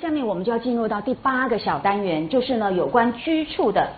[0.00, 3.90] 下面我们就要进入到第八个小单元，就是呢有关居处的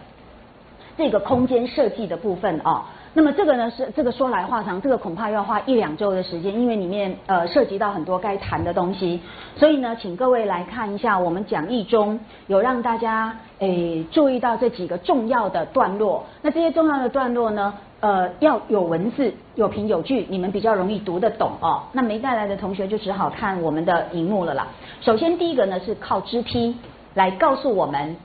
[0.97, 2.83] 这个空间设计的部分哦。
[3.13, 9.21] 那么这个呢是这个说来话长，这个恐怕要花一两周的时间，因为里面呃涉及到很多该谈的东西，
[9.57, 16.25] 所以呢，请各位来看一下我们讲义中有让大家诶注意到这几个重要的段落。
[16.43, 17.75] 那这些重要的段落呢？
[18.01, 21.83] 呃，要有文字，有凭有据，你们比较容易读得懂哦。
[21.93, 24.69] 那没带来的同学就只好看我们的荧幕了啦。
[25.03, 26.75] 首先第一个呢是靠支批
[27.13, 28.17] 来告诉我们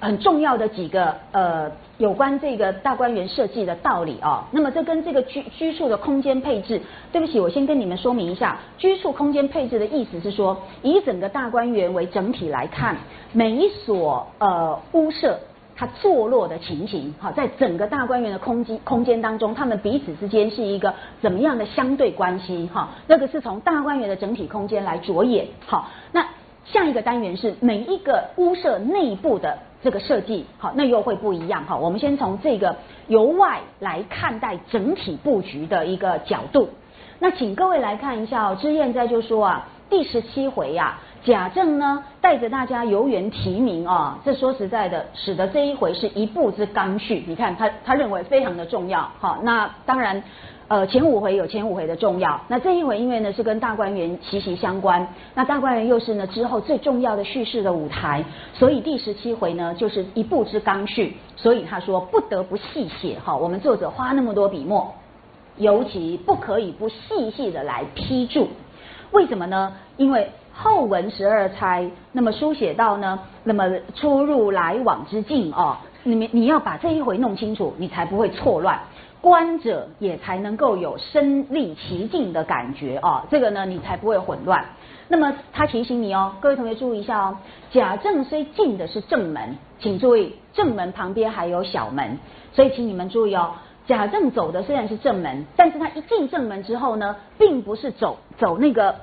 [0.00, 4.44] 很重要的几个呃有关这个大观园设计的道理哦。
[4.50, 6.80] 那么这跟这个居居处的空间配置，
[7.12, 12.96] 对不起，我先跟你们说明一下，居处空间配置的意思是说，以整个大观园为整体来看，
[13.32, 15.38] 每一所呃屋舍。
[15.78, 22.66] 它坐落的情形，好，在整个大观园的空间空间当中，他们彼此之间是一个怎么样的相对关系？
[22.72, 25.46] 哈，那个是从大观园的整体空间来着眼。
[25.66, 26.26] 好，那
[26.64, 31.64] 下一个单元是每一个屋舍内部的这个设计，好，那又会不一样。
[31.64, 32.74] 哈，我们先从这个
[33.06, 36.68] 由外来看待整体布局的一个角度。
[37.20, 40.98] 那请各位来看一下哦，知燕在就说啊，第十七回呀。
[41.24, 47.22] 贾政呢，带着大家游园提名啊，这说实在的，使得这一回是一步之刚需。
[47.28, 49.08] 你看他他认为非常的重要。
[49.20, 50.20] 好，那当然，
[50.68, 52.40] 呃，前五回有前五回的重要。
[52.48, 61.16] 那这一回因为呢是跟大观园息息相关，那大观园又是呢之后最重要的叙事的舞台，所以第十七回呢就是一步之刚序。
[61.36, 63.16] 所以他说不得不细写。
[63.24, 64.92] 哈，我们作者花那么多笔墨，
[65.56, 68.48] 尤其不可以不细细的来批注。
[69.12, 69.72] 为什么呢？
[69.96, 78.80] 因为后文十二钗，那么书写到呢，那么出入来往之境哦，你你要把这一回弄清楚，你才不会错乱，
[79.26, 84.64] 观者也才能够有身历其境的感觉哦，这个呢你才不会混乱。
[85.08, 87.36] 那么他提醒你哦，各位同学注意一下哦，
[87.72, 92.16] 贾政虽进的是正门，请注意正门旁边还有小门，
[92.52, 93.50] 所以请你们注意哦，
[93.88, 98.94] 贾政走的虽然是正门，但是他一进正门之后呢，并不是走走那个。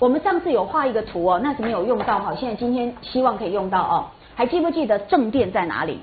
[0.00, 4.06] 我们上次有画一个图哦，那是没有用到哈，现在今天希望可以用到哦。
[4.34, 6.00] 还记不记得正殿在哪里？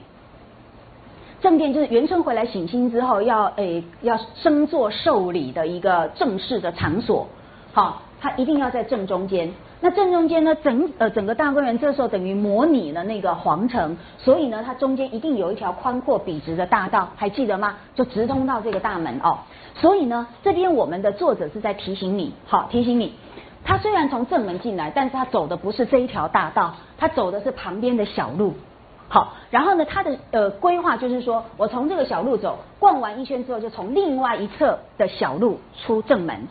[1.40, 7.28] 正殿就是元春回来省亲之后要诶要升座受礼的一个正式的场所，
[7.74, 9.52] 好，它一定要在正中间。
[9.80, 17.76] 那正中间呢，整呃整个大观园这时候等于模拟了那个皇城，所以呢，它中间一定有一条宽阔笔直的大道，还记得吗？
[17.94, 19.38] 就直通到这个大门哦。
[19.76, 23.14] 所以呢，这边我们的作者是在提醒你，好提醒你。
[23.64, 28.56] 他虽然从正门进来，但是他走的不是这一条大道，他走的是旁边的小路。
[29.10, 36.48] 好，然后呢，他的呃规划就是说，我从这个小路走，逛完一圈之后，就从另外一侧的小路出正门，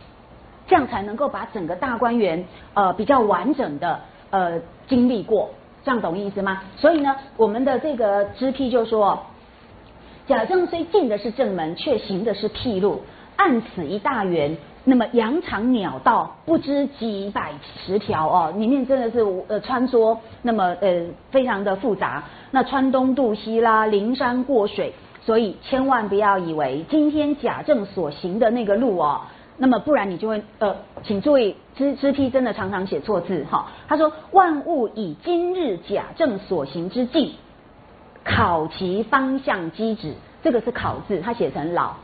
[0.67, 4.01] 这样才能够把整个大观园呃比较完整的
[4.31, 4.59] 呃
[4.89, 5.51] 经历过，
[5.85, 6.63] 这样懂意思吗？
[6.77, 9.19] 所以呢，我们的这个支批就说，
[10.27, 13.03] 贾政虽进的是正门，却行的是僻路，
[13.37, 14.57] 按此一大圆。
[14.89, 17.53] 那么羊肠鸟道不知几百
[17.85, 22.23] 十条哦，里面真的是呃穿梭，那么呃非常的复杂。
[22.53, 29.23] 那穿东渡西啦，临山过水，所以千万不要以为今天贾政所行的那个路哦，
[29.59, 33.67] 那么不然你就会呃，请注意知知批真的常常写错字哈。
[33.89, 37.33] 他说万物以今日贾政所行之境，
[38.25, 40.15] 考其方向机指，
[40.45, 41.95] 这个是考字，他写成老。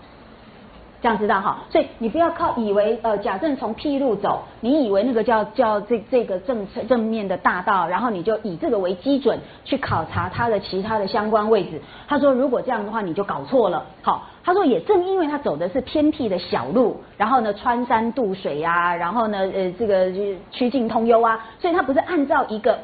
[1.03, 11.83] 这样知道哈，所以你不要靠以为呃贾政从僻路走，你以为那个叫叫这这个正正面的大道，然后你就以这个为基准去考察它的其他的相关位置。
[12.07, 13.85] 他说如果这样的话，你就搞错了。
[14.01, 20.09] 好，他说也正因为他走的是偏僻的小路，然后呢穿山渡水呀，然后呢呃这个
[20.53, 22.79] 曲径通幽啊，所以他不是按照一个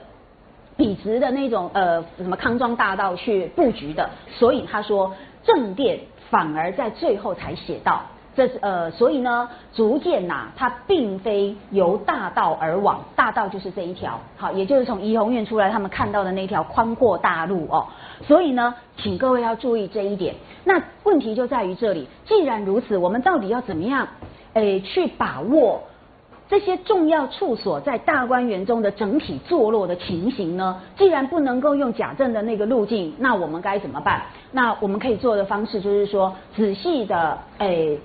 [0.77, 6.00] 笔直的那种呃什么康庄大道去布局的，所以他说正殿。
[6.31, 8.01] 反而在最后才写到，
[8.37, 17.87] 这是呃，所以呢，逐渐呐，它并非由大道而往，大道就是这一条，好，也就是从怡红院出来，他们看到的那条宽阔大路哦。
[18.23, 20.35] 所以呢，请各位要注意这一点。
[20.65, 24.07] 那问题就在于这里，既然如此，我们到底要怎么样，
[24.53, 25.83] 诶，去把握？
[26.49, 30.81] 这些重要处所在大观园中的整体坐落的情形呢？
[30.97, 34.23] 既然不能够用贾政的那个路径，那我们该怎么办？
[34.50, 37.99] 那我们可以做的方式就是说，仔细的诶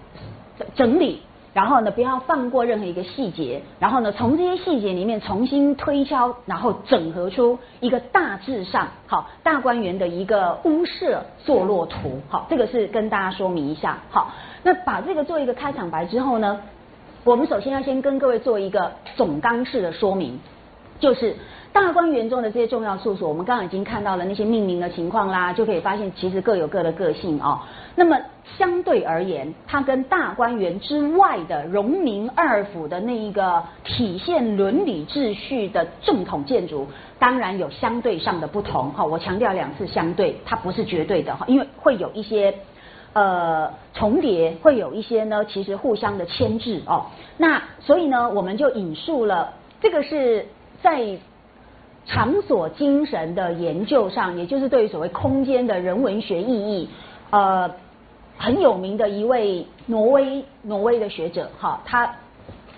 [0.75, 1.21] 整理，
[1.53, 12.19] 然后呢不要放过任何一个细节，然后呢从这些细节里面重新推敲，然后整合出一个大致上好大观园的一个屋舍坐落图。
[12.27, 13.99] 好，这个是跟大家说明一下。
[14.09, 16.59] 好，那把这个做一个开场白之后呢？
[17.25, 20.37] 我们首先要先跟各位做一个总纲式的说明，
[20.99, 21.33] 就是
[21.71, 27.61] 大观园中的这些重要处所，我们刚刚已经看到了那些命名的情况啦，就可以发现其实各有各的个性哦。
[27.95, 28.19] 那么
[28.57, 36.85] 相对而言，它跟大观园之外的荣宁二府的那一个体现伦理秩序的正统建筑，
[37.19, 39.05] 当然有相对上的不同哈。
[39.05, 42.53] 我强调两次相对，它不是绝对的哈，因为会有一些
[43.13, 47.05] 呃重叠，会有一些呢其实互相的牵制哦。
[47.37, 50.45] 那所以呢，我们就引述了这个是
[50.81, 51.17] 在
[52.05, 56.89] 场所精神的研究上，也就是对于所谓空间的人文学意义，
[57.29, 57.71] 呃。
[58.35, 62.11] 很有名的一位挪威挪威的学者，哈，他，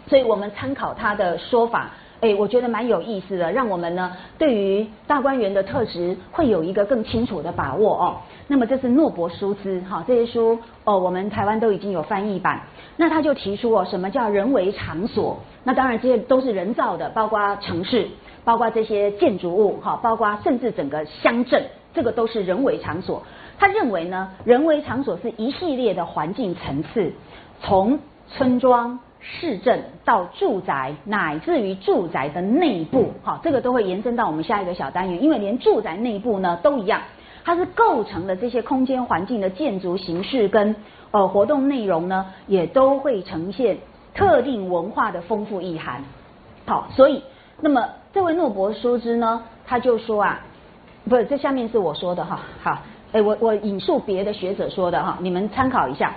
[0.06, 1.92] 所以我们参考他的说法，
[2.22, 8.18] 哎，我觉得蛮有意思的，让我们呢对于大观园的特质会有一个更清楚的把握哦。
[8.48, 12.62] 那么这是诺伯舒兹，哈，这些书哦，我们台湾都已经有翻译版。
[12.98, 15.38] 那他就提出哦，什么叫人为场所？
[15.64, 18.08] 那当然这些都是人造的，包括城市，
[18.44, 23.22] 包括这些建筑物，哈，包括甚至整个乡镇，这个都是人为场所。
[23.58, 27.12] 他认为呢，人为场所是一系列的环境层次，
[27.62, 37.02] 从村庄、市政到住宅，乃至于住宅的内部，哈，这个都会延伸到我们下一个小单元，因为连住宅内部呢都一样，
[37.44, 40.76] 它是构成了这些空间环境的建筑形式跟
[41.10, 43.78] 呃活动内容呢，也都会呈现
[44.14, 46.04] 特定文化的丰富意涵。
[46.68, 47.24] 好，所以
[47.62, 50.42] 那么这位诺伯舒兹呢，他就说啊，
[51.10, 52.78] 不是，这下面是我说的哈，好。
[53.12, 56.14] 哎，我我引述别的学者说的哈，你们参考一下。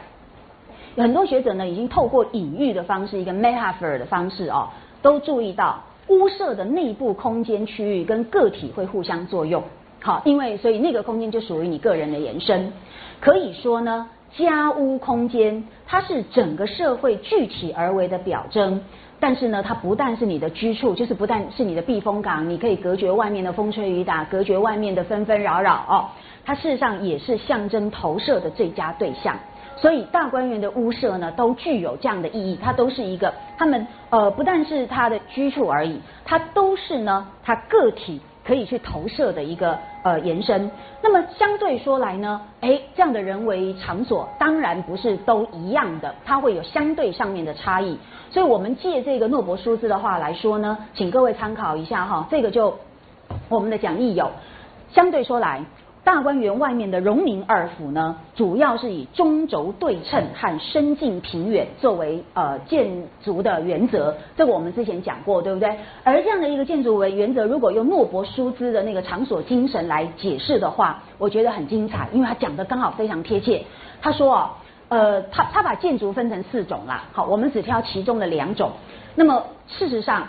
[1.02, 4.68] 很多学者呢，已经透过隐喻的方式，一个 metaphor 的方式哦，
[5.00, 9.62] 都注意到屋舍的内部空间区域跟个体会互相作用。
[10.00, 12.72] 好，因为所以那个空间就属于你个人的延伸。
[13.20, 18.80] 可以说呢，家屋空间它是整个社会具体而为的表征。
[19.20, 26.06] 但是呢，它不但是你的居处，就是不但是你的避风港，你可以隔绝外面的风吹雨打，隔绝外面的纷纷扰扰哦。
[26.44, 29.36] 它事实上也是象征投射的最佳对象。
[29.80, 32.58] 所以大观园的屋舍呢，都具有这样的意义。
[32.62, 38.20] 它都是一个，他们呃不但是他的居处而已，它都是呢，他个体。
[38.44, 40.70] 可以去投射的一个呃延伸，
[41.02, 47.98] 那么相对说来呢，哎，这样的人为场所当然不是都一样的，它会有相对上面的差异。
[48.30, 52.78] 所以我们借这个诺伯舒兹的话来说呢，请各位参考一下哈，这个就
[53.50, 54.30] 我们的讲义有，
[54.94, 55.62] 相对说来。
[56.08, 62.90] 大观园外面的荣民二府呢，主要是以中轴对称和深近平远作为呃建
[63.22, 65.68] 筑的原则，这个我们之前讲过，对不对？
[66.04, 73.62] 而这样的一个建筑为原则，如果用诺伯舒兹的那个场所精神来解释的话，我觉得很精彩，因为他讲的刚好非常贴切。
[74.00, 74.50] 他说哦，
[74.88, 78.70] 呃，他他把建筑分成四种啦，好，我们只挑其中的两种。
[79.14, 80.26] 那么事实上，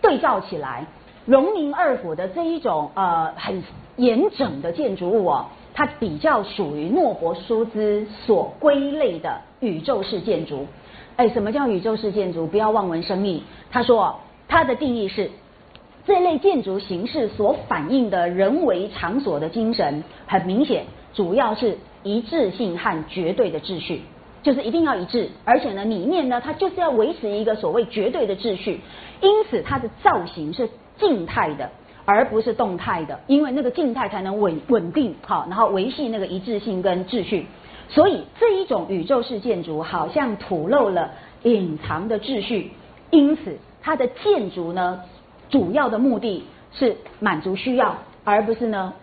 [0.00, 0.86] 对照起来。
[1.24, 3.62] 荣民二府的这一种呃很
[3.96, 10.66] 严整的建筑物哦，它比较属于诺伯舒兹所归类的宇宙式建筑。
[11.16, 12.46] 哎，什么叫宇宙式建筑？
[12.46, 13.42] 不要望文生义。
[13.70, 14.18] 他说，
[14.48, 15.30] 他的定义是
[16.06, 24.02] 这类建筑形式所反映的人为场所的精神，很明显，主要是一致性和绝对的秩序，
[24.42, 28.80] 就是一定要一致，而且呢，里面呢，它就是要维持一个所谓绝对的秩序，
[29.20, 30.68] 因此它的造型是。
[30.98, 31.68] 静态的，
[32.04, 37.46] 而不是动态的，因为那个静态才能稳稳定好，然后维系那个一致性跟秩序。
[37.88, 41.10] 所以这一种宇宙式建筑好像吐露了
[41.42, 42.70] 隐藏的秩序，
[43.10, 45.02] 因此它的建筑呢，
[45.50, 48.94] 主要的目的是满足需要，而不是呢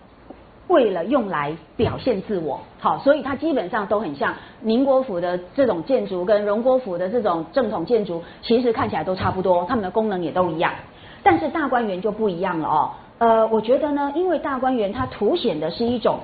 [0.67, 2.59] 为了用来表现自我。
[2.79, 10.73] 好，所以它基本上都很像宁国府的这种建筑跟荣国府的这种正统建筑，其实看起来都差不多，它们的功能也都一样。
[11.23, 16.19] 但是大观园就不一样了哦，呃，我觉得呢，因为大观园它凸显的是一种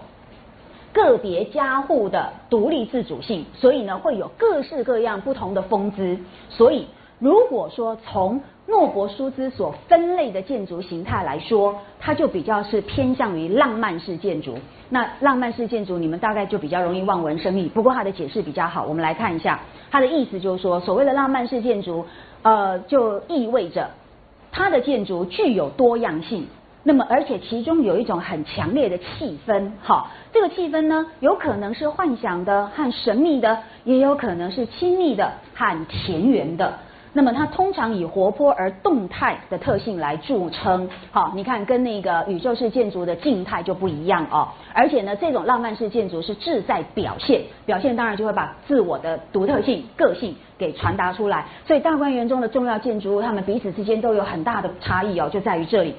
[0.93, 6.17] 个别家户的独立自主性，所以呢会有各式各样不同的风姿。
[6.49, 6.87] 所以
[7.19, 14.57] 如果说从诺伯舒兹所分类的建筑形态来说，它就比较是偏向于浪漫式建筑。
[14.89, 19.59] 那浪漫式建筑你们大概就比较容易望文生义，不过它的解释比较好，我们来看一下，
[19.91, 22.05] 它的意思就是说，所谓的浪漫式建筑，
[22.41, 23.89] 呃，就意味着。
[24.57, 26.47] 它的建筑具有多样性，
[26.83, 36.73] 那么而且其中有一种很强烈的气氛，哈，这个气氛呢，有可能是幻想的和神秘的，也有可能是亲密的和田园的。
[37.17, 40.89] 那么它通常以活泼而动态的特性来著称。
[41.11, 44.49] 好，你看跟那个宇宙式建筑的静态就不一样哦。
[44.73, 51.45] 而且呢，这种浪漫式建筑是志在表现，表现当然就会把自我的独特性、个性给传达出来。
[51.65, 55.95] 所以大观园中的重要建筑物，它们彼此之间都有很大的差异哦，就在于这里。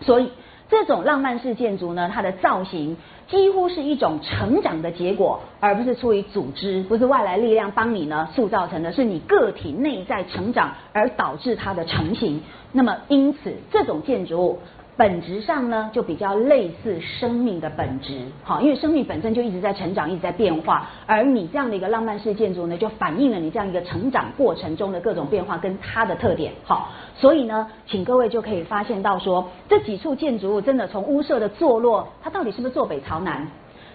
[0.00, 0.30] 所以
[0.70, 2.96] 这种浪漫式建筑呢，它的造型。
[3.32, 12.42] 几乎是一种成长的结果，而不是出于组织，不是外来力量帮你呢塑造成的，是你个体内在成长而导致它的成型。
[12.72, 14.58] 那么，因此这种建筑物。
[14.94, 33.48] 本质上呢，就比较类似生命的本质，好，因为生命本身就一直在成长，一直在变化，而你这样的一个浪漫式建筑呢，就反映了你这样一个成长过程中的各种变化跟它的特点，好，所以呢，请各位就可以发现到说，这几处建筑物真的从屋舍的坐落，它到底是不是坐北朝南？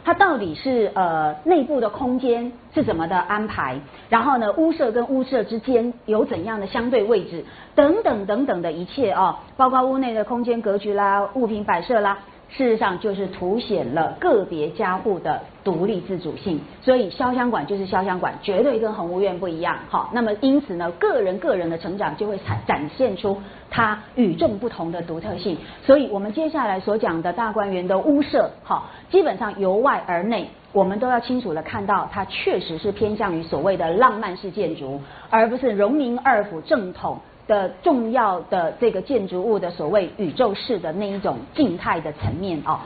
[0.07, 3.77] 它到底是呃内部的空间是怎么的安排？
[4.07, 7.43] 然后呢，屋舍跟屋舍之间有怎样的相对位置？
[7.75, 12.19] 等等等等的一切哦，包括屋内的空间格局啦、物品摆设啦。
[12.49, 16.59] 事实上，就是凸显了个别家户的独立自主性。
[16.81, 19.77] 所以，潇湘馆就是潇湘馆，绝对跟恒屋苑不一样。
[19.89, 23.37] 好，那么因此呢，个人个人的成长就会展展现出
[23.69, 25.57] 它与众不同的独特性。
[25.83, 37.19] 所以我们接下来所讲的大观园的屋舍，好，基本上由外而内，我们都要清楚的看到，它确实是偏向于所谓的浪漫式建筑，而不是荣宁二府正统。
[37.47, 42.79] 的重要的这个建筑物的所谓宇宙式的那一种静态的层面哦，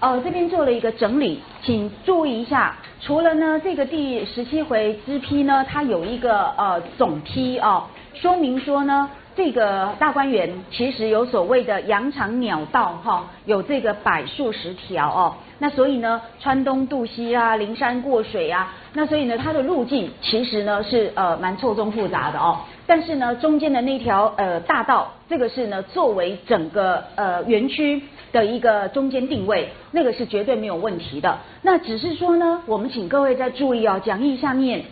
[0.00, 22.58] 呃这边做了一个整理，请注意一下，除了呢这个第十七回支批呢，它有一个呃总批哦，说明说呢这个大观园其实有所谓的羊肠鸟道哈，有这个百数十条哦，那所以呢穿东渡西啊，灵山过水啊，那所以呢它的路径其实呢是呃蛮错综复杂的哦。
[22.94, 31.38] 但是呢，中间的那条呃大道，这个是呢作为整个呃园区的一个中间定位，那个是绝对没有问题的。
[31.62, 34.82] 那只是说呢，我们请各位再注意哦，讲义下面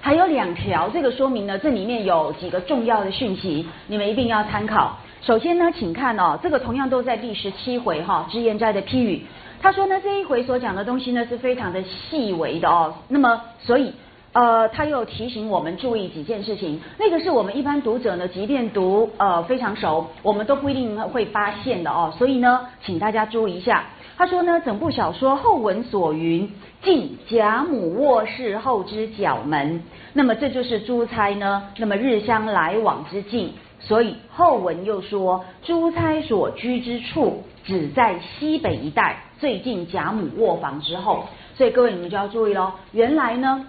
[0.00, 4.96] 还有两条这个说明呢，这里面有几个重要的讯息，你们一定要参考。
[5.20, 9.26] 首先呢，请看哦，这个同样都在第十七回哈，直言斋的批语，
[9.60, 13.92] 他说呢这一回所讲的东西呢是非常的细微的哦，那么所以。
[14.34, 22.12] 呃，他又提醒我们注意几件事情，那个是我们一般读者呢，即便读呃非常熟，我们都不一定会发现的哦。
[22.18, 23.84] 所以呢，请大家注意一下。
[24.16, 26.50] 他说呢，整部小说后文所云，
[26.82, 33.52] 进贾母卧室后之角门，那么这就是珠钗呢，那么日相来往之境。
[33.78, 41.24] 所以后文又说，珠钗所居之处只在西北一带，最近贾母卧房之后。
[41.54, 43.66] 所以各位你们就要注意喽，原来呢。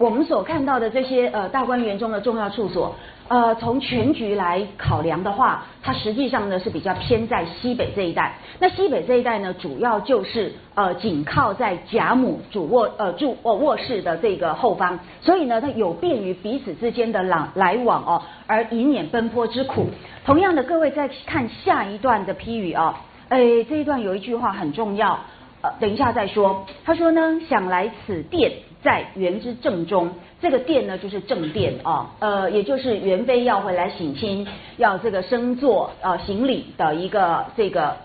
[0.00, 2.94] 我们所看到的这些呃大观园中的重要处所，
[3.28, 8.34] 呃，从全局来考量的话，它实际上呢是比较偏在西北这一带。
[8.58, 19.84] 那西北这一带呢，主要就是呃紧靠在贾母主卧呃住卧卧室的这个后方，所以呢，它有便于彼此之间的来来往哦，而以免奔波之苦。
[20.24, 23.38] 同样的，各位再看下一段的批语啊，哎，
[23.68, 25.18] 这一段有一句话很重要，
[25.60, 26.64] 呃，等一下再说。
[26.86, 28.50] 他说呢，想来此殿。
[28.82, 30.10] 在元之正中，
[30.40, 34.46] 这个殿呢就是正殿啊，呃，也就是元妃要回来省亲，
[34.78, 37.96] 要这个升座呃行礼的一个这个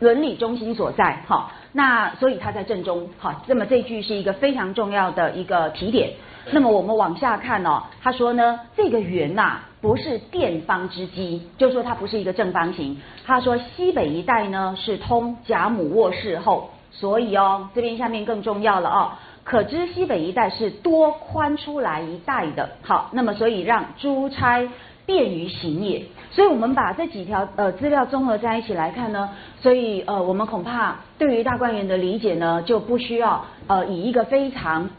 [0.00, 6.10] 伦理中心所在，哈，那所以他在正中，好，那么这句是一个非常重要的一个提点。
[6.50, 12.96] 那么我们往下看哦，他说呢，这个圆呐不是殿方之基，就说它不是一个正方形。
[13.26, 19.12] 他说西北一带呢是通贾母卧室后，所以哦这边下面更重要了哦。
[19.48, 24.68] 可知西北一带是多宽出来一带的，好，那么所以让珠钗
[25.06, 26.04] 便于行也。
[26.30, 34.90] 所以我们把这几条呃资料综合在一起来看呢，所以呃我们恐怕对于大观园的理解呢就不需要呃以一个非常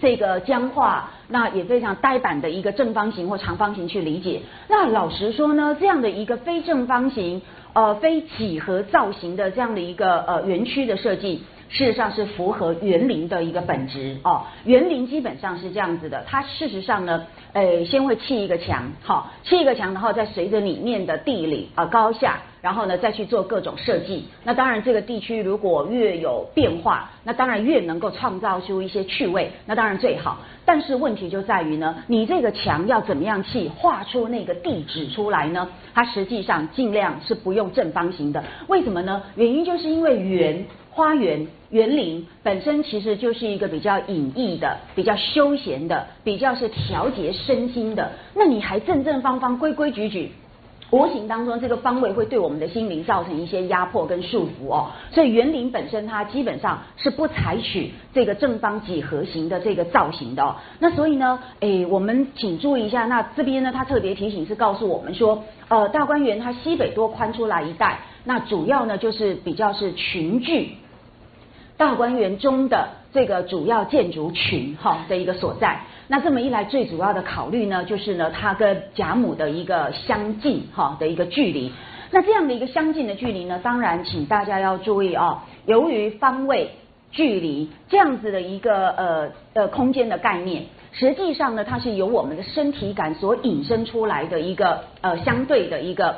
[0.00, 4.42] 这个僵化，那也非常呆板的一个正方形或长方形去理解。
[4.68, 7.40] 那老实说呢，这样的一个非正方形
[7.72, 11.44] 呃非几何造型的这样的一个呃园区的设计。
[11.68, 22.38] 事实上是符合园林的一个本质哦，园林基本上是这样子的，它事实上呢，呃，先会砌一个墙，好，砌一个墙，然后再随着里面的地理啊高下。
[22.62, 24.24] 然后呢，再去做各种设计。
[24.42, 29.52] 那当然，这个地区如果越有变化，那当然越能够创造出一些趣味。
[29.66, 30.38] 那当然最好。
[30.64, 35.68] 但是问题就在于呢，你这个墙要怎么样去画出那个地址出来呢？
[35.94, 38.42] 它实际上尽量是不用正方形的。
[38.66, 39.22] 为什么呢？
[39.36, 40.64] 原因就是因为圆
[40.96, 48.12] 花园园林本身其实就是一个比较隐逸的、比较休闲的、比较是调节身心的。
[48.34, 50.32] 那你还正正方方、规规矩矩。
[50.92, 54.86] 无形当中，这个方位会对我们的心灵造成一些压迫跟束缚哦。
[55.10, 60.54] 所以园林本身它基本上是不采取这个正方几何形的这个造型的哦。
[60.78, 70.70] 那所以呢，诶，我们请注意一下，那这边呢，它特别提醒是告诉我们说，呃，大观园它西北多宽出来一带，那主要呢就是比较是群聚
[71.76, 75.80] 大观园中的这个主要建筑群哈的一个所在。
[76.08, 81.72] 那这么一来，最主要的考虑呢，就是呢，它跟贾母的一个相近哈的一个距离。
[82.10, 86.70] 那这样的一个相近的距离呢，当然，请大家要注意哦，由于方位、
[87.10, 96.16] 距离这样子的一个呃呃空间的概念，实际上呢，它是由我们的身体感所引申出来的一个呃相对的一个。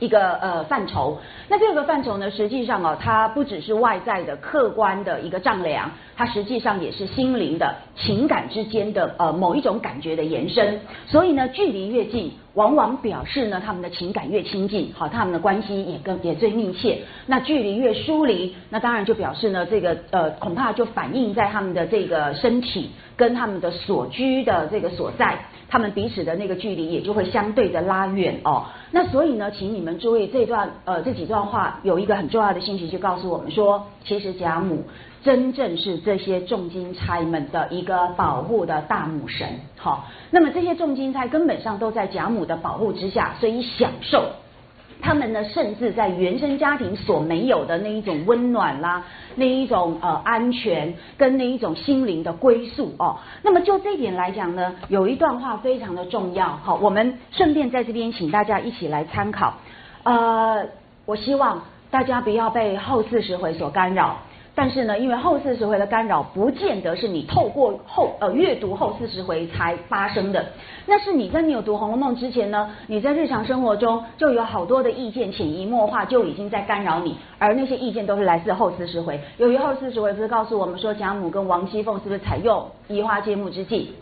[0.00, 10.80] 一个呃范畴，那这个范畴呢，实际上哦，它不只是外在的客观的一个丈量，它实际上也是心灵的情感之间的呃某一种感觉的延伸。
[11.06, 16.98] 所以呢，距离越近，往往表示呢他们的情感越亲近，好，他们的关系也更也最密切。
[17.26, 25.38] 那距离越疏离，那当然就表示呢这个呃恐怕就反映在他们的这个身体跟他们的所居的这个所在。
[25.70, 28.64] 他们彼此的那个距离也就会相对的拉远哦。
[28.90, 34.82] 那所以呢，请你们注意这段呃这几段话有一个很重要的信息，就告诉我们说，其实贾母
[35.22, 39.48] 真正是这些重金钗们的一个保护的大母神。
[39.76, 44.24] 好，那么这些重金钗根本上都在贾母的保护之下，所以享受。
[45.02, 49.02] 他们呢，甚至在原生家庭所没有的那一种温暖啦，
[49.36, 53.18] 那一种呃安全跟那一种心灵的归宿哦。
[53.42, 59.54] 那么就这一点来讲呢，有一段话非常的重要，好，我们顺便在这边请大家一起来参考。
[60.02, 60.66] 呃，
[61.06, 64.16] 我希望大家不要被后四十回所干扰。
[64.60, 70.44] 但是呢，因为后四十回的干扰，不见得是你透过后呃阅读后四十回才发生的。
[70.84, 79.18] 那是你在你有读《红楼梦》之前呢，你在日常生活中就有好多的意见潜移默化就已经在干扰你，而那些意见都是来自后四十回。
[79.38, 83.94] 由于后四十回不是告诉我们说贾母跟王熙凤是不是采用移花接木之计？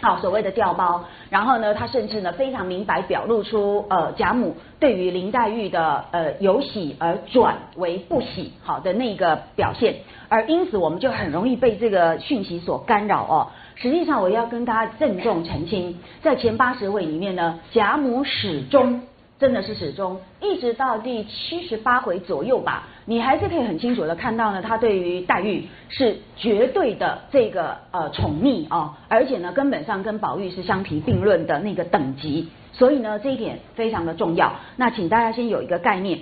[0.00, 9.96] 好，所谓的调包，然后呢，他甚至呢非常明白表露出呃贾母对于林黛玉的呃由喜而转为不喜好的那个表现，
[10.28, 13.48] 而因此我们就很容易被这个讯息所干扰哦。
[13.74, 19.02] 实际上我要跟大家郑重澄清，在前八十位里面呢，贾母始终。
[19.38, 34.52] 真的是始终一直到第七十八回左右吧，你还是可以很清楚的看到呢，他对于黛玉是绝对的这个呃宠溺哦，而且呢根本上跟宝玉是相提并论的那个等级，所以呢这一点非常的重要。
[34.74, 36.18] 那请大家先有一个概念。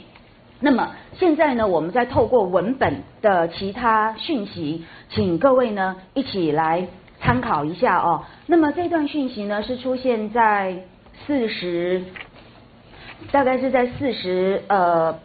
[0.60, 6.86] 那么现在呢，我们再透过文本的其他讯息，请各位呢一起来
[7.18, 8.24] 参考一下哦。
[8.46, 10.82] 那么这段讯息呢是出现在
[11.26, 12.04] 四十。
[13.32, 15.18] 大概是在四十呃，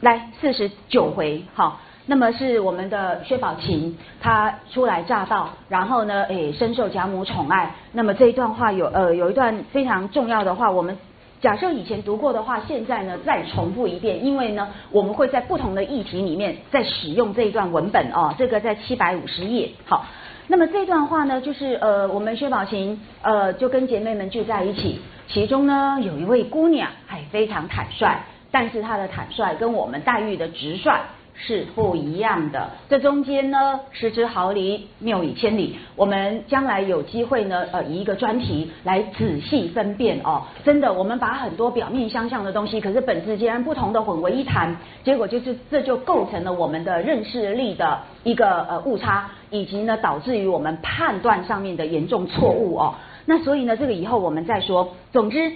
[0.00, 7.74] 来四十九回好，那么是我们的薛宝琴，她初来乍到，然后呢，诶，深受贾母宠爱。
[7.92, 10.96] 那么这一段话有呃有一段非常重要的话，我们
[11.40, 20.06] 假设以前读过的话，现在呢再重复一遍，因为呢我们会在不同的议题里面再使用这一段文本哦，这个在七百五十页好。
[20.46, 25.00] 那么这段话呢，就是呃我们薛宝琴呃就跟姐妹们聚在一起。
[25.28, 28.16] 其中呢，有一位姑娘还非常坦率，
[28.50, 30.92] 但是她的坦率跟我们黛玉的直率
[31.36, 32.70] 是不一样的。
[32.88, 35.76] 这中间呢，失之毫厘，谬以千里。
[35.96, 40.42] 我们将来有机会呢，呃，以一个专题来仔细分辨哦。
[40.64, 52.94] 真的，我们把很多表面相像的东西，可是本质截然不同的混为一谈，结果就是这就构成了我们的认识力的一个呃误差，以及呢，导致于我们判断上面的严重错误哦。
[53.26, 54.94] 那所以呢，这个以后我们再说。
[55.12, 55.52] 总之，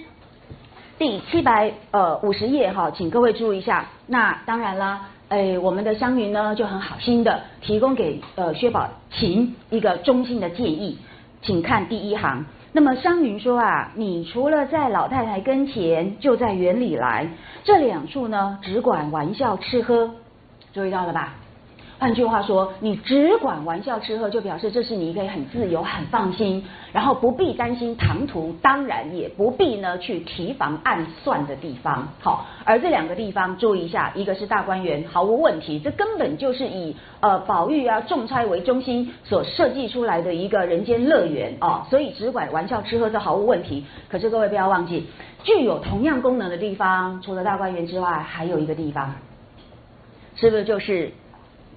[0.97, 3.85] 第七百呃五十页哈，请各位注意一下。
[4.07, 10.97] 那当然啦，哎，我们的湘云呢就很好心的提供给呃薛宝琴一个衷心的建议，
[11.41, 12.45] 请看第一行。
[12.71, 17.27] 那么湘云说啊，你除了在老太太跟前，就在园里来，
[17.63, 20.11] 这两处呢只管玩笑吃喝，
[20.73, 21.35] 注意到了吧？
[21.99, 32.07] 换句话说，你只管玩笑吃喝，就表示这是你可以很自由、很放心，然后不必担心唐突，当然也不必呢去提防暗算的地方。
[32.21, 43.85] 好，而这两个地方注意一下，一个是大观园，毫无问题，这根本就是以呃宝玉啊众差为中心所设计出来的一个人间乐园啊，所以只管玩笑吃喝这毫无问题。
[44.07, 45.05] 可是各位不要忘记，
[45.43, 49.13] 具有同样功能的地方，除了大观园之外，还有一个地方。
[50.35, 51.11] 是不是就是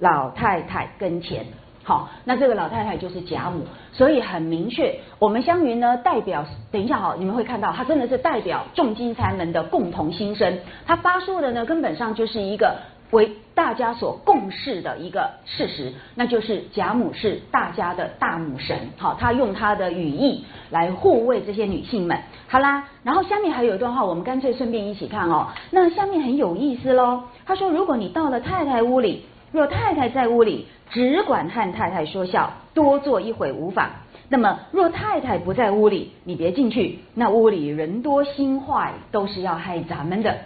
[0.02, 1.46] 老太太跟前？
[1.84, 12.76] 好，那这个老太太就是贾母，所以很明确，我们湘云呢代表，等一下哈，你们会看到，她真的是代表众金钗们的共同心声，她发出的呢根本上就是一个
[13.12, 22.18] 为大家所共识的一个事实，那就是贾母是大家的大母神，好，她用她的语义来护卫这些女性们。
[22.48, 25.48] 好啦，然后下面还有一段话，我们干脆顺便一起看哦。
[25.70, 30.66] 那下面很有意思喽，他说，如果你到了太太屋里，若太太在屋里。
[30.90, 33.88] 只管和太太说笑，多坐一会无妨。
[34.28, 40.36] 那么若太太不在屋里，你别进去，那屋里人多心坏，都是要害咱们的。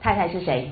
[0.00, 0.70] 太太是谁？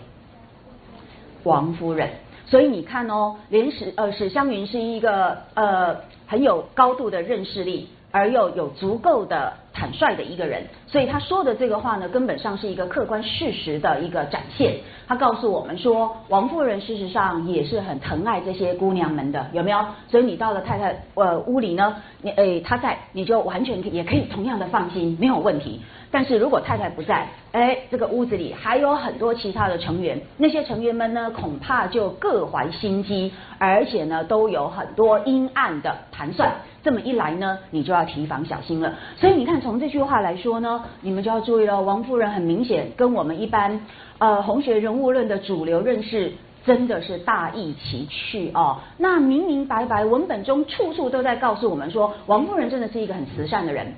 [1.43, 2.09] 王夫人。
[2.47, 5.97] 所以你看哦，连史呃史湘云是一个呃
[6.29, 7.89] 很有高度的认识力。
[8.11, 14.77] 而又有足够的坦率的一个人，所以他说的这个话呢，根本上是一个客观事实的一个展现。
[15.07, 19.79] 他告诉我们说，王夫人事实上也是很疼爱这些姑娘们的，有没有？
[20.11, 25.81] 所以你到了太太呃屋里呢，你诶她在，你就完全也可以同样的放心，没有问题。
[26.11, 36.51] 但是如果太太不在，哎，这个屋子里还有很多其他的成员，那些成员们呢，恐怕就各怀心机，而且呢，都有很多阴暗的盘算。
[36.83, 38.95] 这么一来呢，你就要提防小心了。
[39.17, 41.83] 所以你看，从这句话来说呢，你们就要注意了。
[41.83, 43.81] 王夫人很明显跟我们一般
[44.19, 46.33] 呃红学人物论的主流认识
[46.65, 48.79] 真的是大异其趣哦。
[48.97, 53.93] 那明明白白文本中处处都在告诉我们说，王夫人真的是一个很慈善的人。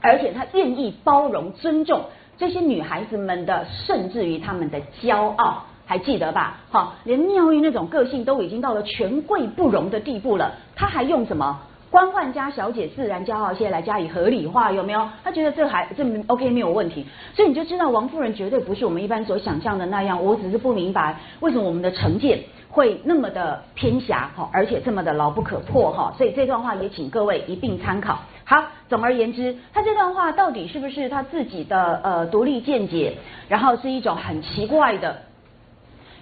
[0.00, 2.02] 而且他愿意包容、尊重
[2.36, 6.58] 这些女孩子们的，甚至于他们的骄傲，还记得吧？
[6.70, 14.70] 好，连妙玉那种个性都已经到了权贵不容的地步了，他还用什么官宦家小姐自然骄傲些来加以合理化？
[14.70, 15.08] 有没有？
[15.24, 20.22] 他觉得这还这 OK 没有问题，所以你就知道王夫人绝对不是我们一般所想象的那样。
[20.22, 26.12] 我只是不明白为什么我们的成见会那么的偏狭，哈，而且这么的牢不可破，哈。
[26.18, 28.18] 所以这段话也请各位一并参考。
[28.50, 33.12] 好，总而言之，他这段话到底是不是他自己的呃独立见解，
[33.46, 35.18] 然后是一种很奇怪的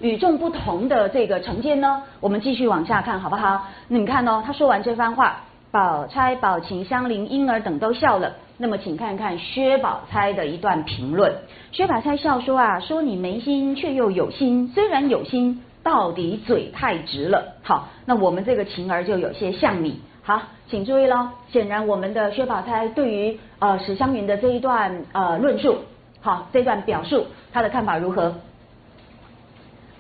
[0.01, 2.03] 与众不同的这个成见呢？
[2.19, 3.67] 我们继续往下看好不好？
[3.87, 5.37] 那你看哦，他说完这番话，
[5.71, 8.35] 宝钗、宝琴、香菱、莺儿等都笑了。
[8.59, 11.33] 那么，请看看薛宝钗的一段评论。
[11.71, 17.55] 薛宝钗笑说啊，说你没心却又有心，虽然有心，到底嘴太直了。
[17.63, 20.01] 好，那我们这个晴儿就有些像你。
[20.27, 21.29] 好，请注意喽。
[21.53, 25.77] 显然，我们的薛宝钗对于呃史湘云的这一段呃论述，
[26.21, 28.35] 好，这段表述，他的看法如何？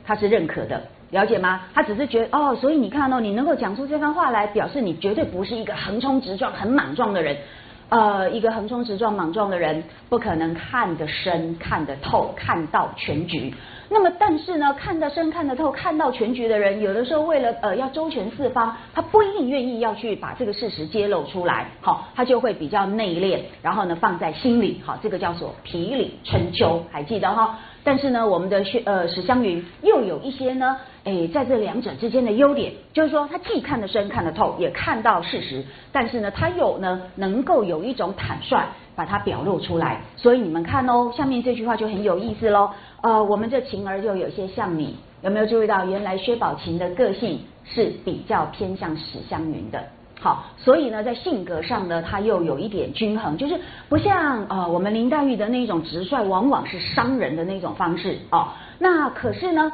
[0.04, 1.60] 他是认可的，了解吗？
[1.72, 7.36] 他只是觉得哦，所以你看哦，你能够讲出这番话来，表示你绝对不是一个横冲直撞、很莽撞的人。
[7.88, 13.54] 呃，一个横冲直撞、莽撞的人，不可能看得深、看得透、看到全局。
[13.88, 27.58] 那么，但是呢，看得深、看得透、看到全局的人，有的时候为了呃要周全四方，他不一定愿意要去把这个事实揭露出来，好，他就会比较内敛，然后呢放在心里，好，这个叫做皮里春秋，还记得哈？
[27.84, 38.66] 但是呢，我们的薛呃史湘云又有一些呢，诶，在这两者之间的优点，就是说他既看得深、看得透，也看到事实，但是呢，他又呢能够有一种坦率，
[38.96, 40.00] 把它表露出来。
[40.16, 42.70] 所以你们看哦，下面这句话就很有意思喽。
[43.02, 45.84] 呃，我们这晴儿就有些像你，有没有注意到？
[45.84, 49.80] 原来薛宝琴的个性是比较偏向史湘云的。
[50.18, 53.56] 好，所以呢，在性格上呢，他又有一点均衡，就是
[53.88, 58.48] 不像呃我们林黛玉的那种直率，往往是伤人的那种方式哦。
[58.80, 59.72] 那可是呢。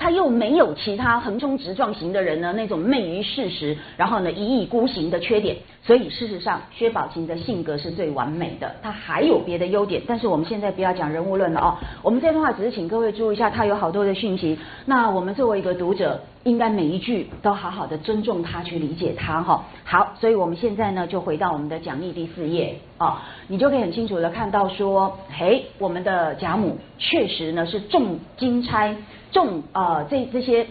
[0.00, 8.74] 他又没有其他横冲直撞型的人呢那种昧于事实，然后呢一意孤行的缺点，所以事实上薛宝琴的性格是最完美的。
[8.82, 11.76] 他还有别的优点，但是我们现在不要讲人物论了哦。
[12.02, 14.58] 我们这段话只是请各位注意一下，他有好多的讯息。
[14.86, 19.62] 那我们作为一个读者，应该每一句都好好的尊重他，去理解他哈。
[19.84, 28.96] 好，所以我们现在呢就回到我们的讲义第四页哦，你就可以很清楚的看到说，嘿，我们的贾母确实呢是重金钗。
[29.30, 30.66] 众呃这这些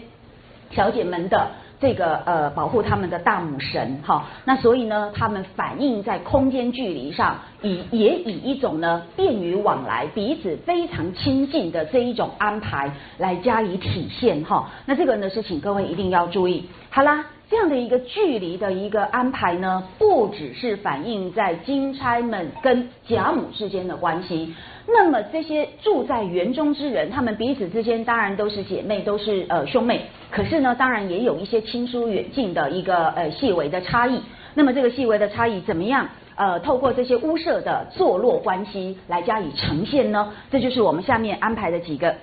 [0.70, 1.48] 小姐们的
[1.80, 14.70] 这个呃保护他们的大母神哈，那所以呢，他们反映在空间距离上，以也以一种呢便于往来、彼此非常亲近的这一种安排来加以体现哈。
[14.84, 16.68] 那这个呢是请各位一定要注意。
[16.90, 24.54] 好啦，这样的一个距离的一个安排呢，不只是反映在金钗们跟贾母之间的关系。
[24.92, 30.02] 那么这些住在园中之人，他们彼此之间当然都是姐妹，都是呃兄妹。
[30.30, 34.20] 可是呢，当然也有一些亲疏远近的一个呃细微的差异。
[34.54, 36.08] 那么这个细微的差异怎么样？
[36.34, 40.32] 呃，透过这些屋舍的坐落关系来加以呈现呢？
[40.50, 42.14] 这就是我们下面安排的几个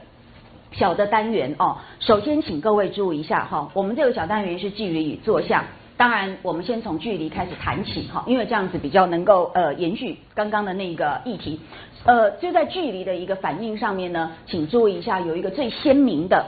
[0.72, 1.78] 小的单元哦。
[2.00, 5.64] 首先，请各位注意一下哈，我们这个小单元是距离与坐向。
[5.98, 11.60] 当然，我们先从距离开始谈起哈，因为这样子比较能够呃延续刚刚的那个议题。
[12.06, 16.46] 呃，就在距离的一个反应上面呢，请注意一下，有一个最鲜明的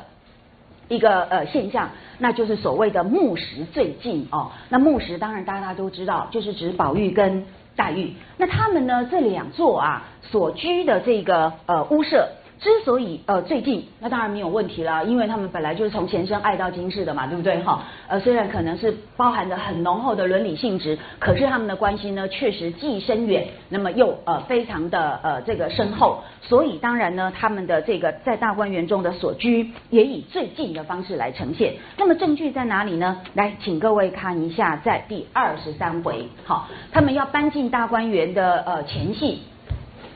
[0.88, 4.52] 一个呃现象，那就是所谓的木石最近哦。
[4.70, 7.44] 那木石当然大家都知道，就是指宝玉跟
[7.76, 8.14] 黛玉。
[8.38, 12.30] 那他们呢这两座啊所居的这个呃屋舍。
[12.60, 17.84] 之所以呃最近，那当然没有问题了，因为他们本来就是从前生爱到今世的嘛，对不对哈？
[18.10, 31.76] 呃，虽然可能是包含着很浓厚的伦理性质，可是他们的关系呢，确实既深远，那么又呃非常的呃这个深厚，所以当然呢，他们的这个在大观园中的所居，也以最近的方式来呈现。
[31.98, 33.22] 那么证据在哪里呢？
[33.36, 39.44] 来，请各位看一下，在第二十三回，好，他们要搬进大观园的呃前戏。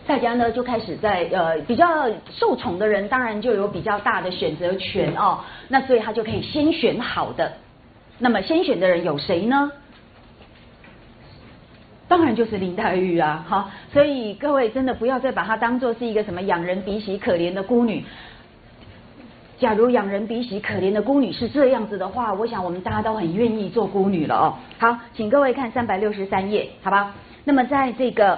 [0.06, 5.40] 大家呢就开始在呃比较受宠的人，当然就有比较大的选择权哦。
[5.70, 7.54] 那所以他就可以先选好的。
[8.20, 9.72] 那么先选的人有谁呢？
[12.10, 13.72] 当然就是林黛玉啊，哈。
[13.94, 18.04] 所以各位真的不要再把她当做是一个什么养人鼻息可怜的孤女。
[19.58, 24.54] 假如养人鼻息可怜的孤女是这样子的话，我想我们大家都很愿意做孤女了哦。
[24.78, 27.14] 好，请各位看三百六十三页，好吧？
[27.46, 28.38] 那么在这个。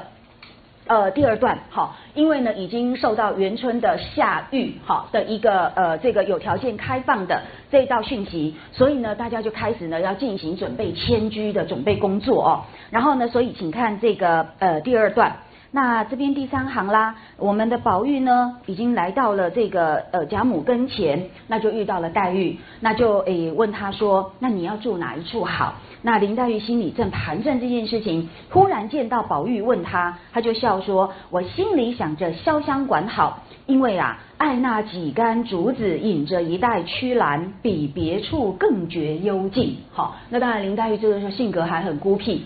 [0.87, 12.61] 呃，第二段好，因为呢已经受到元春的下狱好的一个呃这个有条件开放的这一道讯息，所以呢大家就开始呢要进行准备迁居的准备工作哦。
[12.91, 15.37] 然后呢，所以请看这个呃第二段，
[15.71, 25.73] 那这边第三行啦，我们的宝玉呢已经来到了这个呃贾母跟前，那就遇到了黛玉，那就诶问他说，那你要住哪一处好？
[26.05, 42.43] 那林黛玉心里正盘算这件事情，忽然见到宝玉问她，她就笑说：“我心里想着潇湘馆好，因为啊，爱那几杆竹子引着一带曲栏，比别处更觉幽静。”好，那当然林黛玉这个时候性格还很孤僻。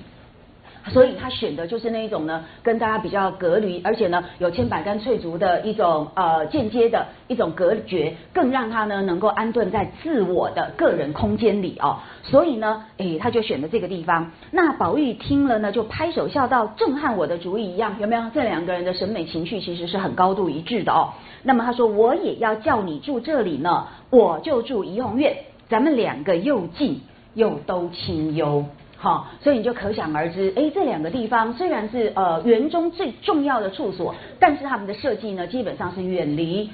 [0.87, 11.97] 所以他选的就是那一种呢，跟大家比较隔离，而且呢有千百竿翠竹的一种呃间接的一种隔绝，更让他呢能够安顿在自我的个人空间里哦。
[12.23, 14.31] 所以呢，诶，他就选了这个地方。
[14.51, 18.23] 那宝玉听了呢，就拍手笑道：“正和我的主意一样，有没有？
[18.33, 21.09] 这两个人的审美情绪其实是很高度一致的哦。
[21.43, 25.35] 那么他说：“我也要叫你住这里呢，我就住怡红院，
[25.67, 27.01] 咱们两个又近
[27.33, 28.65] 又都清幽。”
[29.01, 36.69] 好，所以你就可想而知，哎，这两个地方虽然是呃园中最重要的处所，但是他们的设计呢，基本上是远离，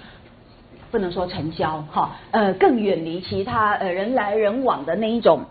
[0.90, 5.46] 不能说城郊，哈，呃，更远离其他呃人来人往的那一种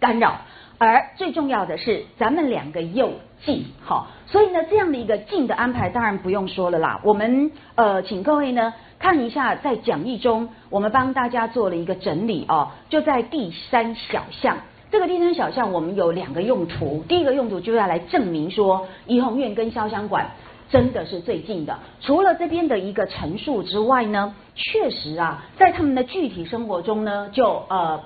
[0.00, 0.38] 干扰。
[0.80, 3.12] 而最重要的是，咱们两个又
[3.44, 7.00] 近，好，所以呢，这样的一个近的安排，当然不用说了啦。
[7.04, 14.56] 我们呃，请各位呢看一下，在讲义中，我们帮大家做了一个整理哦，就在第三小项。
[14.90, 17.04] 这个第三小巷，我们有两个用途。
[17.06, 20.26] 第一个用途就要来证明说，怡红院跟潇湘馆
[20.70, 21.78] 真的是最近的。
[22.00, 28.00] 除了这边的一个陈述之外呢，确实啊，在他们的具体生活中呢，就呃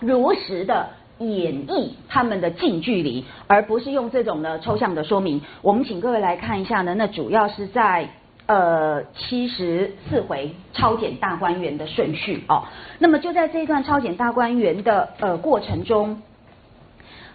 [0.00, 5.42] 如实的演绎他们的近距离，而不是用这种的抽象的说明。
[5.60, 8.08] 我们请各位来看一下呢，那主要是在。
[8.48, 12.64] 呃，七十四回超简大观园的顺序哦。
[12.98, 16.22] 那么就在这一段超简大观园的呃过程中，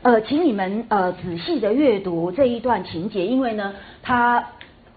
[0.02, 4.44] 呃，请你们呃仔细的阅读这一段情节，因为呢，它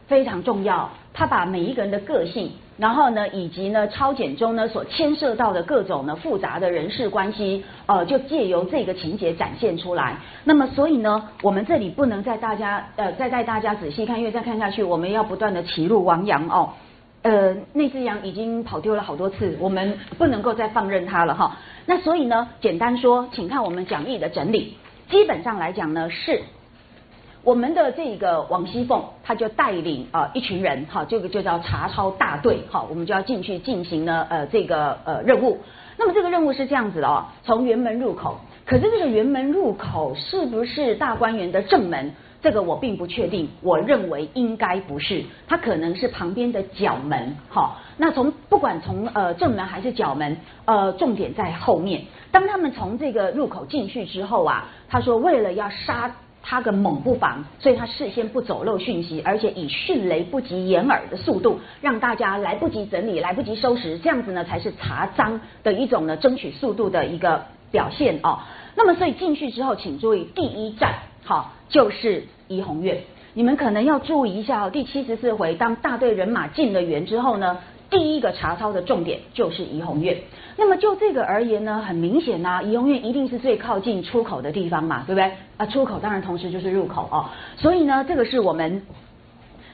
[0.06, 2.50] 非常重要，它把每一个人的个性。
[2.78, 10.16] 然后呢，以及呢，超检中呢所牵涉到的各种呢复杂的人事关系，呃，就借由这个情节展现出来。
[10.44, 16.70] 那么，所以呢，我们这里不能再大家呃再带大家仔细看，因为再看下去，我们要不断的歧路亡羊哦。
[17.22, 21.56] 呃，那只羊已经跑丢了好多次，我们不能够再放任它了哈。
[21.86, 24.76] 那所以呢，简单说，请看我们讲义的整理，
[25.08, 26.42] 基本上来讲呢是。
[27.46, 35.60] 我们的这个王熙凤，她就带领啊一群人，哈，这个就叫查抄大队，哈，我们就要进去进行呢呃这个呃任务。
[35.96, 42.10] 那么这个任务是这样子的哦，从园门入口，可是这个园门入口是不是大观园的正门？
[42.42, 47.76] 这个我并不确定，我认为应该不是，它可能是旁边的角门，哈。
[47.96, 52.02] 那从不管从呃正门还是角门，呃，重点在后面。
[52.32, 56.10] 当他们从这个入口进去之后啊，他说为了要杀。
[56.48, 68.38] 他个猛不防，所以他事先不走漏讯息，而且以迅雷不及掩耳的速度，让大家来不及整理、来不及收拾，这样子呢才是查赃的一种呢争取速度的一个表现哦。
[68.76, 73.00] 那么所以进去之后，请注意第一站，好就是怡红院。
[73.34, 74.70] 你们可能要注意一下哦。
[74.70, 80.16] 第七十四回，当大队人马进了园之后呢，第一个查抄的重点就是怡红院。
[80.56, 85.30] 那么就这个而言呢，很明显呐，怡红院一定是最靠近出口的地方嘛，对不对？
[85.56, 87.26] 啊，出口当然同时就是入口哦。
[87.56, 88.82] 所以呢，这个是我们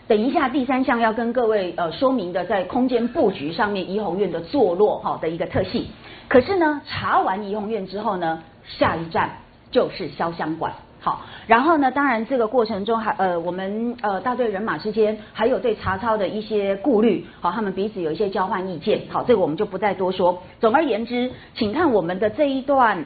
[0.09, 5.87] 等一下第三项要跟各位呃说明的，在空间布局上面怡红院的坐落哈的一个特性。
[6.29, 9.31] 可是呢，查完怡红院之后呢，下一站
[9.71, 10.73] 就是潇湘馆。
[11.05, 20.41] 好，然后呢，当然这个过程中还呃，我们呃大队人马之间还有对查抄的一些顾虑，好，他们彼此有一些交换意见，好，这个我们就不再多说。
[20.61, 23.05] 总而言之，请看我们的这一段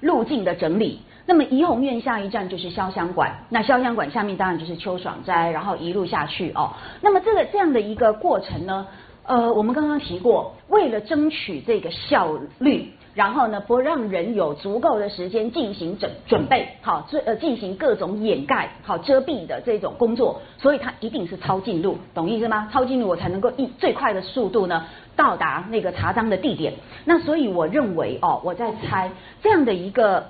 [0.00, 1.00] 路径的整理。
[1.24, 6.72] 那么怡红院下一站就是潇湘馆，那潇湘馆下面当然就是秋爽斋，然后一路下去哦。
[7.00, 8.88] 那么这个这样的一个过程呢，
[9.24, 12.92] 呃，我们刚刚提过，为了争取这个效率。
[13.18, 22.68] 然后呢，不让人有足够的时间进行准准备，好，这呃进行各种掩盖、好遮蔽的这种工作，所以它一定是抄近路，懂意思吗？
[22.72, 26.74] 抄近路我才能够以最快的速度呢到达那个查章的地点。
[27.04, 29.10] 那所以我认为哦，我在猜
[29.42, 30.26] 这样的一个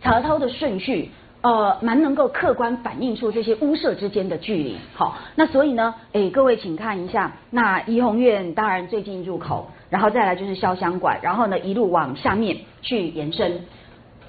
[0.00, 1.10] 查抄的顺序。
[1.42, 4.76] 呃，蛮能够客观反映出这些屋舍之间的距离。
[4.94, 13.60] 好，那所以呢，哎，各位请看一下，那怡红院当然最近入口，然后再来就是潇湘馆，然后呢一路往下面去延伸。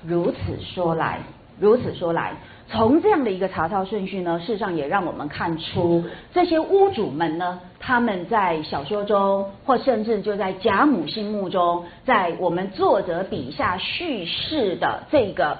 [0.05, 1.19] 如此说来，
[1.57, 2.33] 如此说来，
[2.67, 15.57] 从这样的一个查抄顺序呢，事实上也让我们看出这些屋主们呢，他们在小说中，或甚至就在贾母心目中，在我们作者笔下叙事的这个。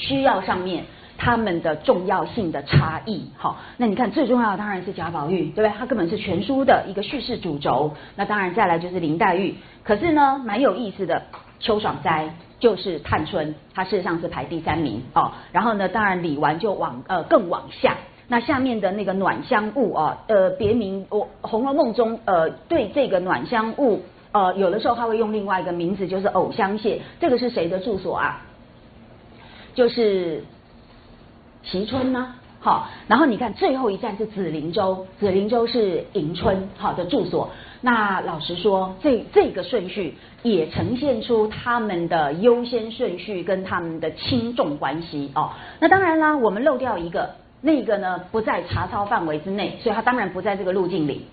[0.00, 0.84] 需要上面
[1.18, 5.70] 他们的重要性的差异，好，那你看最重要的当然是贾宝玉，对不对？
[5.76, 7.92] 他根本是全书的一个叙事主轴。
[8.14, 11.20] 那当然再来就是林黛玉，可是呢，蛮有意思的，
[11.58, 15.32] 秋爽斋就是探春，她事实上是排第三名哦。
[15.50, 17.96] 然后呢，当然李纨就往呃更往下，
[18.28, 24.00] 那下面的那个暖香雾啊，呃别名我《红楼梦》中呃对这个暖香雾
[24.30, 28.40] 呃有的时候他会用另外一个名字，就是藕香榭，这个是谁的住所啊？
[29.74, 30.44] 就是
[31.62, 37.50] 惜春呢，好，然后你看最后一站是紫菱洲，紫菱洲是迎春好的住所。
[37.80, 45.50] 那老实说，这这个顺序也呈现出他们的优先顺序跟他们的轻重关系哦。
[45.78, 51.26] 那当然啦，我们漏掉一个，那个呢不在查抄范围之内，所以它当然不在这个路径里。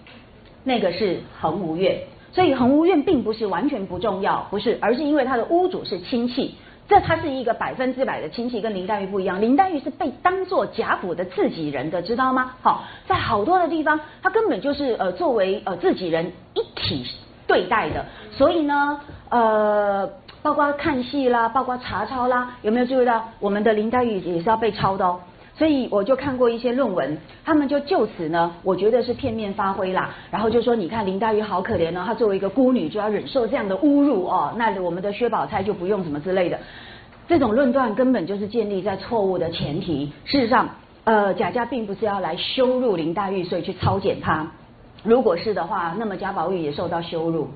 [0.63, 1.95] 那个是恒芜苑，
[2.31, 6.55] 所以恒芜苑并不是完全不重要，不是，而是因为它的屋主是亲戚。
[6.87, 9.41] 这他是一个百分之百的亲戚，跟林黛玉不一样。
[9.41, 12.51] 林黛玉是被当做贾府的自己人的，知道吗？
[12.61, 17.03] 好，在好多的地方，他根本就是呃作为呃自己人一体
[17.47, 18.05] 对待的。
[18.31, 20.07] 所以呢，呃，
[20.43, 25.19] 包括看戏啦，包括查抄啦，有没有注意到我们的林黛玉也是要被抄的哦？
[25.57, 30.13] 所以我就看过一些论文，他们就就此呢，我觉得是片面发挥啦。
[30.29, 34.53] 然后就说，你看林黛玉好可怜哦，她作为一个孤女就要忍受这样的侮辱哦。
[34.57, 36.59] 那我们的薛宝钗就不用什么之类的。
[37.27, 40.11] 这种论断根本就是建立在错误的前提。
[40.25, 40.67] 事实上，
[41.05, 44.45] 呃，贾家并不是要来羞辱林黛玉，所以去抄检她。
[45.03, 47.47] 如果是的话，那么贾宝玉也受到羞辱。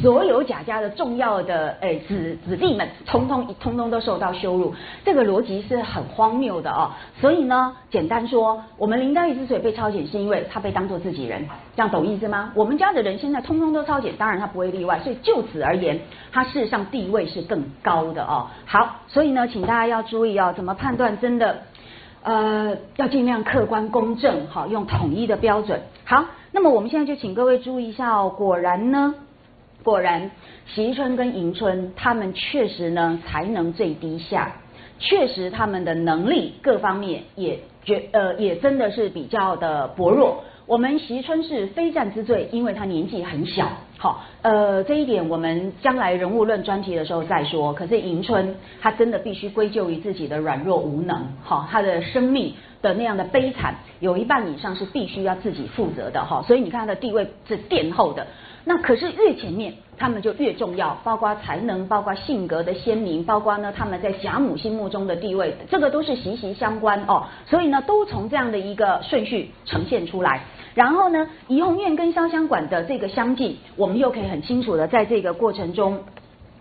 [0.00, 4.74] 所有贾家的重要的诶子子弟们，通通通通都受到羞辱，
[5.04, 6.90] 这个逻辑是很荒谬的哦。
[7.20, 12.52] 所以呢，简单说，我们林黛玉之所以被抄检，是因为她被当做自己人，这样懂意思吗？
[12.54, 14.98] 我们家的人现在通通都抄检，当然她不会例外。
[15.00, 16.00] 所以就此而言，
[16.32, 18.46] 她事实上地位是更高的哦。
[18.64, 21.58] 好，所以呢，请大家要注意哦，怎么判断真的
[22.22, 25.82] 呃要尽量客观公正，好用统一的标准。
[26.06, 29.14] 好，那么我们现在就请各位注意一下哦，果然呢。
[29.82, 30.30] 果然，
[30.66, 34.52] 惜春跟迎春他们确实呢才能最低下，
[34.98, 40.44] 确实他们的能力各方面也觉呃也真的是比较的薄弱。
[40.64, 43.68] 我们惜春是非战之罪，因为他年纪很小。
[43.98, 47.72] 好，呃这一点我们将来人物论专题的时候再说。
[47.72, 56.42] 可是迎春他真的必须归咎于自己的软弱无能，好，他的生命的那样的悲惨，有一半以上是必须要自己负责的哈。
[56.46, 58.24] 所以你看他的地位是垫后的。
[58.64, 67.24] 那可是越前面，他们就越重要，包括才能，包括性格的鲜明，包括呢他们在贾母心目中的地位，这个都是息息相关哦。
[67.44, 70.42] 所以呢，都从这样的一个顺序呈现出来。
[70.74, 75.98] 然后呢，怡红院跟潇湘馆的这个相继，我们又可以很清楚的在这个过程中。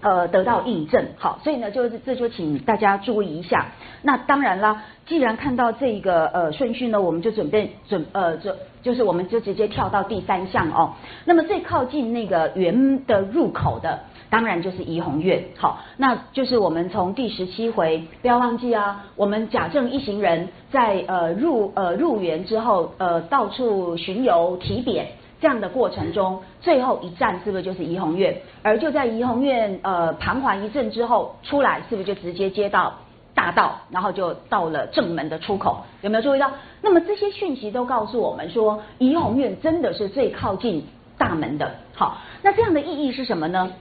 [0.01, 3.67] 呃，得到印证，好，所以呢，就是这就请大家注意一下。
[4.01, 10.93] 那当然啦，既然看到这个呃顺序呢，我们就准备准呃，就就是我们就直接跳到第三项哦。
[11.25, 13.99] 那么最靠近那个园的入口的，
[14.31, 15.43] 当然就是怡红院。
[15.57, 25.05] 好，那就是我们从第十七回，不要忘记啊，我们贾政一行人在呃入呃入园之后，呃到处巡游提点。
[25.41, 28.37] 这样的过程中，最后一站是不是就是怡红院？
[28.61, 32.93] 而就在怡红院呃盘桓一阵之后出来，是不是就直接接到
[33.33, 35.81] 大道，然后就到了正门的出口？
[36.01, 36.51] 有没有注意到？
[36.81, 40.85] 那么这些讯息都告诉我们说，怡红院真的是最靠近
[41.17, 41.71] 大门的。
[41.95, 43.71] 好，那这样的意义是什么呢？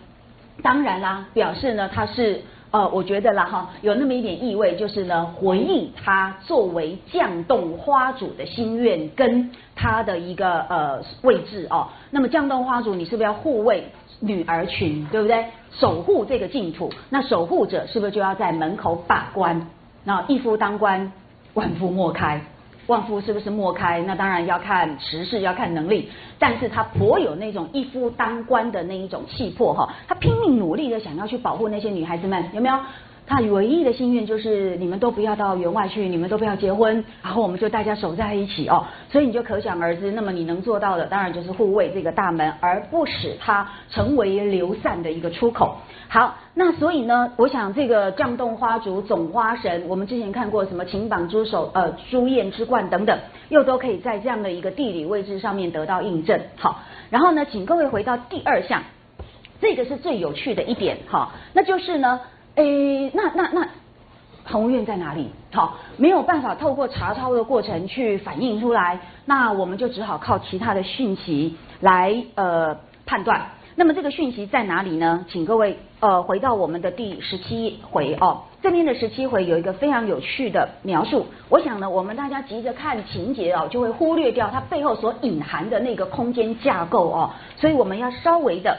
[0.63, 2.43] 当然啦，表示呢它是。
[2.73, 11.89] 呃，我觉得啦哈，有那么一点意味，就是呢，回忆他作为降洞花主的心愿跟他的一个呃位置哦。
[12.11, 13.85] 那么降洞花主，你是不是要护卫
[14.21, 15.45] 女儿群，对不对？
[15.73, 19.67] 守护这个净土，那守护者是不是就要在门口把关？
[20.05, 21.13] 那一夫当关，
[21.55, 22.41] 万夫莫开。
[22.91, 24.03] 旺夫是不是莫开？
[24.03, 26.11] 那当然要看时势，要看能力。
[26.41, 32.75] 但是他颇有那种一夫当关的那一种气魄哈，他拼命努力的想要去保护那些女孩子们，有没有？
[33.31, 38.85] 他唯一的心愿就是你们都不要到员外去，你们都不要结婚，然后我们就大家守在一起哦。
[39.09, 45.77] 所以你就可想而知，那么你能做到的，当然就是护卫这个大门，而不使它成为流散的一个出口。
[46.09, 53.17] 好，那所以呢，我想这个降洞花烛总花神，我们之前看过什么秦榜朱手呃朱燕之冠等等，
[53.49, 56.41] 又都可以在这样的一个地理位置上面得到印证。
[56.57, 58.83] 好，然后呢，请各位回到第二项，
[59.61, 62.19] 这个是最有趣的一点哈，那就是呢。
[62.61, 63.67] 诶，那那那，
[64.45, 65.31] 宏务院在哪里？
[65.51, 73.41] 好，没有办法透过查抄的过程去反映出来，那我们就只好靠其他的讯息来呃判断。
[73.77, 75.25] 那么这个讯息在哪里呢？
[75.27, 81.25] 请各位呃回到我们的第十七回哦，这边的十七回有一个非常有趣的描述。
[81.49, 88.77] 我想呢，我们大家急着看情节哦，就会忽略掉它背后所隐含的那个空间架构哦，所以我们要稍微的。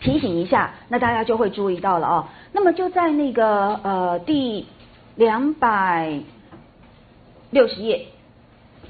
[0.00, 2.24] 提醒一下，那大家就会注意到了哦。
[2.52, 4.66] 那么就在那个呃第
[5.14, 6.20] 两百
[7.50, 8.06] 六十页，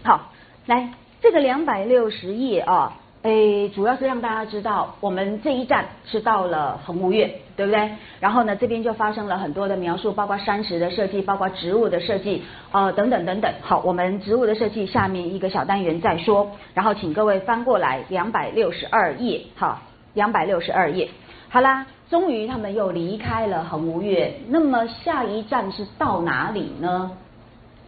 [0.04, 0.30] 好，
[0.66, 0.90] 来
[1.20, 7.90] 这个两百六十页啊，诶，主要是让大家知道，我们这一站是到了恒务院，对不对？
[8.20, 13.52] 然后呢，这边就发生了很多的描述，包括山石的设计，包括植物的设计，呃，等等等等。
[13.62, 16.52] 好，我们植物的设计下面一个小单元再说。
[16.72, 19.80] 然后请各位翻过来两百六十二页，好。
[20.14, 21.08] 两百六十二页，
[21.48, 24.34] 好啦，终于他们又离开了恒无月。
[24.48, 27.12] 那么下一站是到哪里呢？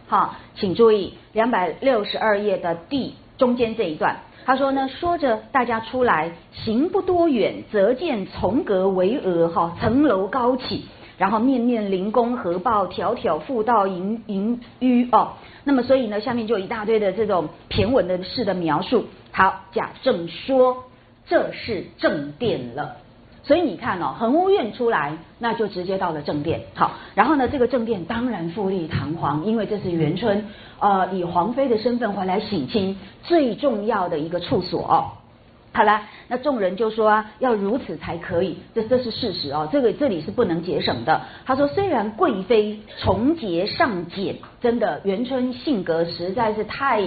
[0.07, 10.85] 好，请注意两百六十二页的第中间这一段，他说呢，说着大家出来，行不多远，则见重阁巍峨，哈，层楼高起，
[11.17, 15.33] 然后面面灵宫合抱，条条复道盈盈淤哦。
[15.65, 19.05] 那么所以呢，下面就一大堆的这种骈文的式的描述。
[19.31, 20.83] 好，贾政说。
[21.25, 22.97] 这是正殿了，
[23.43, 26.61] 所以你看哦，恒屋院出来，那就直接到了正殿。
[26.75, 30.45] 好，然后呢，这个正殿当然富丽堂皇，因为这是元春
[30.79, 35.11] 呃以皇妃的身份回来省亲最重要的一个处所。
[35.75, 41.21] 好了，那众人就说啊，要如此才可以，这这是事实哦，这个这里是不能节省的。
[41.45, 47.01] 他说，虽然贵妃从节上减，真的元春性格实在是太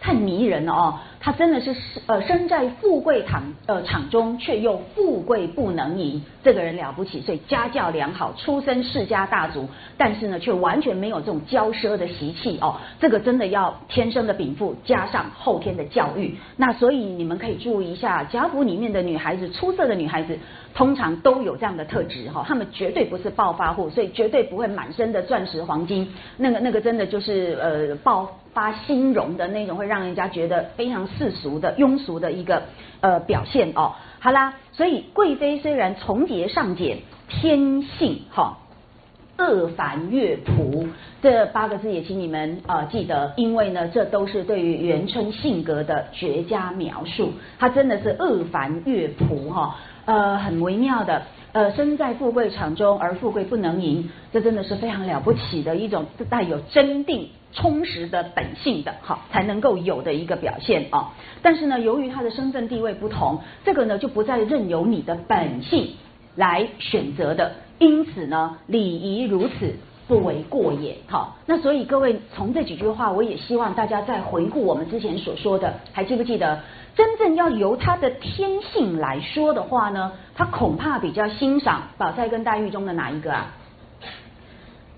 [0.00, 0.94] 太迷人了哦。
[1.26, 1.74] 他真的是
[2.06, 9.68] 呃身在富贵场呃场中，却又富贵不能淫，这个人了不起，所以家教良好，出身世家大族，
[9.98, 20.38] 但是呢却完全没有这种骄奢的习气哦，这个真的要天生的禀赋加上后天的教育，那所以你们可以注意一下贾府里面的女孩子，出色的女孩子
[20.72, 31.04] 通常都有这样的特质哈，她们绝对不是暴发户，所以绝对不会满身的钻石黄金，那个那个真的就是呃暴发心容的那种，会让人家觉得非常。
[31.18, 32.64] 世俗的庸俗的一个
[33.00, 36.98] 呃表现哦，好啦，所以贵妃虽然从节上减，
[37.28, 38.58] 天性哈
[39.38, 40.88] 恶凡乐仆
[41.22, 51.22] 这八个字也请你们呃记得，因为呢这都是对于元春性格的绝佳描述，她真的是恶凡乐仆哈，呃很微妙的。
[51.56, 61.14] 呃，身在富贵场中而富贵不能淫，这真的是非常了不起的一种带有真定、充实的本性的，好才能够有的一个表现啊。
[61.40, 65.94] 但是呢，由于他的身份地位不同，这个呢就不再任由你的本性
[66.34, 69.76] 来选择的，因此呢，礼仪如此
[70.08, 70.96] 不为过也。
[71.08, 76.60] 好，那所以各位从这几句话，我也希望大家再回顾我们之前所说的，还记不记得？
[76.94, 83.52] 真正要由他的天性来说的话呢，他恐怕比较欣赏宝钗跟黛玉中的哪一个啊？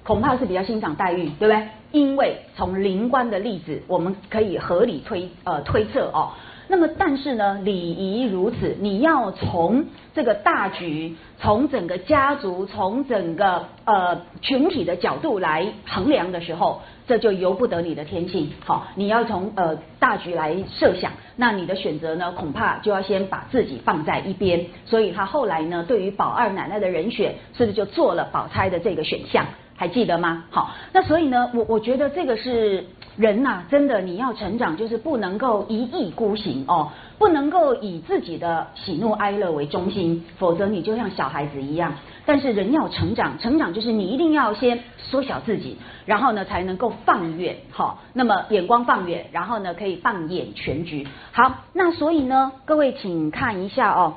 [0.04, 1.68] 恐怕是比较欣赏黛玉，对不对？
[1.90, 6.30] 因为从灵官的例子，我们可以合理推呃推测哦，
[6.68, 9.84] 那么但是呢，礼仪如此，你要从
[10.18, 18.50] 这个大局，从整个家族，从整个呃群体的角度来衡量的时候，这就由不得你的天性。
[18.64, 24.66] 好，你要从呃大局来设想，那你的选择呢，恐怕就要先把自己放在一边。
[24.84, 29.46] 所以他后来呢，对于宝二奶奶的人选，是不是就做了宝钗的这个选项？
[29.76, 30.46] 还记得吗？
[30.50, 32.84] 好，那所以呢，我我觉得这个是
[33.18, 36.88] 人呐，真的你要成长，就是不能够一意孤行哦，
[37.18, 41.94] 不能够以自己的喜怒哀乐为中心，否则你就像小孩子一样。
[42.24, 51.04] 但是人要成长，成长就是你一定要先缩小自己，然后呢才能够放远，好，那么眼光放远，然后呢可以放眼全局。
[51.32, 54.14] 好，那所以呢，各位请看一下哦，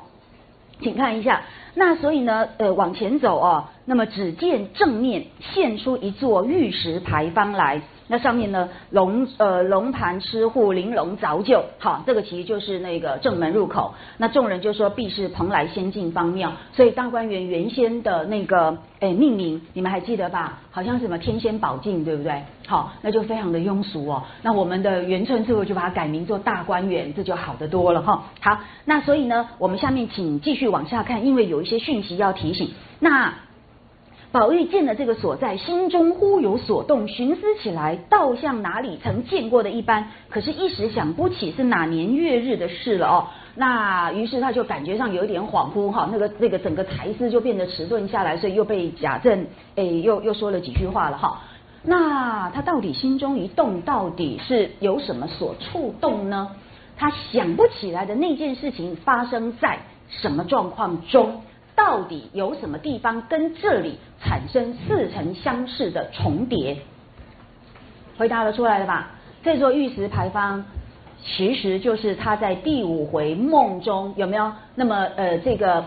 [0.80, 1.42] 请看一下。
[1.74, 7.82] 那所以呢，呃，往前走哦，那么只见正面现出一座玉石牌坊来。
[8.12, 13.94] 那上面呢，龙呃龙盘吃户，玲珑凿就，好，这个其实就是那个正门入口。
[14.18, 20.58] 那众人就说必是蓬莱仙境方庙，所以大观园原先的那个诶命名，你们还记得吧？
[20.70, 22.42] 好像什么天仙宝境，对不对？
[22.66, 24.22] 好，那就非常的庸俗哦。
[24.42, 27.14] 那我们的元春是不是就把它改名做大观园？
[27.14, 28.24] 这就好得多了哈。
[28.42, 32.72] 好，那所以呢，我们下面请继续往下看，因为有一些讯息要提醒。
[33.00, 33.32] 那
[34.32, 43.26] 宝玉见了这个所在，心中忽有所动，寻思起来，倒像哪里曾见过的一般，可是，一时想不起是哪年月日的事了哦。
[43.54, 51.42] 那于是他就感觉上有一点恍惚哈，那个那个整个才思就变得迟钝下来，所以又被贾政诶又又说了几句话了哈。
[51.82, 56.52] 那他到底心中一动，到底是有什么所触动呢？
[56.96, 61.42] 他想不起来的那件事情发生在什么状况中？
[61.74, 66.76] 到底有什么地方跟这里产生似曾相识的重叠？
[68.18, 69.10] 回答了出来了吧？
[69.42, 70.64] 这座玉石牌坊
[71.24, 74.52] 其实就是他在第五回梦中有没有？
[74.74, 75.84] 那么呃，这个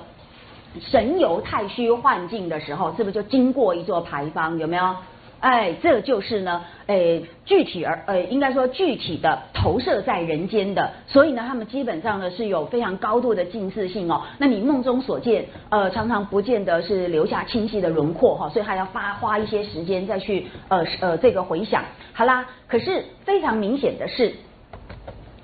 [0.80, 4.58] 神游太虚幻境的时候，是不是就经过一座牌坊？
[4.58, 4.96] 有没有？
[5.40, 14.24] 哎，这就是呢，诶，具体而呃，应该说具体的投射在人间的，所以呢，他们基本上呢是有非常高度的近似性哦。
[14.40, 21.84] 那你梦中所见，呃，常常不见得是留下清晰的轮廓哈，所以还要花花一些时间再去呃呃这个回想。
[22.14, 24.34] 好啦，可是非常明显的是，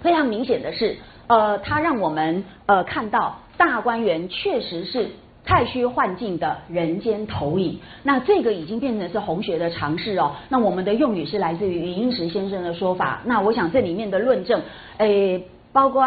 [0.01, 5.09] 非常明显的是，呃，它让我们呃看到大观园确实是。
[5.43, 10.33] 太虚幻境的人间投影，那这个已经变成是红学的常识哦。
[10.49, 13.21] 那我们的用语是来自于余英时先生的说法。
[13.25, 14.61] 那我想这里面的论证，
[14.97, 16.05] 诶，包括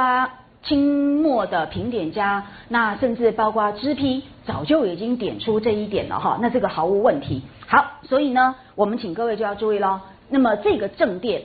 [0.62, 6.38] 清末的评点家，那甚至包括知批，早就已经点出这一点了哈。
[6.40, 7.42] 那这个毫无问题。
[7.66, 10.00] 好，所以呢，我们请各位就要注意喽。
[10.28, 11.42] 那么这个正殿。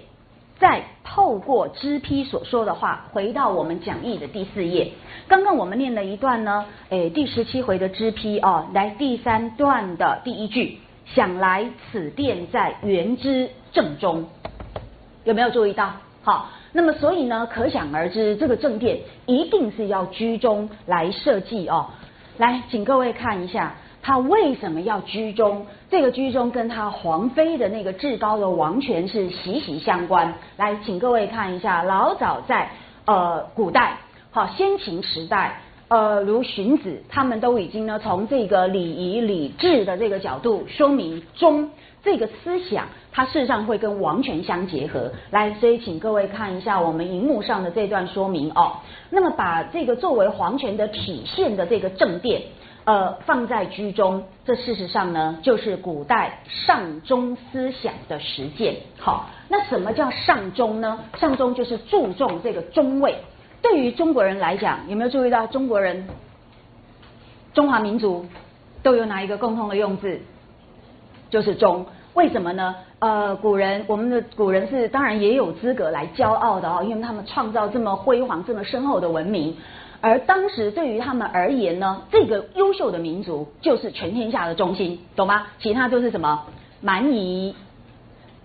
[0.59, 4.91] 再透过知批所说的话，回到我们讲义的第四页。
[5.27, 14.27] 刚刚我们念了一段呢，诶，第十七回的知批哦，来第三段的第一句，想来此殿在原之正中，
[15.23, 15.93] 有没有注意到？
[16.23, 21.87] 好，那么所以呢，可想而知，这个正殿一定是要居中来设计哦。
[22.37, 23.75] 来，请各位看一下。
[24.01, 25.65] 他为什么要居中？
[25.89, 30.33] 这个居中跟他皇妃的那个至高的王权是息息相关。
[30.57, 32.69] 来，请各位看一下，老早在
[33.05, 33.97] 呃古代，
[34.31, 41.69] 好先秦时代，呃如荀子，他们都已经呢从这个礼仪礼制的这个角度说明中
[42.01, 45.11] 这个思想，它事实上会跟王权相结合。
[45.31, 48.77] 来，所以请各位看一下我们荧幕上的这段说明哦。
[49.09, 52.41] 那么把这个作为皇权的体现的这个正殿。
[52.89, 58.77] 呃，放在居中，这事实上呢，就是古代上中思想的实践。
[58.97, 60.99] 好，那什么叫上中呢？
[61.15, 63.15] 上中就是注重这个中位。
[63.61, 66.07] 对于中国人来讲，有没有注意到中国人、
[67.53, 68.25] 中华民族
[68.81, 70.19] 都有哪一个共同的用字？
[71.29, 71.85] 就是中。
[72.15, 72.75] 为什么呢？
[72.97, 79.55] 呃，古人，我们的古人是当然也有资格来骄傲的哦，因为他们创造这么辉煌、这么深厚的文明。
[80.01, 85.47] 而当时对于他们而言呢，这个优秀的民族就是全天下的中心，懂吗？
[85.59, 86.45] 其他就是什么
[86.81, 87.53] 蛮夷、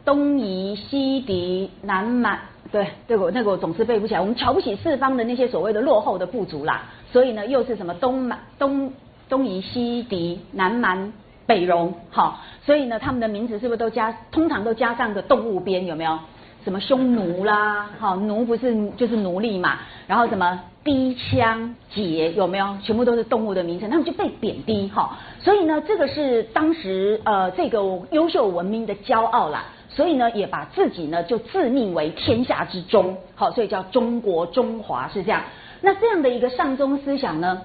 [0.05, 2.39] 东夷、西狄、南蛮，
[2.73, 4.21] 对，这个那个我总是背不起来。
[4.21, 6.83] 我们瞧不起四方的那些所谓的落后的部族啦，
[7.13, 8.93] 所以呢，又是什么东蛮、东
[9.29, 11.13] 东夷、西狄、南蛮、
[11.47, 16.19] 北戎，好，所以呢，他们的名字是不是都加，通常都加上个动物边，有没有？
[16.65, 20.61] 什么匈奴啦，好，奴不是就是奴隶嘛，然后什么？
[20.85, 22.77] 低枪节有没有？
[22.83, 25.17] 全部都是动物的名称，他们就被贬低哈。
[25.41, 27.79] 所以呢，这个是当时呃这个
[28.11, 29.65] 优秀文明的骄傲啦。
[29.89, 35.41] 所以呢，也把自己呢就自命为天下之中，好，所以叫中国中华是这样。
[35.81, 37.63] 那这样的一个上中思想呢，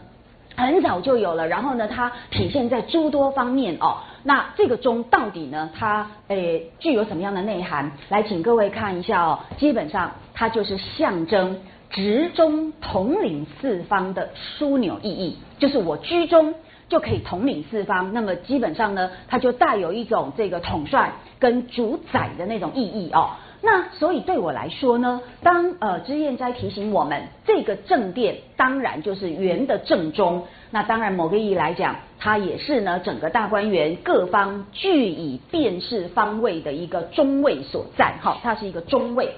[0.56, 3.98] 很早就有了，然后呢，它体现在诸多方面哦。
[4.24, 7.92] 那这个中到底呢，它诶具有什么样的内涵？
[8.10, 9.40] 来，请各位看一下哦。
[9.58, 11.60] 基本上它就是象征
[11.90, 16.54] 直中统领四方的枢纽意义，就是我居中。
[16.90, 23.30] 就可以统领四方，那么基本上呢，它就带有一种这个统帅跟主宰的那种意义哦。
[23.62, 39.34] 那所以对我来说呢，当呃知燕斋提醒我们，这个正殿当然就是圆的正中，那当然某个意义来讲，它也是呢整个大观园各方据以辨识方位的一个中位所在，哈，它是一个中位。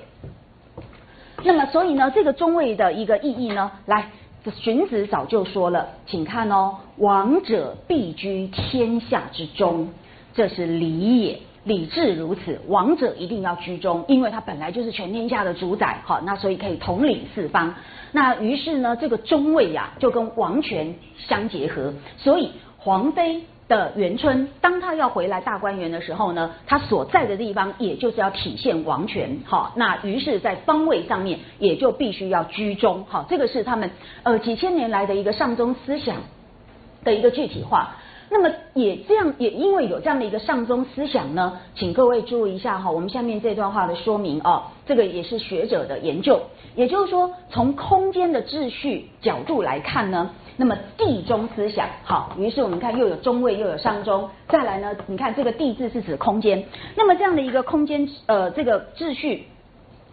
[1.44, 4.10] 那么所以呢，这个中位的一个意义呢，来。
[4.56, 9.90] 荀子早就说了，请看哦，王者必居天下之中，
[10.34, 17.74] 这是礼也，礼制如此，王者一定要居中，因为他本来就是全天下的主宰，好，那所以可以统领四方。
[18.12, 23.44] 那于是呢，这个中位呀，就跟王权相结合，所以皇妃。
[23.68, 33.90] 的元春，当他要回来大观园的时候呢，他所在的地方也就是要体现王权，好，那于是，在方位上面也就必须要居中，好，这个是他们
[34.24, 36.18] 呃几千年来的一个上中思想
[37.06, 37.96] 的一个具体化。
[38.34, 46.40] 那么也这样，也因为有这样的一个上中思想呢，请各位注意一下哈，我们下面这段话的说明哦，这个也是学者的研究，
[46.74, 50.30] 也就是说，从空间的秩序角度来看呢。
[50.56, 56.64] 那么地中思想好，于是我们看又有中位又有上中，再来呢，你看这个地字是指空间，
[56.96, 59.48] 那么这样的一个空间呃这个秩序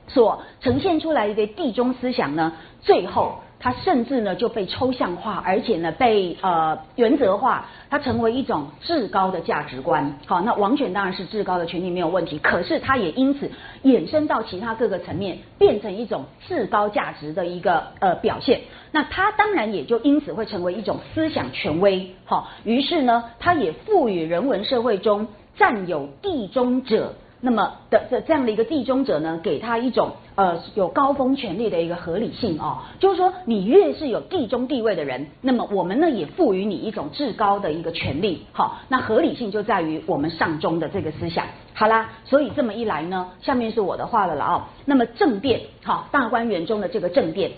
[0.08, 3.38] 所呈现出来一个地中思想呢，最后。
[3.60, 10.18] 它甚至呢就被抽象化，而且呢被呃原则化，它成为一种至高的价值观。
[10.26, 13.50] 好，那王权当然是至高的权利没有问题，可是它也因此
[13.82, 18.60] 衍生到其他各个层面，变成一种至高价值的一个呃表现。
[18.92, 22.14] 那它当然也就因此会成为一种思想权威。
[22.24, 27.14] 好，于是呢，它也赋予人文社会中占有地中者。
[27.40, 41.46] 那么的这这样的一个地中者呢，给他一种呃有高峰权力的一个合理性哦，就是说你越是有地中地位的人，那么我们呢也赋予你一种至高的一个权利，好，那合理性就在于我们上中的这个思想。
[41.74, 44.62] 好啦，所以这么一来呢，下面是我的话了了哦。
[44.84, 47.52] 那么政变，好，大观园中的这个政变，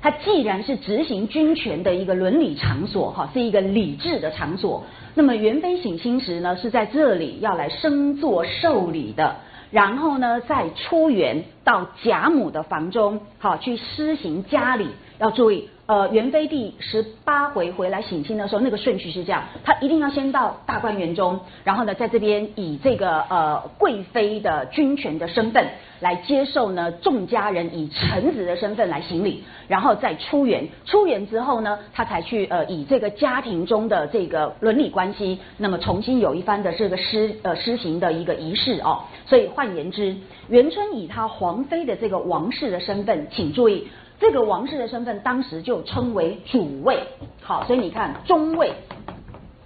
[0.00, 4.82] 它既然是执行军权的一个伦理场所，哈，是一个理智的场所。
[5.14, 9.36] 那么元妃省亲时呢，是在这里要来升座受礼的，
[9.70, 14.88] 然后呢再出园到贾母的房中，好去施行家礼。
[15.18, 25.66] 要注意，呃，元妃第十八回回来省亲的时候，那个顺序是这样，她一定要先到大观园中，然后呢在这边以这个呃贵妃的君权的身份。
[26.00, 30.66] 来接受呢，众家人以臣子的身份来行礼，然后再出园。
[30.84, 39.04] 出园之后呢，他才去呃以这个家庭中的这个伦理关系，那么重新有一番的这个施呃施行的一个仪式哦。
[39.26, 40.16] 所以换言之，
[40.48, 43.86] 元春以她皇妃的这个王室的身份，请注意，
[44.22, 47.00] 这个王室的身份当时就称为主位。
[47.42, 48.72] 好，所以你看中位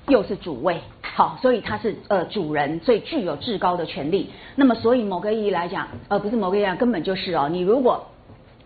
[0.08, 0.80] 又是主位。
[1.02, 4.30] 好，所以他是呃主人，所以具有至高的权利。
[4.54, 8.02] 那么，所以某个意义来讲，呃，不是某个意义，根本就是哦，你如果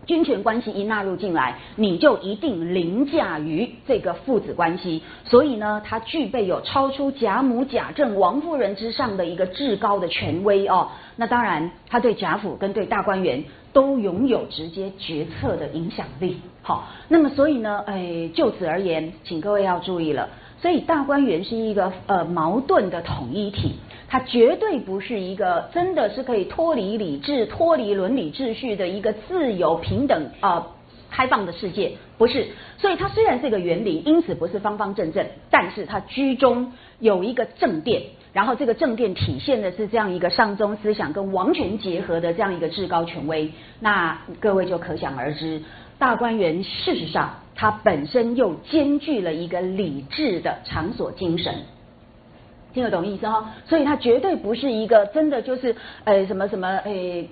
[0.06, 5.02] 君权关系一纳入进来，你就一定凌驾于这个父子关系。
[5.24, 10.88] 所以呢，他具备有超出贾母、贾政、王夫人之上的一个至高的权威哦。
[11.16, 16.38] 那当然，他对贾府跟对大观园都拥有直接决策的影响力。
[16.62, 20.28] 好，那么所以呢，哎，就此而言，请各位要注意了。
[20.60, 23.76] 所以大观园是一个呃矛盾的统一体，
[24.10, 30.66] 它绝对不是一个真的是可以脱离理智、脱离伦理秩序的一个自由、平等啊
[31.08, 32.48] 开放的世界，不是。
[32.76, 38.02] 所以它虽然是一个原理，因此不是方方正正，但是它居中有一个正殿，
[38.32, 45.62] 然后这个正殿体现的是这样一个上宗思想跟王权结合的这样一个至高权威，那各位就可想而知，
[45.98, 47.36] 大观园事实上。
[47.56, 51.56] 它本身又兼具了一个理智的场所精神，
[52.72, 53.50] 听得懂意思哈？
[53.66, 57.28] 所以它绝对不是一个真的就是呃什么什么诶，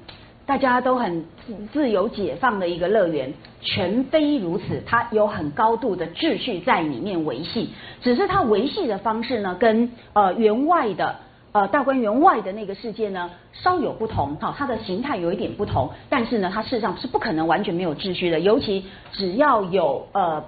[0.47, 4.83] 大家都很自自由解放的一个乐园，全非如此。
[4.87, 7.71] 它有很高度的秩序在里面维系，
[8.03, 11.17] 只是它维系的方式呢，跟呃员外的。
[11.51, 18.39] 呃，大观园外的那个世界呢，稍有不同，哈，它的形态有一点不同，但是呢，它事实上是不可能完全没有秩序的。
[18.39, 20.45] 尤其只要有呃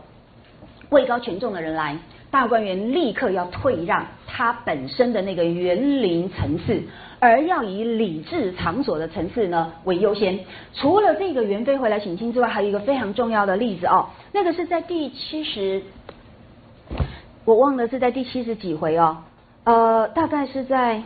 [0.91, 1.97] 位高权重的人来，
[2.31, 6.81] 大观园立刻要退让它本身的那个园林层次，
[7.19, 10.39] 而要以礼制场所的层次呢为优先。
[10.73, 15.83] 除了这个元妃回来省亲之外，还有一个非常重要的例子哦，那个是在第七十，
[17.45, 19.17] 我忘了是在第七十几回哦，
[19.65, 21.03] 呃，大概是在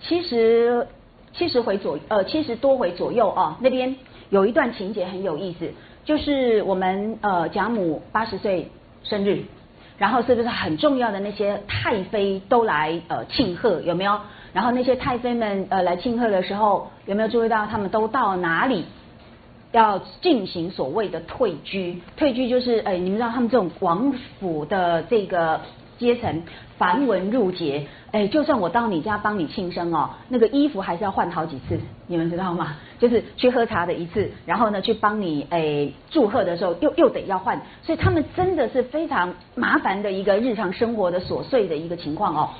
[0.00, 0.86] 七十
[1.32, 3.96] 七十回左呃七十多回左右啊，那边
[4.30, 5.68] 有一段情节很有意思，
[6.04, 8.70] 就是我们呃贾母八十岁
[9.02, 9.42] 生日。
[9.98, 14.18] 然后是不是很重要的那些太妃都来呃庆贺有没有？
[14.52, 18.84] 然后那些太妃们呃来庆贺的时候，有没有注意到他们都到哪里
[19.72, 22.00] 要进行所谓的退居？
[22.16, 25.60] 退居就是哎，你们知道他们这种王府的这个。
[25.98, 26.42] 阶层
[26.78, 32.76] 繁文缛节，哎，就算我到你家帮你庆生哦，那个衣服还是要换好几次，你们知道吗？
[32.98, 42.50] 就是去喝茶的一次，然后呢去帮你哎祝贺的时候又又得要换，所以他们真的是非常麻烦的一个日常生活的琐碎的一个情况哦。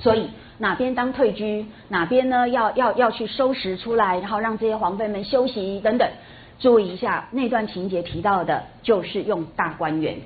[0.00, 0.28] 所以
[0.58, 6.08] 哪边当退居，哪边呢要要要去收拾出来，然后让这些皇妃们休息等等。
[6.58, 10.16] 注意一下那段情节提到的，就是用大观园，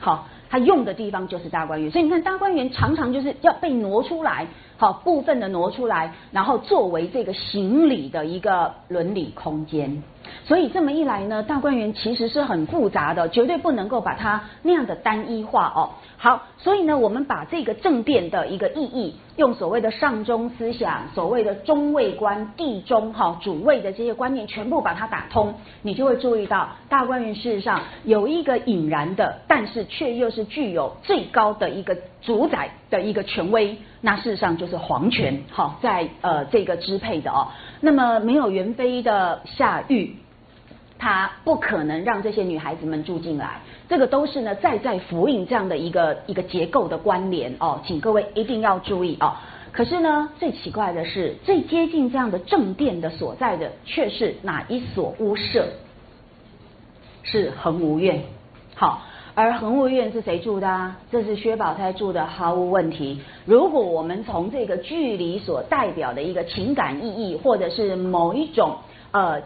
[0.00, 0.26] 好。
[0.52, 4.46] 他用的地方就是大观园，所以你看大观园常常就是要被挪出来，
[4.76, 10.02] 好部分的挪出来，然后作为这个行礼的一个伦理空间。
[10.44, 15.90] 所以这么一来呢，大观园其实是很复杂的，绝对不能够把它那样的单一化哦。
[16.16, 37.48] 好，所以呢，我们把这个政变的一个意义，用所谓的上中思想，所谓的中位观、地中哈主位的这些观念，全部把它打通，你就会注意到大观园事实上有一个引燃的，但是却又是具有最高的一个主宰的一个权威，那事实上就是皇权哈，在呃这个支配的哦。
[37.82, 40.16] 那么没有元妃的下狱。
[40.98, 49.34] 他不可能让这些女孩子们住进来，这个都是呢在在复印这样的一个一个结构的关联哦，请各位一定要注意哦。
[49.72, 55.66] 可是呢，最奇怪的是，最接近这样的正殿的所在的，却是哪一所屋舍？
[57.24, 58.22] 是恒芜院。
[58.76, 59.02] 好，
[59.34, 60.96] 而恒芜院是谁住的啊？
[61.10, 63.20] 这是薛宝钗住的，毫无问题。
[63.44, 68.76] 如果我们从这个距离所代表的一个情感意义，或者是某一种
[69.12, 69.42] 呃。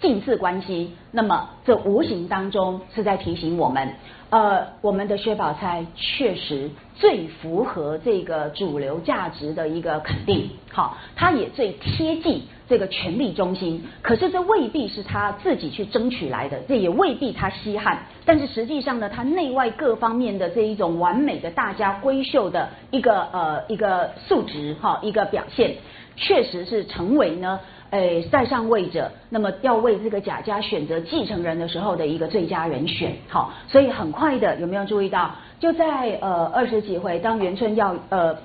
[0.00, 3.86] 近似关系，那么这无形当中是在提醒我们，
[4.30, 13.82] 呃，我们的薛宝钗确实最符合这个主流价值的一个肯定，好，它也最贴近这个权力中心。
[14.00, 17.98] 可是这未必是他自己去争取来的，这也未必他稀罕。
[18.24, 25.74] 但是实际上呢，他内外各方面的这一种完美的大家闺秀的一个呃一个素质哈，一个表现，
[26.16, 27.60] 确实是成为呢。
[27.90, 35.32] 诶，在上位者，那么要为这个贾家选择继承人的时候的一个最佳人选，好，所以很快的有没有注意到？
[35.58, 38.36] 就在呃二十几回，当元春要呃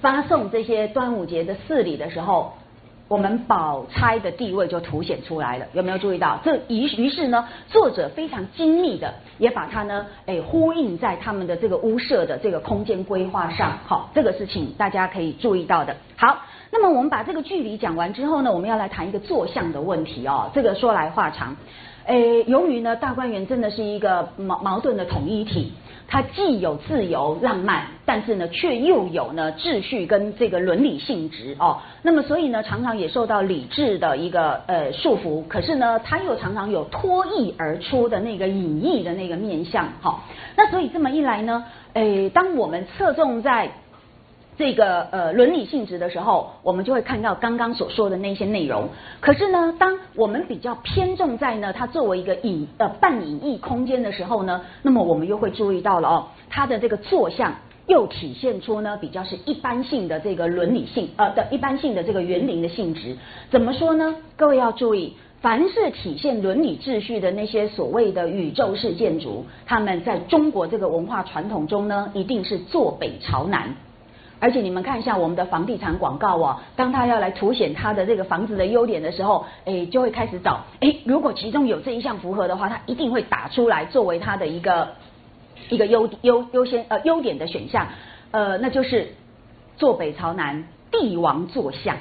[0.00, 2.52] 发送这些端午节的四礼的时候，
[3.08, 6.40] 我们宝钗的地位就凸显出来了，有没有注意到？
[6.42, 16.38] 这于于是呢，作者非常精密的也把它呢，诶呼应在他们的这个屋舍的这个空间规划上，好，这个是请大家可以注意到的，好。
[16.72, 20.50] 那么我们把这个距离讲完之后呢，我们要来谈一个坐向的问题哦。
[20.52, 21.56] 这个说来话长，
[22.06, 25.72] 诶，由于呢大观园真的是一个矛矛盾的统一体，
[26.08, 31.78] 它既有自由浪漫，但是呢却又有呢秩序跟这个伦理性质哦。
[32.02, 40.22] 那么所以呢常常也受到理智的一个呃束缚，可是呢它又常常有脱逸而出的那个隐逸的那个面相好。
[40.56, 43.70] 那所以这么一来呢，诶，当我们侧重在
[44.58, 48.88] 这个呃伦理性质的时候，我们就会看到刚刚所说的那些内容。
[49.20, 57.54] 可是呢，当我们比较偏重在呢它作为一个隐呃半隐逸空间的时候呢，那么我们又会注意到了哦，它的这个坐向
[57.86, 63.16] 又体现出呢比较是一般性的这个伦理性呃的一般性的这个园林的性质。
[63.50, 64.16] 怎么说呢？
[64.36, 73.74] 各位要注意，凡是体现伦理秩序的那些所谓的宇宙式建筑，他们在中国这个文化传统中呢，一定是坐北朝南。
[74.38, 84.88] 而且你们看一下我们的房地产广告哦，当他要来凸显他的这个房子的优点的时候，哎，就会开始找，哎，如果其中有这一项符合的话，他一定会打出来作为他的一个
[85.70, 87.86] 一个优优优先呃优点的选项，
[88.30, 89.14] 呃，那就是
[89.78, 91.96] 坐北朝南，帝王坐向。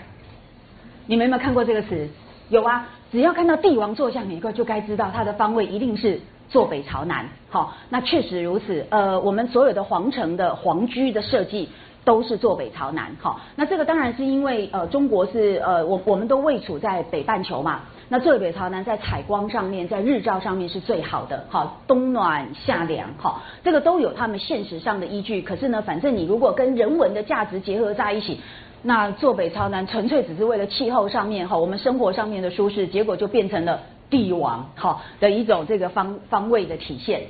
[1.08, 2.10] 你们有没有看过这个词？
[2.50, 6.20] 有啊，只要看到帝王坐向，每个就该知道它的方位一定是
[6.50, 7.30] 坐北朝南。
[7.50, 8.86] 好，那确实如此。
[8.90, 11.70] 呃，我们所有的皇城的皇居的设计。
[12.06, 25.41] 都是坐北朝南，好，那这个当然是因为呃中国是呃我我们都位处在北半球嘛，那坐北朝南在采光上面，在日照上面是最好的，好，冬暖夏凉，好，这个都有他们现实上的依据。
[25.41, 28.39] 可是呢，反正你如果跟人文的价值结合在一起，
[28.84, 33.80] 那坐北朝南纯粹只是为了气候上面哈，我们生活上面的舒适，结果就变成了
[34.12, 37.24] 帝王哈的一种这个方方位的体现。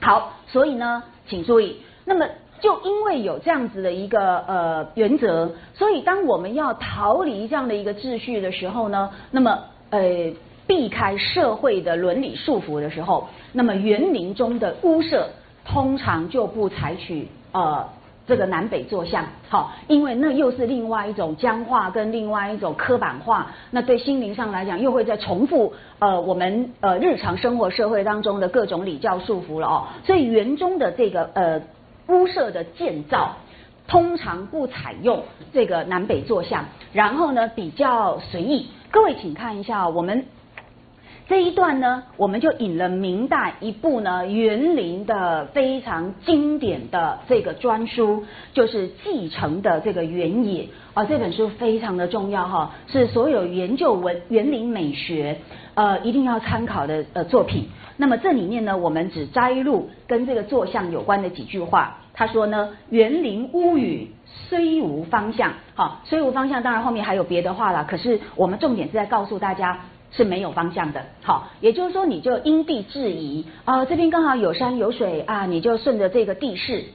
[0.00, 2.26] 好，所以呢，请注意，那么。
[2.60, 9.58] 就因为有这样子的一个呃原则，所以当我们要逃离这样的一个秩序的时候呢，那么
[9.90, 10.00] 呃
[10.66, 15.28] 避开社会的伦理束缚的时候，那么园林中的屋舍
[15.64, 17.88] 通常就不采取呃
[18.26, 31.62] 这个南北坐向，好，因为那又是另外一种僵化跟另外一种刻板化，那对心灵上来讲又会在重复呃我们呃日常生活社会当中的各种礼教束缚了哦，所以园中的这个呃。
[32.08, 33.36] 屋舍的建造
[33.86, 38.66] 通常不采用这个南北坐向，然后呢比较随意。
[38.90, 40.26] 各位请看一下，我们
[41.28, 50.62] 这一段呢，我们就引了明代一部呢园林的非常经典的这个专书，就是《继承的这个园野》
[50.94, 55.38] 啊，这本书非常的重要哈，是所有研究文园林美学
[55.78, 57.68] 呃一定要参考的呃作品。
[57.96, 61.98] 那么这里面呢，我们只摘录跟这个坐向有关的几句话。
[62.14, 67.84] 他说呢，园林屋宇虽无方向，好，虽无方向，当然后面还有别的话了。
[67.84, 69.78] 可是我们重点是在告诉大家
[70.10, 76.86] 是没有方向的，好，也就是说你就因地制宜啊，这边刚好有山有水啊，你就顺着这个地势。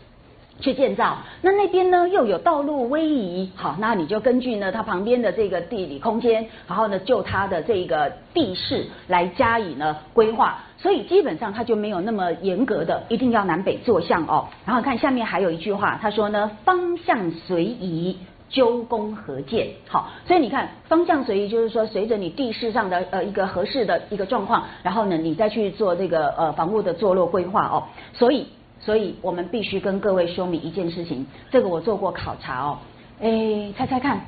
[0.63, 14.47] 去建造，那那边呢又有道路威移，好，那你就根据呢它旁边的这个地理空间，然后呢就它的这个地势来加以呢规划，所以基本上它就没有那么严格的一定要南北坐向哦。
[14.65, 18.15] 然后看下面还有一句话，他说呢方向随移，
[18.47, 27.83] 究工合建，好，所以你看方向随移就是说随着你地势上的呃一个合适的一个状况，然后呢你再去做这个呃房屋的坐落规划哦，
[28.13, 28.47] 所以。
[28.83, 32.79] 所以我们必须跟各位说明一件事情，这个我做过考察哦。
[33.21, 34.19] 哎，猜猜看，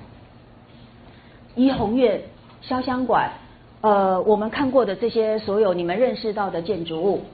[1.56, 2.22] 怡红院、
[2.64, 3.30] 潇湘馆，
[3.82, 7.26] 呃，我们看过的这些所有你们认识到的建筑物，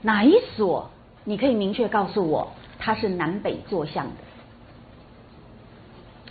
[0.00, 0.88] 哪一所
[1.24, 4.12] 你可以明确告诉我它是南北坐向的，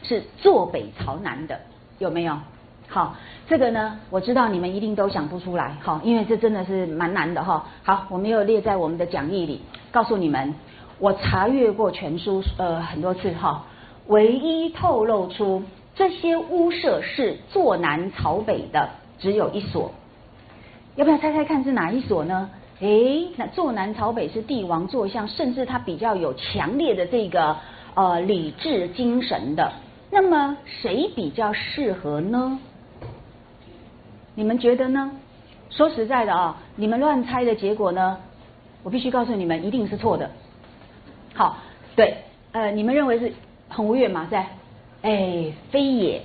[0.01, 1.59] 是坐北朝南的，
[1.99, 2.35] 有没有？
[2.93, 3.15] 好，
[3.47, 7.65] 这个呢，我知道你们一定都想不出来，哈，因为这真的是蛮难的，哈。
[7.83, 9.61] 好，我们又列在我们的讲义里，
[9.93, 10.53] 告诉你们，
[10.99, 13.63] 我查阅过全书，呃，很多次，哈，
[14.07, 15.63] 唯一透露出
[15.95, 18.89] 这些屋舍是坐南朝北的，
[19.19, 19.93] 只有一所，
[20.97, 22.49] 要不要猜猜看是哪一所呢？
[22.81, 27.55] 诶，那坐南朝北是帝王坐向，甚至它比较有强烈的这个
[27.93, 29.71] 呃理智精神的，
[30.11, 32.59] 那么谁比较适合呢？
[34.35, 35.11] 你们觉得呢？
[35.69, 38.17] 说实在的啊，你们乱猜的结果呢，
[38.83, 40.29] 我必须告诉你们，一定是错的。
[41.33, 41.57] 好，
[41.95, 42.17] 对，
[42.51, 43.31] 呃，你们认为是
[43.69, 44.27] 恒无怨嘛？
[44.29, 44.47] 在，
[45.01, 46.21] 哎，非也。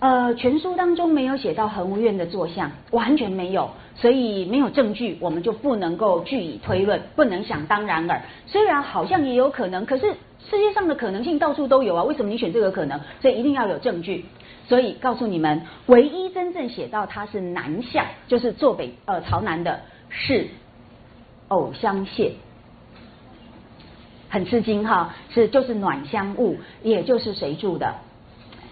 [0.00, 8.20] 呃，全书当中没有写到恒无怨的坐像，完全没有，所以没有证据，我们就不能够据以推论，不能想当然耳。
[8.46, 13.00] 虽然好像也有可能，可是世界上的可能性到处都有啊，为什么你选这个可能？
[13.22, 14.26] 所以一定要有证据。
[14.66, 20.48] 所以告诉你们，唯一真正写到它是南向，就是坐北呃朝南的，是
[21.48, 22.32] 藕香榭，
[24.28, 27.94] 很吃惊哈，是就是暖香雾，也就是谁住的？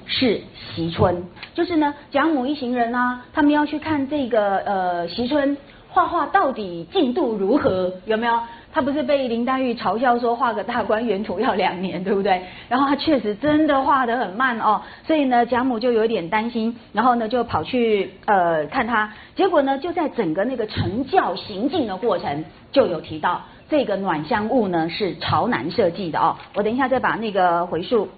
[0.07, 0.40] 是
[0.74, 1.24] 席春，
[1.55, 5.57] 就是呢贾母一行人啊，他们要去看这个呃席春
[5.90, 8.40] 画画到底进度如何，有没有？
[8.75, 12.43] 他不是被林黛玉嘲笑说画个大观园图要两年，对不对？
[12.70, 26.39] 然后他确实真的画得很慢哦，所以呢，贾母就有点担心，然后呢就跑去呃看他，结果呢就在整个那个成教行进的过程，就有提到这个暖香雾呢是朝南设计的哦。
[26.55, 28.09] 我等一下再把那个回溯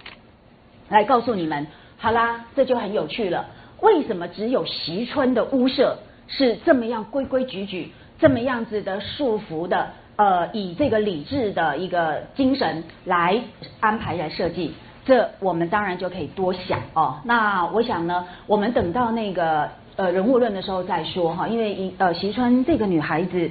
[0.88, 1.66] 来告诉你们。
[1.98, 3.46] 好啦，这就很有趣了。
[3.80, 5.98] 为什么只有席春的屋舍
[6.28, 7.90] 是这么样规规矩矩，
[8.20, 9.88] 这么样子的束缚的？
[10.16, 13.40] 呃，以这个理智的一个精神来
[13.80, 14.72] 安排来设计，
[15.04, 17.16] 这我们当然就可以多想哦。
[17.24, 21.48] 那我想呢，我们等到那个呃人物论的时候再说哈。
[21.48, 23.50] 因为呃，席川这个女孩子，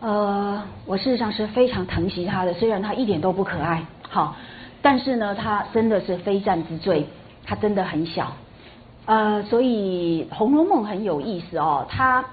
[0.00, 4.34] 呃，我事实上是非常疼惜她的，虽然她一点都不可爱，好，
[4.82, 7.06] 但是呢，她真的是非战之罪，
[7.44, 8.32] 她真的很小，
[9.04, 12.24] 呃，所以《红楼梦》很有意思哦，它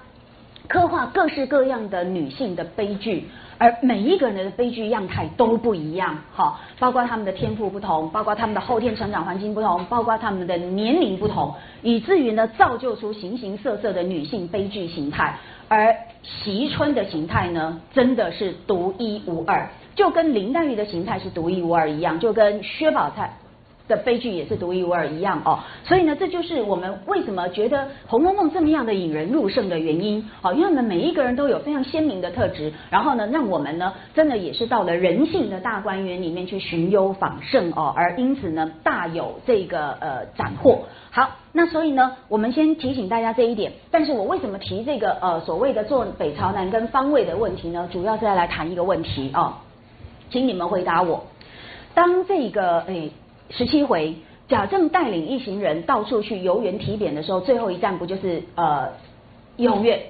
[0.67, 3.29] 刻画各式各样的女性的悲剧。
[3.63, 15.33] 而每一个人的悲剧样态都不一样，哈，包括他们的天赋不同，包括他们的后天成长环境不同，包括他们的年龄不同，以至于呢，造就出形形色色的女性悲剧形态。
[15.69, 23.33] 而席春的形态呢，真的是独一无二，就跟林黛玉的形态是独一无二一样，就跟薛宝钗。
[23.87, 30.29] 的悲剧也是独一无二一样哦，所以呢，这就是我们为什么觉得《红楼梦》这么样的引人入胜的原因。
[30.41, 40.83] 好，因为我们每一个人都有非常鲜明的特质，然后呢，让我们呢，真的也是到了人性的大观园里面去寻幽访胜哦，而因此呢，大有这个呃斩获。
[41.11, 43.73] 好，那所以呢，我们先提醒大家这一点。
[43.91, 47.89] 但是我为什么提这个呃所谓的坐北朝南跟方位的问题呢？
[47.91, 49.55] 主要是要来谈一个问题哦，
[50.29, 51.25] 请你们回答我。
[51.93, 53.11] 当这个诶。
[53.55, 54.15] 十七回，
[54.47, 58.89] 贾政带领一行人到处去游园提匾的时候，最后一站不就是呃
[59.57, 60.01] 怡红院？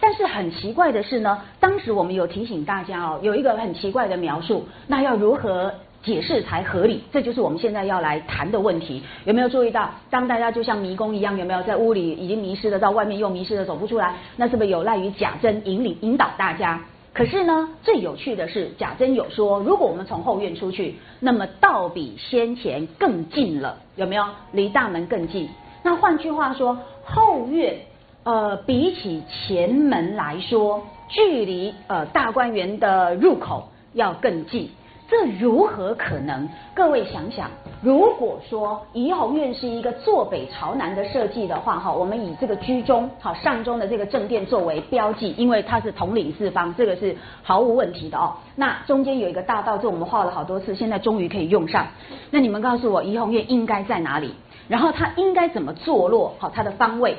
[0.00, 7.02] 但是很奇怪的是呢，当时我们有提醒大家哦，有一个很奇怪的描述，那要如何解释才合理？
[7.12, 9.02] 这就是我们现在要来谈的问题。
[9.26, 14.14] 有没有注意到，当大家就像迷宫一样，有没有在屋里已经迷失了，到外面又迷失了，走不出来？
[14.36, 16.80] 那是不是有赖于贾政引领引导大家？
[17.14, 24.24] 可是呢，最有趣的是，贾珍有说，如果我们从后院出去，那么倒比先前更近了，有没有？
[24.52, 25.48] 离大门更近。
[25.82, 27.76] 那换句话说，后院
[28.24, 34.70] 呃，比起前门来说，距离呃大观园的入口要更近。
[35.12, 36.48] 这如何可能？
[36.72, 37.50] 各位想想，
[37.82, 48.32] 如果说怡红院是一个坐北朝南的设计的话，哈，我们以这个居中好上中的这个正殿作为标记，因为它是统领四方，这个是毫无问题的哦。
[48.56, 51.88] 那中间有一个大道，这我们画了好多次，现在终于可以用上。
[52.30, 54.34] 那你们告诉我，怡红院应该在哪里？
[54.66, 56.34] 然后它应该怎么坐落？
[56.38, 57.18] 好，它的方位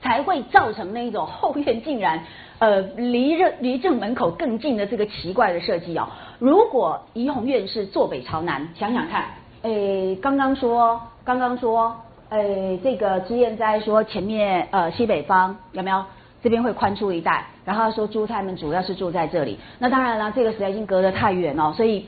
[0.00, 2.22] 才会造成那一种后院竟然。
[2.58, 6.08] 呃，离正离正门口更近的这个奇怪的设计哦。
[6.38, 9.26] 如果怡红院是坐北朝南，想想看，
[9.62, 11.94] 诶，刚刚说，刚刚说，
[12.30, 16.02] 诶，这个脂砚斋说前面呃西北方有没有？
[16.42, 19.58] 这边会宽出一带，然后说朱太们主要是住在这里。
[19.80, 22.06] 那当然了，这个时代已经隔得太远哦，所以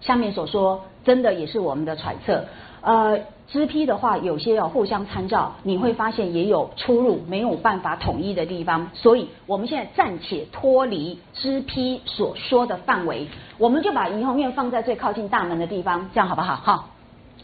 [0.00, 2.44] 下面所说真的也是我们的揣测。
[2.82, 3.18] 呃，
[3.50, 8.90] 支批的话，有些要互相参照，你会发现也有出入，没有办法统一的地方。
[8.92, 13.26] 所以，我们现在暂且脱离支批所说的范围，
[13.56, 16.56] 我们就把怡红院放在最靠近大门的地方，这样好不好？
[16.56, 16.88] 好，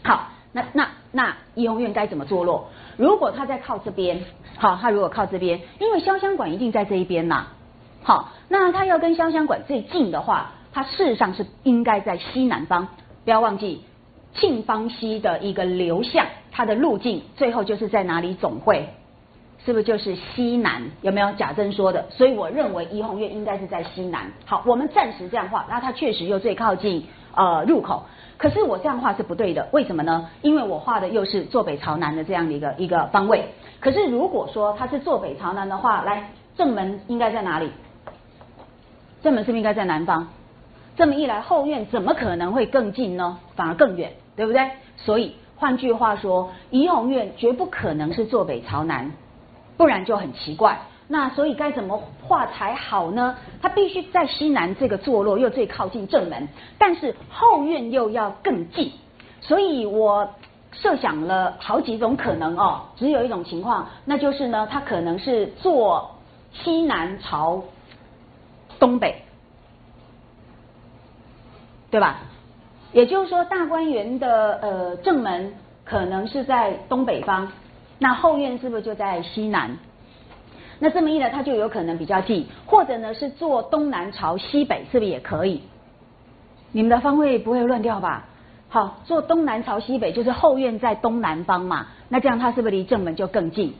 [0.03, 2.67] 好，那那那怡红院该怎么坐落？
[2.97, 4.23] 如果它在靠这边，
[4.57, 7.47] 好，它如果靠这边，因为潇湘馆一定在这一边呐。
[8.03, 12.89] 好，那它要跟潇湘馆最近的话，它事实上是应该在西南方，
[13.23, 13.81] 不要忘记。
[14.35, 18.87] 庆芳溪的一个流向，它的路径最后就是在哪里总会，
[19.65, 20.83] 是不是就是西南？
[21.01, 22.05] 有没有贾珍说的？
[22.09, 24.31] 所以我认为怡红院应该是在西南。
[24.45, 28.03] 好，我们暂时这样画，那它确实又最靠近呃入口。
[28.37, 30.29] 可是我这样画是不对的，为什么呢？
[30.41, 33.45] 因为我画的又是坐北朝南的这样的一个一个方位。
[33.79, 37.71] 可是如果说它是坐北朝南的话，来正门应该在哪里？
[39.23, 40.27] 正门是不是应该在南方？
[40.97, 43.37] 这么一来，后院怎么可能会更近呢？
[43.55, 44.11] 反而更远。
[44.35, 44.69] 对不对？
[44.97, 49.11] 所以换句话说，怡红院绝不可能是坐北朝南，
[49.77, 50.79] 不然就很奇怪。
[51.07, 53.35] 那所以该怎么画才好呢？
[53.61, 56.47] 它必须在西南这个坐落，又最靠近正门，
[56.79, 58.91] 但是后院又要更近。
[59.39, 60.27] 所以我
[60.71, 66.09] 设想了好几种可能哦，只有一种情况，那就是呢，它可能是坐
[66.51, 67.63] 西南朝
[68.79, 69.21] 东北，
[71.91, 72.21] 对吧？
[72.95, 77.51] 也就是说，大观园的呃正门可能是在东北方，
[77.99, 79.77] 那后院是不是就在西南？
[80.79, 85.61] 那这么一来，它就有可能比较近，或者呢是坐东南朝西北，是不是也可以？
[86.71, 88.27] 你们的方位不会乱掉吧？
[88.69, 93.73] 好，坐东南朝西北，就是后院在东南方嘛，那这样它是不是离正门就更近？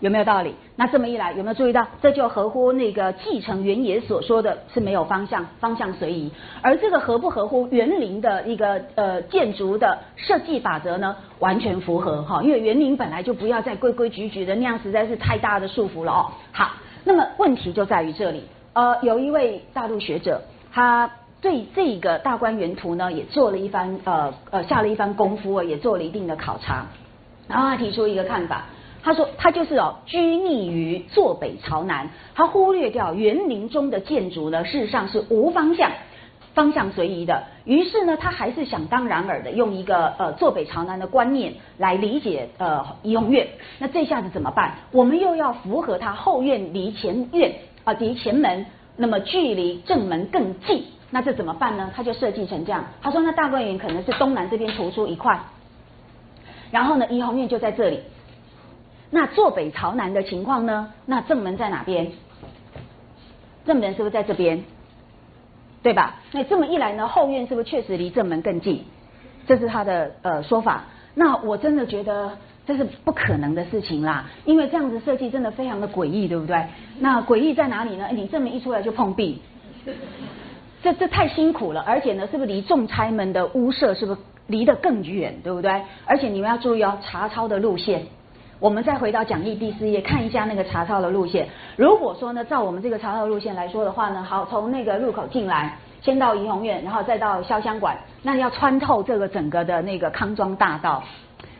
[0.00, 0.54] 有没有道理？
[0.76, 1.86] 那这么一来，有没有注意到？
[2.02, 6.30] 这就合乎那个继承原野所说的是没有方向，方向随意。
[6.60, 11.16] 而这个合不合乎园林的一个呃建筑的设计法则呢？
[11.38, 16.30] 完全符合哈，因为园林本来就不要再规规矩矩的那样，实在是太大的束缚了哦。
[16.52, 16.72] 好，
[17.04, 18.44] 那么问题就在于这里。
[18.74, 20.42] 呃，有一位大陆学者，
[20.72, 26.84] 他对这个大观园图呢，也做了一番呃呃下了一番功夫，也做了一定的考察，
[27.48, 28.66] 然后他提出一个看法。
[29.06, 35.92] 他说，他就是哦，拘泥于坐北朝南，他忽略掉园林中的建筑呢，事实上是无方向、
[36.54, 37.44] 方向随意的。
[37.64, 43.46] 于是呢，他还是想当然尔的用一个呃坐北朝南的观念来理解呃怡红院。
[43.78, 44.74] 那这下子怎么办？
[44.90, 47.54] 我们又要符合他后院离前院
[47.84, 50.82] 啊离前门那么距离正门更近，
[51.12, 51.92] 那这怎么办呢？
[51.94, 55.38] 他就设计成这样，他说那大观园可能是东南这边突出一块，
[56.72, 58.00] 然后呢，怡红院就在这里。
[59.10, 60.92] 那坐北朝南的情况呢？
[61.06, 62.10] 那正门在哪边？
[63.64, 64.62] 正门是不是在这边？
[65.82, 66.16] 对吧？
[66.32, 68.84] 那这么一来呢，后院是不是确实离正门更近？
[69.46, 70.84] 这是他的呃说法。
[71.14, 72.36] 那我真的觉得
[72.66, 76.66] 这是不可能的事情啦，因为这样子设计真的非常的诡异，对不对？
[76.98, 78.08] 那诡异在哪里呢？
[78.12, 79.40] 你正门一出来就碰壁，
[80.82, 85.82] 这这太辛苦了，而且呢，是不是离众差门的屋舍是不是离得更远，对不对？
[86.04, 88.04] 而且你们要注意哦，查抄的路线。
[88.58, 91.46] 我们再回到讲义第四页，看一下那个查抄的路线。
[91.76, 101.04] 如果说呢，照我们这个查抄路线来说的话呢，好，从那个入口进来，先到怡红院，然后再到潇湘馆，那要穿透这个整个的那个康庄大道，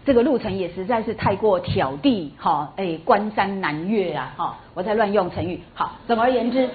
[0.06, 5.60] 这个路程也实在是太过挑地，哈，哎，关山难越啊，哈，我在乱用成语。
[5.74, 6.66] 好，总而言之，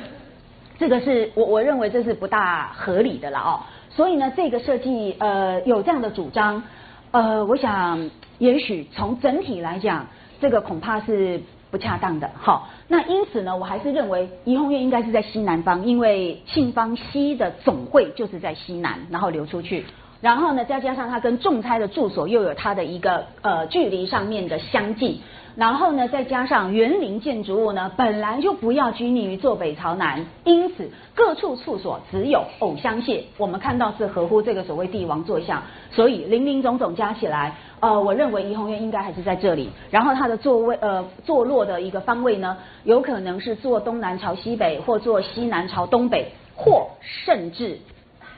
[0.78, 3.59] 这个是我我认为这是不大合理的了哦。
[3.89, 6.61] 所以呢，这个设计呃有这样的主张，
[7.09, 8.11] 呃，我想。
[8.42, 10.08] 也许从整体来讲，
[10.39, 11.39] 这个恐怕是
[11.70, 12.28] 不恰当的。
[12.39, 19.86] 好，那因此呢，我还是认为怡红院应该是在西南方，因为庆芳西的总会就是在西南，然后流出去。
[20.22, 25.20] 然后呢，再加上它跟众差的住所又有它的一个呃距离上面的相近。
[25.56, 39.70] 然后呢，再加上园林建筑物呢，本来就不要拘泥于坐北朝南，因此各处处所只有藕香榭，我们看到是合乎这个所谓帝王坐像，所以林林总总加起来，呃，我认为怡红院应该还是在这里。
[39.89, 47.80] 然后它的座位呃坐落的一个方位呢，有可能是坐东南朝西北，或坐西南朝东北，或甚至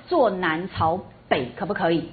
[0.08, 1.00] 坐南朝
[1.30, 2.10] 北，可不可以？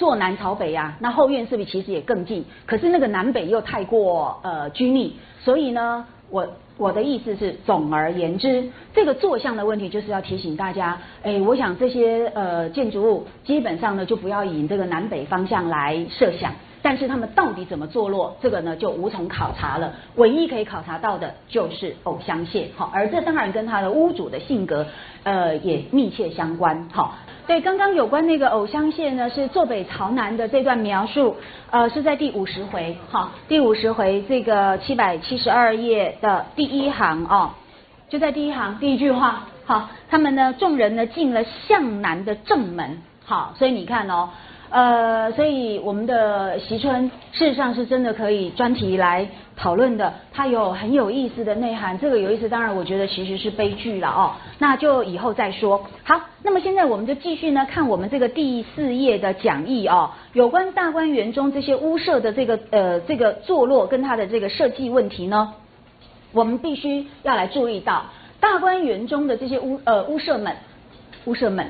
[0.00, 2.42] 坐南朝北呀，那后院是不是其实也更近？
[2.64, 6.48] 可是那个南北又太过呃拘泥，所以呢，我
[6.78, 16.50] 我的意思是，总而言之，这个坐向的问题就是要提醒大家，哎，我想这些呃建筑物基本上呢就不要以这个南北方向来设想。
[16.82, 19.92] 但是他们到底怎么坐落，这个呢就无从考察了。
[20.16, 24.86] 唯一可以考察到的就是偶像线，好，而这当然跟他的屋主的性格，
[25.24, 26.88] 呃，也密切相关。
[26.90, 27.16] 好，
[27.50, 31.36] 对，刚刚有关那个偶像线呢，是坐北朝南的这段描述，
[31.72, 37.50] 呃，是在第五十回，好，第五十回这个七百七十二页的第一行哦，
[38.08, 44.28] 就在第一行第一句话，好，他们呢众人呢进了向南的正门，好，所以你看哦。
[44.70, 51.98] 呃，所以我们的席春事实上是真的可以专题来讨论的，它有很有意思的内涵。
[51.98, 55.84] 这个有意思，当然我觉得其实是悲剧了哦，那就以后再说。
[56.04, 65.52] 好，那么现在我们就继续呢看我们这个第四页的讲义哦，有关大观园中这些屋舍的这个呃这个坐落跟它的这个设计问题呢，
[66.30, 68.04] 我们必须要来注意到
[68.38, 70.54] 大观园中的这些屋呃屋舍们
[71.24, 71.66] 屋舍们。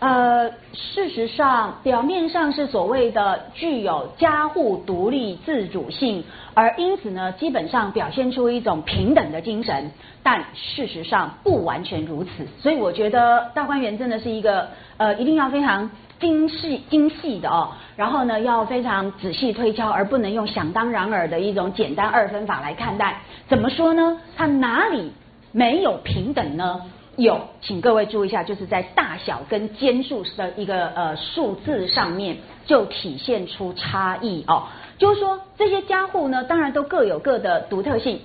[0.00, 6.22] 呃，事实上，表面上是所谓的具有家户独立自主性，
[6.54, 9.90] 而因此呢，基本上表现出一种平等的精神，
[10.22, 12.46] 但事实上不完全如此。
[12.60, 14.68] 所以我觉得大观园真的是一个
[14.98, 15.90] 呃，一定要非常
[16.20, 23.20] 精细精细的哦，然后呢，要非常仔细推敲，而不能用想当然尔的一种简单二分法来看待。
[23.48, 24.20] 怎么说呢？
[24.36, 25.12] 它哪里
[25.50, 26.82] 没有平等呢？
[27.18, 34.68] 有，请各位注意一下，就是在大小跟间数的一个呃数字上面，就体现出差异哦。
[34.98, 38.20] 就是说，这些家户呢，当然都各有各的独特性，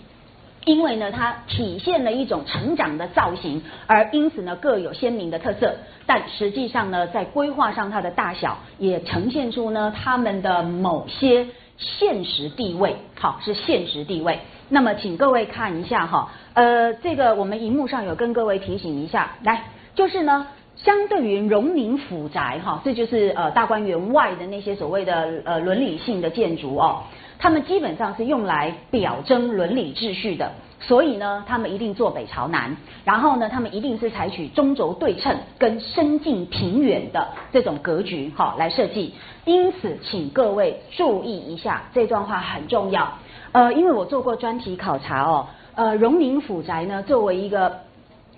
[0.65, 5.75] 因为呢，它体现了一种成长的造型，而因此呢，各有鲜明的特色。
[6.05, 14.37] 但实际上呢，在规划上，它的大小也呈现出呢，他们的某些现实地位，好，是现实地位。
[14.73, 27.03] 那么，请各位看一下哈，呃，这个我们荧幕上有跟各位提醒一下，来，就是呢，相对于荣宁府宅哈，这就是呃大观园外的那些所谓的呃伦理性的建筑哦，
[27.37, 39.13] 他们基本上是用来表征伦理秩序的，所以呢，他们一定坐北朝南，然后呢，他们一定是采取中轴对称跟深近平远的这种格局哈来设计，
[39.45, 43.19] 因此，请各位注意一下这段话很重要。
[43.53, 47.81] 呃，因为我做过专题考察哦，呃，荣宁府宅呢，作为一个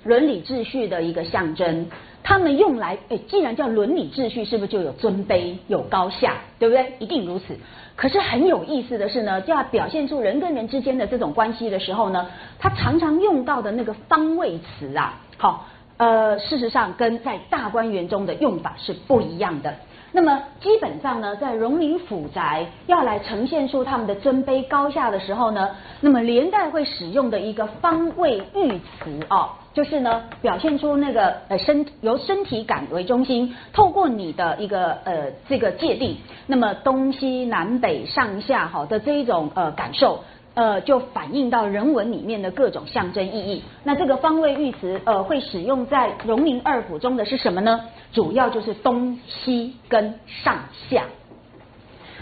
[0.04, 1.88] 伦理秩序的一个象征，
[2.22, 6.94] 他们用来，哎，既然叫伦理秩序，是不是就有尊卑、有高下，对不对？
[7.00, 7.58] 一定如此。
[7.96, 12.28] 可是很有意思的是呢，就要表现出人跟人之间的这种关系的时候呢，
[12.60, 15.66] 他常常用到的那个方位词啊，好，
[15.96, 19.74] 呃，事实上跟在大观园中的用法是不一样的。
[20.16, 36.16] 那么基本上呢，在荣宁府宅要来呈现出他们的尊卑高下的时候呢，那么连带会使用的一个方位喻词哦，就是呢表现出那个呃身由身体感为中心，透过你的一个呃这个界定，
[36.48, 40.22] 那么东西南北上下好的这一种呃感受。
[40.56, 43.62] 呃，就反映到人文里面的各种象征意义。
[43.84, 47.82] 那这个方位喻词，呃，会使用在荣宁二府中的是什么呢？
[48.14, 50.58] 主要就是东西跟上
[50.90, 51.04] 下。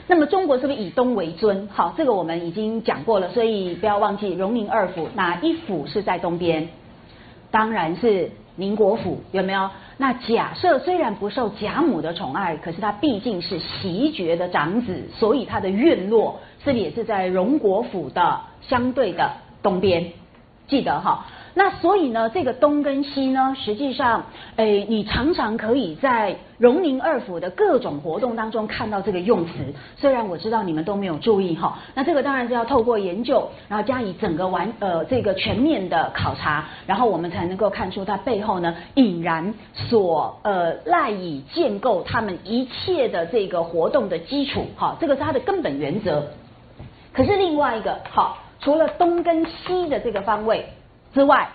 [0.07, 1.69] 那么中国是不是以东为尊？
[1.71, 6.67] 好，这个我们已经讲过了，所以不要忘记荣宁二府哪一府是在东边？
[7.51, 9.69] 当然是宁国府，有没有？
[9.97, 19.31] 那假设虽然不受贾母的宠爱，可是他毕竟是袭爵的长子，所以他的院落是不是也是在荣国府的相对的
[19.61, 20.11] 东边？
[20.67, 21.25] 记得哈。
[21.55, 24.25] 那所以呢，这个东跟西呢，实际上，
[24.55, 29.51] 诶，你常常可以在荣宁二府的各种活动当中看到这个用词。
[29.95, 44.65] 虽然我知道你们都没有注意哈，那这个当然是要透过研究，然后加以整个完呃这个全面的考察，然后我们才能够看出它背后呢引然所呃赖以建构他们一切的这个活动的基础。
[44.75, 46.29] 哈，这个是它的根本原则。
[47.13, 50.65] 可是另外一个好，除了东跟西的这个方位。
[51.13, 51.49] 之外，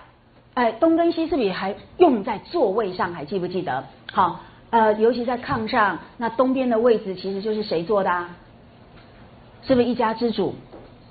[0.54, 3.12] 哎，东跟西是不是还用在座位上？
[3.12, 3.84] 还记不记得？
[4.12, 4.40] 好，
[4.70, 8.10] 呃，尤其在炕上，那东边的位置其实就是谁坐的？
[8.10, 8.30] 啊
[9.66, 10.54] 是不是一家之主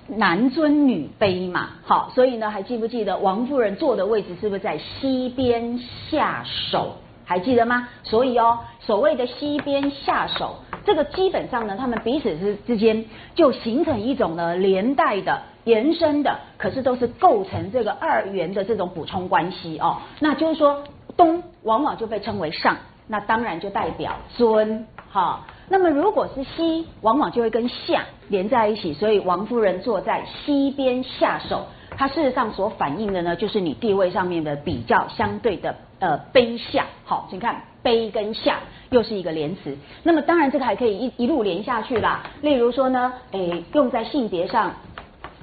[0.07, 1.71] 男尊女卑嘛？
[1.83, 5.77] 好，所以呢，还记不记得王夫人坐的位置是不是在西边
[6.09, 6.95] 下手？
[7.23, 7.87] 还记得吗？
[8.03, 10.55] 所以哦，所谓的西边下手，
[10.85, 13.03] 这个基本上呢，他们彼此之之间
[13.35, 15.39] 就形成一种呢连带的。
[15.67, 19.97] 延伸的，可是都是构成这个二元的这种补充关系哦。
[20.21, 20.81] 那就是说，
[21.17, 25.45] 东往往就被称为上，那当然就代表尊哈。
[25.67, 31.65] 那么如果是西，往往就会跟下连在一起，所以王夫人坐在西边下手，
[31.97, 36.85] 它事实上所反映的呢，就是你地位上面的比较相对的呃卑下。
[37.03, 39.77] 好，请看卑跟下又是一个连词。
[40.03, 42.23] 那么当然这个还可以一一路连下去啦。
[42.41, 44.71] 例如说呢，诶，用在性别上。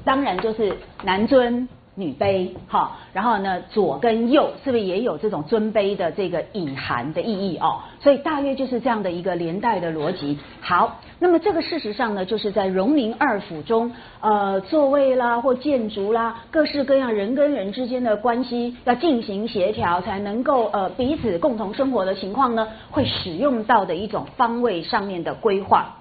[0.04, 7.78] 当然就是男尊女卑，哈，然后呢左跟右是不是也有这种尊卑的这个隐含的意义哦？
[8.00, 10.36] 所以大约就是这样的一个连带的逻辑。
[10.60, 25.98] 好，那么这个事实上呢，就是在荣宁二府中，呃，座位啦或建筑啦，各式各样人跟人之间的关系要进行协调，才能够呃彼此共同生活的情况呢，会使用到的一种方位上面的规划。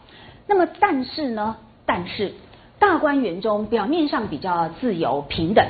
[0.48, 1.56] 那么但是呢，
[1.86, 2.34] 但是。
[2.84, 5.66] 大观园中表面上比较自由平等，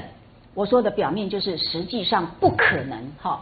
[0.56, 3.40] 我说的表面就是实际上不可能哈。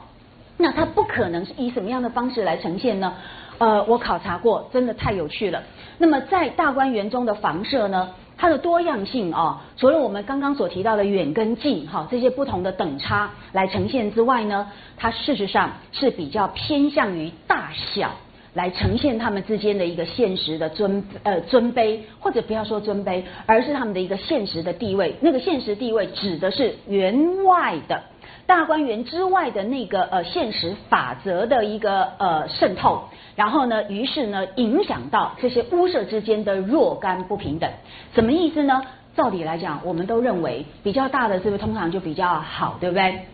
[0.57, 3.14] 那它不可能是以什么样的方式来呈现呢？
[3.60, 5.64] 呃，我考察过，真的太有趣了。
[5.98, 18.11] 那么在大观园中的房舍呢，它的多样性啊，除了我们刚刚所提到的远跟近哈这些不同的等差来呈现之外呢，它事实上是比较偏向于大小。
[18.53, 25.15] 来呈现他们之间的一个现实的尊呃尊卑，或者不要说尊卑，而是他们的一个现实的地位。
[25.22, 28.03] 那个现实地位指的是园外的
[28.45, 33.03] 大观园之外的那个呃现实法则的一个呃渗透，
[33.36, 37.69] 然后呢，于是呢影响到这些屋舍之间的若干不平等。
[38.14, 38.82] 什么意思呢？
[39.15, 43.26] 照理来讲，我们都认为比较大的是不是通常就比较好，对不对？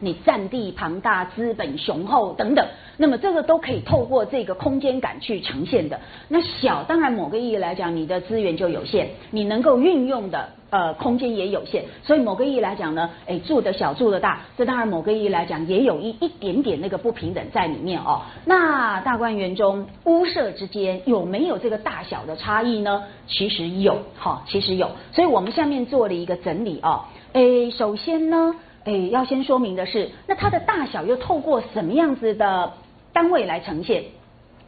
[0.00, 2.66] 你占地庞大、资本雄厚等等，
[2.96, 5.98] 那么这个都可以透过这个空间感去呈现的。
[6.28, 18.20] 那小当然某个意义来讲，你的资源就有限，你能够运用的呃空间也有限，所以某个意义来讲呢，哎住的小住的大，这当然某个意义来讲也有一一点点那个不平等在里面哦。
[18.44, 23.04] 那大观园中屋舍之间有没有这个大小的差异呢？
[23.26, 24.90] 其实有哈，其实有。
[25.12, 28.54] 所以我们下面做了一个整理哦，哎，首先呢。
[28.86, 32.72] 哎，要先说明的是，那它的大小又透过什么样子的
[33.12, 34.04] 单位来呈现？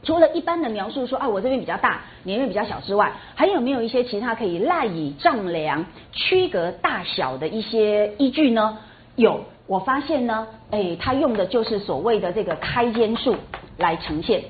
[0.02, 8.76] 除了一般的描述说啊，我这边比较大，你那边比较小之外，还有没有一些其他可以赖以丈量、区隔大小的一些依据呢？
[9.14, 13.36] 有，我发现呢，哎，它用的就是所谓的这个开间数
[13.76, 14.42] 来呈现。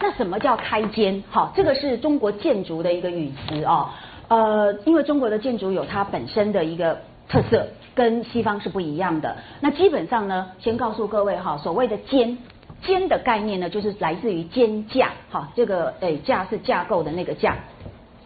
[0.00, 1.22] 那什么叫开间？
[1.30, 3.88] 好，这个是中国建筑的一个语词哦。
[4.26, 7.68] 呃，因为中国的建筑有它本身的一个特色。
[7.94, 9.36] 跟西方是不一样的。
[9.60, 12.38] 那基本上呢，先告诉各位哈，所谓的间
[12.80, 17.54] 间的概念呢，就是来自于间架哈，这个诶架是架构的那个架，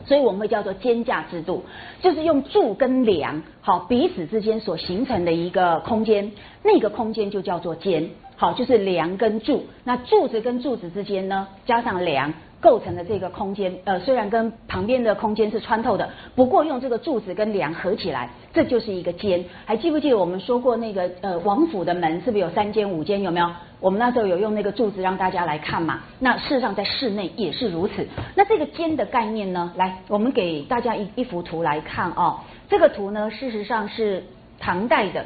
[0.04, 1.64] 所以我们会叫做间架制度，
[2.00, 6.30] 就是用柱跟梁好彼此之间所形成的一个空间，
[6.62, 8.08] 那个空间就叫做间。
[8.36, 9.66] 好，就是梁跟柱。
[9.82, 12.32] 那柱子跟柱子之间呢，加上梁。
[12.66, 19.44] 构成的这个空间，呃，虽然跟旁边的空间是穿透的，不过用这个柱子跟梁合起来，这就是一个间。
[19.64, 23.22] 还记不记得我们说过那个呃王府的门是不是有三间五间？
[23.22, 23.48] 有没有？
[23.78, 26.00] 我们那时候有用那个柱子让大家来看嘛。
[26.18, 28.04] 那事实上在室内也是如此。
[28.34, 29.72] 那这个间的概念呢？
[29.76, 32.40] 来，我们给大家一一幅图来看哦。
[32.68, 34.24] 这个图呢，事实上是
[34.58, 35.24] 唐代的。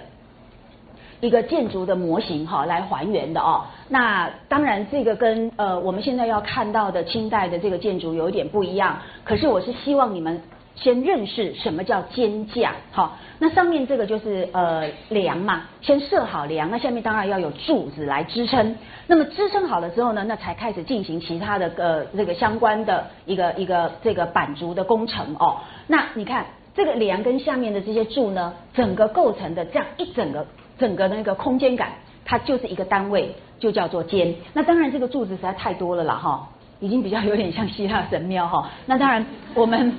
[1.21, 10.43] 一个建筑的模型哈来还原的哦，那当然这个跟呃我们现在要看到的清代的这个建筑有一点不一样，可是我是希望你们
[10.77, 18.75] 先认识什么叫肩架哈，那上面这个就是呃梁嘛，先设好梁，那下面当然要有柱子来支撑，
[19.07, 30.47] 那么支撑好了之后呢，那才开始进行其他的呃这个相关的一个一个这个板竹的工程哦，那你看这个梁跟下面的这些柱呢，整个构成的这样一整个。
[30.81, 31.91] 整个那个空间感，
[32.25, 34.35] 它就是一个单位，就叫做间。
[34.55, 36.49] 那当然，这个柱子实在太多了啦，哈，
[36.81, 38.69] 已经比较有点像希腊神庙哈。
[38.87, 39.25] 那当然，
[39.55, 39.93] 我们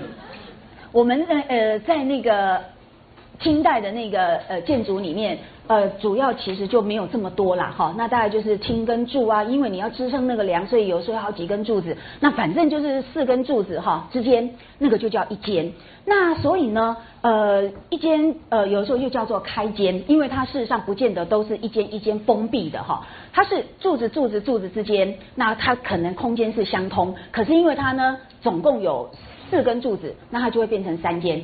[0.92, 2.60] 我们呃在那个
[3.42, 5.38] 清代的那个呃建筑里面。
[5.68, 15.72] 呃，主要其实就没有这么多啦，哈，那大概就是听跟柱啊，因为你要支撑那个梁，所以有时候有好几根柱子，那反正就是四根柱子哈之间那个就叫一间，
[16.04, 29.10] 那所以呢，呃，一间呃有时候又叫做开间，因为它事实上不见得都是一间一间封闭的哈，它是柱子柱子柱子之间，那它可能空间是相通，可是因为它呢总共有
[29.50, 31.42] 四根柱子，那它就会变成三间，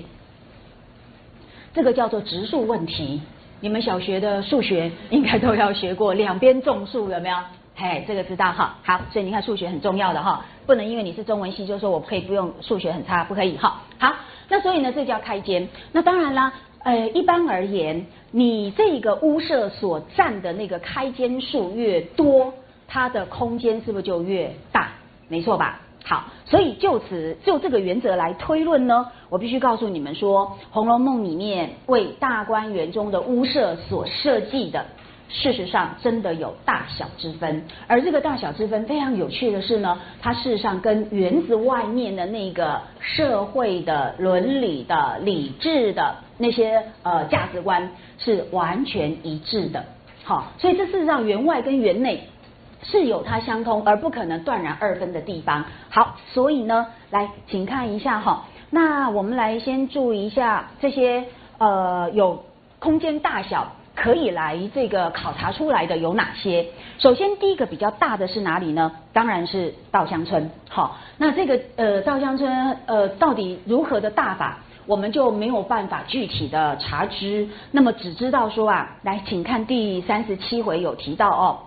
[1.77, 3.21] 这个叫做植树问题。
[3.59, 7.37] 你们小学的数学 应该都要学过两边种树有没有？
[7.75, 8.75] 嘿，这个知道哈。
[8.81, 13.79] 好，所以你看数学很重要的哈，不能因为你是中文系就说我可以不用数学很差，不可以哈。
[13.99, 14.11] 好，
[14.49, 15.69] 那所以呢，这叫开间。
[15.91, 16.51] 那当然啦，
[16.83, 22.51] 呃，一般而言，你这个屋舍所占的那个开间数越多，
[22.87, 24.87] 它的空间是不是就越大？
[25.27, 25.79] 没错吧？
[26.09, 34.85] 好，所以就此就这个原则来推论呢，我必须告诉你们说，《红楼梦》里面为大观园中的屋舍所设计的，
[35.27, 37.61] 事实上真的有大小之分。
[37.87, 49.83] 而这个大小之分非常有趣的是呢，它事实上跟园子外面的那个社会的伦理的理智的那些呃价值观是完全一致的。
[50.23, 52.29] 好，所以这事实上园外跟园内。
[52.83, 55.65] 是有它相通而不可能断然二分的地方。
[55.89, 58.45] 好，所以呢，来，请看一下哈。
[58.69, 61.23] 那我们来先注意一下这些
[61.57, 62.43] 呃有
[62.79, 66.65] 空间大小可以来这个考察出来的有哪些？
[66.99, 68.91] 首先第一个比较大的是哪里呢？
[69.13, 70.51] 当然是稻香村。
[70.69, 77.47] 好，那这个呃稻香村呃到底如何的大法，我们就没有办法具体的查知。
[77.71, 81.59] 那么只知道说啊，来，请看第三十七回有提到哦。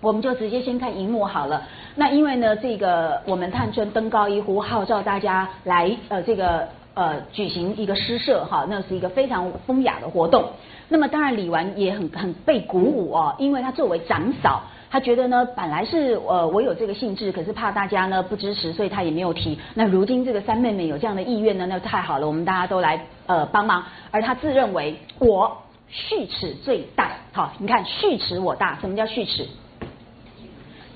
[0.00, 1.62] 我们就直接先看荧幕好了。
[1.94, 10.44] 那因为呢，这个我们探春登高一呼，号召大家来呃这个呃举行一个诗社哈，那是一个非常风雅的活动。
[10.88, 19.58] 那么当然李纨也很很被鼓舞哦，因为她作为长嫂，她觉得呢本来是呃我有这个兴致，可是怕大家呢不支持，所以她也没有提。
[19.74, 23.84] 那如今这个三妹妹有这样的意愿呢，那太好了，我们大家都来呃帮忙。
[24.10, 25.58] 而她自认为我
[25.88, 29.46] 蓄齿最大，好，你看蓄齿我大，什么叫蓄齿？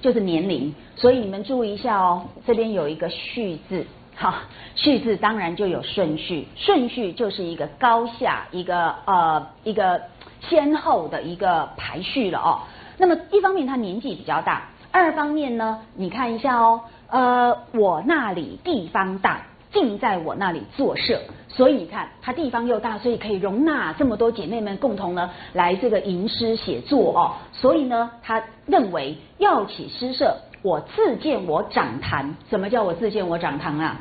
[0.05, 4.35] 就是年龄，所以你们注意一下哦，这边有一个序字，好，
[4.75, 9.99] 序字当然就有顺序，顺序就是一个高下一个呃一个
[10.43, 12.61] 先后的一个排序了哦。
[12.99, 19.41] 那么一方面他年纪比较大，二方面呢，你看一下哦，呃，我那里地方大。
[19.75, 27.35] 尽在我那里作社，所以你看，它地方又大，所以可以容纳这么多姐妹们共同呢来这个吟诗写作哦。
[27.53, 32.37] 所以呢，他认为要起诗社，我自建我掌坛。
[32.49, 34.01] 什么叫我自建我掌坛啊？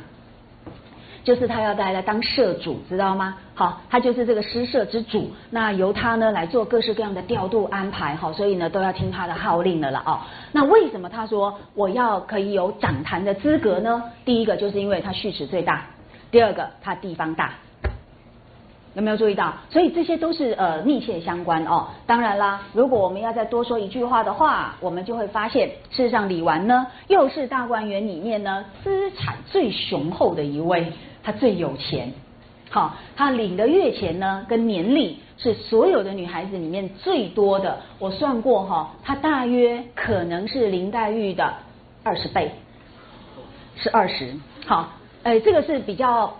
[1.24, 3.36] 就是他要大家当社主，知道吗？
[3.54, 10.20] 好，他就是这个诗社之主，那由他呢来做各式各样的调度安排，好，所以呢都要听他的号令的了哦。
[10.52, 14.02] 那为什么他说我要可以有掌坛的资格呢？
[14.26, 15.86] 第一个就是因为他序齿最大，
[16.30, 17.54] 第二个他地方大，
[18.92, 19.54] 有没有注意到？
[19.70, 21.86] 所以这些都是呃密切相关哦。
[22.06, 30.92] 当然啦，如果我们要再多说一句话的话，我们就会发现，事实上李纨呢又是大观园里面呢资产最雄厚的一位。
[31.24, 32.12] 他最有钱，
[32.70, 37.80] 好，他领的月钱呢，跟年利是所有的女孩子里面最多的。
[37.98, 41.54] 我算过哈，她大约可能是林黛玉的
[42.02, 42.52] 二十倍，
[43.76, 44.34] 是二十。
[44.66, 44.90] 好，
[45.22, 46.36] 哎，这个是比较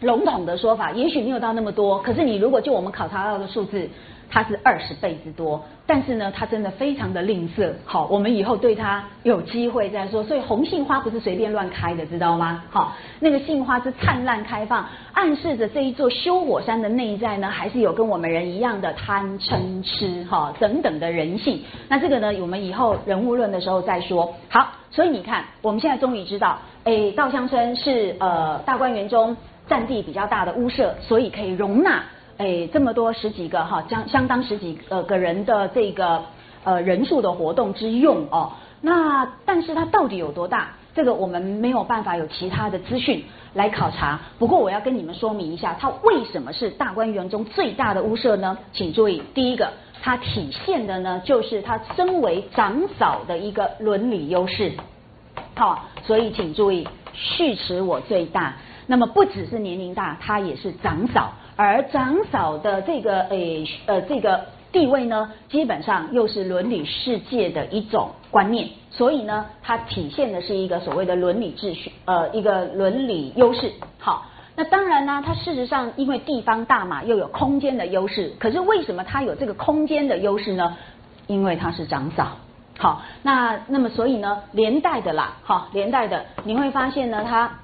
[0.00, 2.00] 笼统的说法，也许没有到那么多。
[2.00, 3.90] 可是你如果就我们考察到的数字，
[4.32, 7.70] 它是二十倍之多，但是呢，它真的非常的吝啬。
[7.84, 10.24] 好，我们以后对它有机会再说。
[10.24, 12.64] 所以红杏花不是随便乱开的，知道吗？
[12.70, 21.62] 好，那个杏花是灿烂开放，暗示着这一座修火山的内在呢，还是有跟我们人一样的贪嗔痴哈等等的人性。
[21.88, 24.34] 那这个呢，我们以后人物论的时候再说。
[24.48, 29.36] 好，所以你看，我们现在终于知道，哎，稻香村是呃大观园中
[29.68, 32.02] 占地比较大的屋舍，所以可以容纳。
[32.42, 36.24] 哎，这么多十几个哈，相相当十几呃个人的这个
[36.64, 38.50] 呃人数的活动之用哦。
[38.80, 40.70] 那但是它到底有多大？
[40.92, 43.24] 这个我们没有办法有其他的资讯
[43.54, 44.18] 来考察。
[44.40, 48.58] 不过我要跟你们说明一下，它为什么是大观园中最大的屋舍呢？
[48.72, 49.70] 请注意，第一个，
[50.02, 54.72] 它体现的呢就是它身为长嫂的一个伦理优势。
[55.54, 58.56] 好，所以请注意，续持我最大。
[58.88, 61.32] 那么不只是年龄大，它也是长嫂。
[61.56, 73.70] 而长嫂的这个诶呃这个地位呢，基本上又是伦理世界的一种观念，所以呢，它体现的是一个所谓的伦理秩序，呃，一个伦理优势。
[73.98, 74.26] 好，
[74.56, 78.32] 那当然呢，它事实上因为地方大嘛，又有空间的优势。
[78.38, 80.74] 可是为什么它有这个空间的优势呢？
[81.26, 82.28] 因为它是长嫂。
[82.78, 87.58] 好，那那么所以呢，连带的啦，好，连带的你会发现呢，它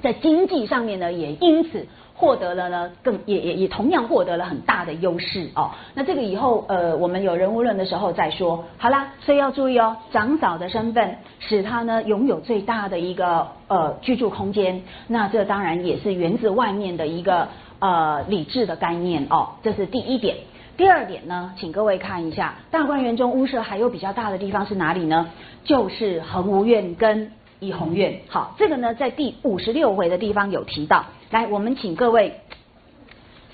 [0.00, 1.84] 在经济上面呢，也因此。
[2.18, 5.70] 获得了呢，更也也也同样获得了很大的优势哦。
[5.94, 8.64] 那这个以后呃，我们有人物论的时候再说。
[8.76, 14.82] 好啦，所以要注意哦，长嫂的身份使他呢拥有最大的一个呃居住空间。
[15.06, 17.46] 那这当然也是源自外面的一个
[17.78, 19.50] 呃理智的概念哦。
[19.62, 20.36] 这是第一点。
[20.76, 25.28] 第二点呢，请各位看一下大观园中屋舍还有比较大的地方是哪里呢？
[25.62, 27.30] 就是恒芜苑跟。
[27.60, 31.04] 怡红院，好，这个呢在第五十六回的地方有提到。
[31.30, 32.40] 来，我们请各位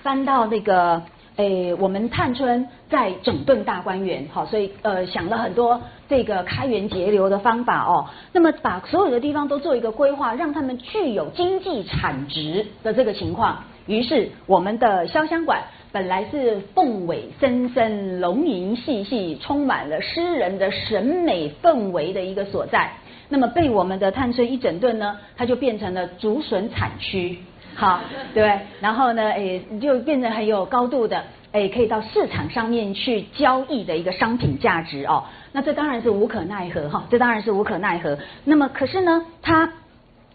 [0.01, 1.03] 翻到那个，
[1.35, 8.07] 诶，我们探春在整顿大观园，好，所以呃想了很多这个开源节流的方法哦。
[8.33, 13.65] 那么把所有的地方都做一个规划，让他们具有经济产值的这个情况。
[13.87, 15.61] 于是我们的潇湘馆
[15.91, 22.93] 本来是凤尾森森、龙吟细细，充满了诗人的审美氛围的一个所在。
[23.29, 27.39] 那么被我们的探春一整顿呢，它就变成了竹笋产区，
[27.75, 28.01] 好，
[28.33, 35.25] 对然后呢，诶，就变成很有高度的，诶，可以到市场上面去交易的一个商品价值哦。
[35.53, 38.19] 那这当然是无可奈何哈，这当然是无可奈何。
[38.45, 39.73] 那么可是呢，它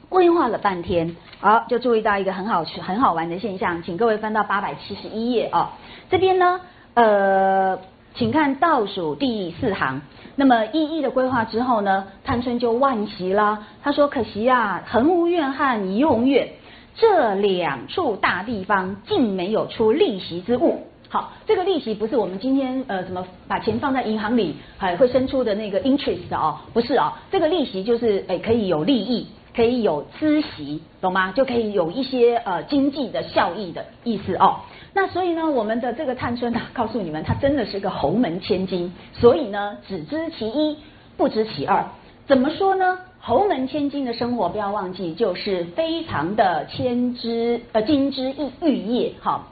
[0.09, 5.69] 规划了半天，好，就注意到一个很好很好玩的现象，请各位翻到八百七十一页哦。
[6.09, 6.59] 这边呢，
[6.95, 7.79] 呃，
[8.15, 10.01] 请看倒数第四行。
[10.35, 13.61] 那么一一的规划之后呢，探春就惋惜啦。
[13.83, 16.47] 他说：“可惜啊，恒芜苑和怡红院
[16.95, 20.85] 这两处大地方，竟没有出利息之物。
[21.07, 29.25] 好，这个利息不是我们今天呃什么把钱放在银行里还会生出的那个 interest 哦，不是哦，这个利息就是诶可以有利益，
[29.55, 31.31] 可以有孳息，懂吗？
[31.31, 34.57] 就可以有一些呃经济的效益的意思哦。”
[34.93, 38.93] 那所以呢，我们的这个探春呢，告诉你们，她真的是个侯门千金。
[39.13, 40.77] 所以呢，只知其一，
[41.15, 41.85] 不知其二。
[42.27, 42.99] 怎么说呢？
[43.21, 49.49] 侯门千金的生活，不要忘记，就是非常的千枝呃金枝玉玉叶，好，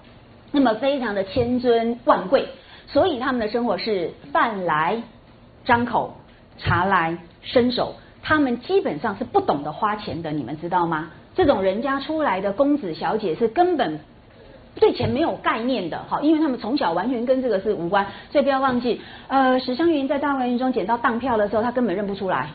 [0.52, 2.48] 那么非常的千尊万贵。
[2.88, 5.02] 所以他们的生活是饭来
[5.66, 6.16] 张口，
[6.58, 11.10] 茶来伸手，他们基本上是不懂得花钱的，你们知道吗？
[11.36, 14.00] 这种人家出来的公子小姐是根本。
[14.80, 22.52] 对钱没有概念的，好，因为他们从小完全跟这个是无关，所以不要忘记，呃，史湘云在大观园中捡到当票的时候，他根本认不出来，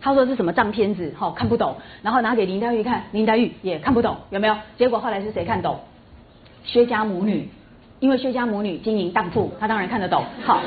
[0.00, 4.56] 他说是什么账片子，好看不懂，然后拿给林黛玉看，林黛玉也看不懂，有没有？
[4.76, 5.78] 结果后来是谁看懂？
[6.64, 7.48] 薛家母女，
[8.00, 10.60] 因为薛家母女经营当铺，他当然看得懂，好，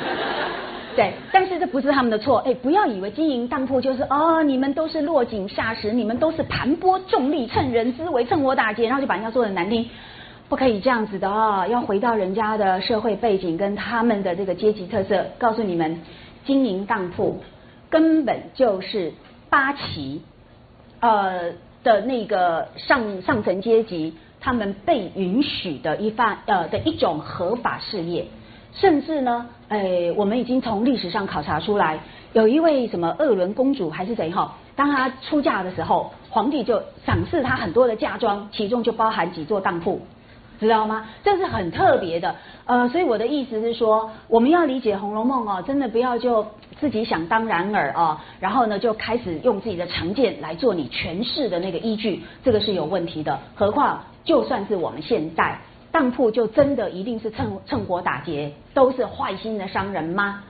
[0.96, 9.88] 对，但是这不是他们的错，哎，不要以为经营当铺就是哦，你们都是落井下石，你们都是盘剥重利，趁人之危，趁火打劫，然后就把人家说的难听。
[10.50, 11.68] 不可以这样子的啊！
[11.68, 16.02] 要回到人家的社会背景跟他们的这个阶级特色，告诉你们，
[16.44, 17.40] 经营当铺
[17.90, 19.14] 根本就是
[19.50, 20.22] 八旗
[21.00, 21.52] 呃
[21.84, 28.26] 的那个上上层阶级他们被允许的一番呃的一种合法事业，
[28.74, 32.00] 甚至呢，诶，我们已经从历史上考察出来，
[32.34, 40.00] 有一位什么鄂伦公主还是谁哈，当她出嫁的时候，皇帝就赏赐她很多的嫁妆，其中就包含几座当铺。
[40.60, 41.06] 知道吗？
[41.24, 42.36] 这是很特别的，
[42.66, 46.46] 呃，所以我的意思是说，我们要理解《红楼梦》哦，真的不要就
[46.80, 53.40] 自己想当然耳啊，然后呢就开始用自己的成见来做你诠释的那个依据，这个是有问题的。
[53.56, 55.58] 何况就算是我们现在
[55.92, 60.44] 当铺就真的一定是趁趁火打劫，都是坏心的商人吗？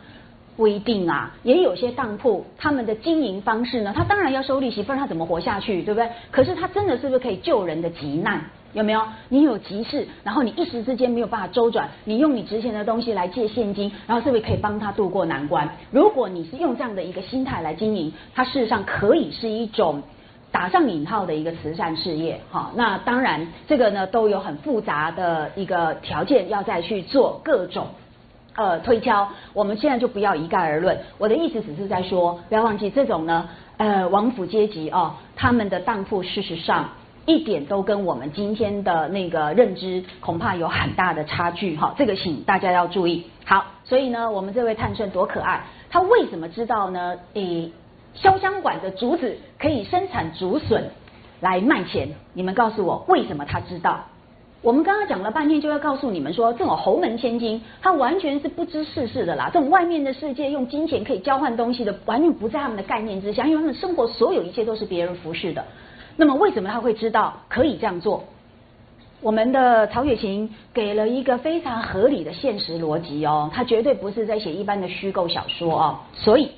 [0.55, 6.09] 不一定啊，也有些当铺他们的经营方式呢，他当然要收利息，不然他怎么活下去，对不对？
[6.31, 8.43] 可是他真的是不是可以救人的急难？
[8.73, 9.01] 有没有？
[9.29, 15.67] 你有急事，然后你一时之间没有办法周转，你用你值钱的东西来借现金，然后是不是可以帮他渡过难关？
[15.91, 20.03] 如果你是用这样的一个心态来经营，它事实上可以是一种
[20.51, 22.39] 打上引号的一个慈善事业。
[22.49, 27.87] 好，那当然这个呢都有很复杂的一个条件要再去做各种。
[28.55, 30.99] 呃，推敲，我们现在就不要一概而论。
[31.17, 33.47] 我的意思只是在说，不要忘记这种呢，
[33.77, 36.89] 呃，王府阶级哦，他们的当铺事实上
[37.29, 41.93] 一点都跟我们今天的那个认知恐怕有很大的差距哈。
[41.95, 43.25] 这个请大家要注意。
[43.45, 47.19] 好，所以呢，我们这位探春多可爱，他为什么知道呢？
[47.35, 47.71] 诶，
[48.15, 50.89] 潇湘馆的竹子可以生产竹笋
[51.39, 52.09] 来卖钱？
[52.33, 54.05] 你们告诉我，为什么他知道？
[54.63, 59.51] 我们刚刚讲了半天，就要告诉你们说，这种侯门千金，他完全是不知世事的啦。
[59.53, 65.63] 这种外面的世界用金钱可以交换东西的，完全不在他们的概念之下，因为他们生活所有一切都是别人服侍的。
[66.19, 68.25] 那么为什么他会知道可以这样做？
[69.21, 75.99] 我们的曹雪芹给了一个非常合理的现实逻辑哦，他绝对不是在写一般的虚构小说哦。
[76.13, 76.51] 所以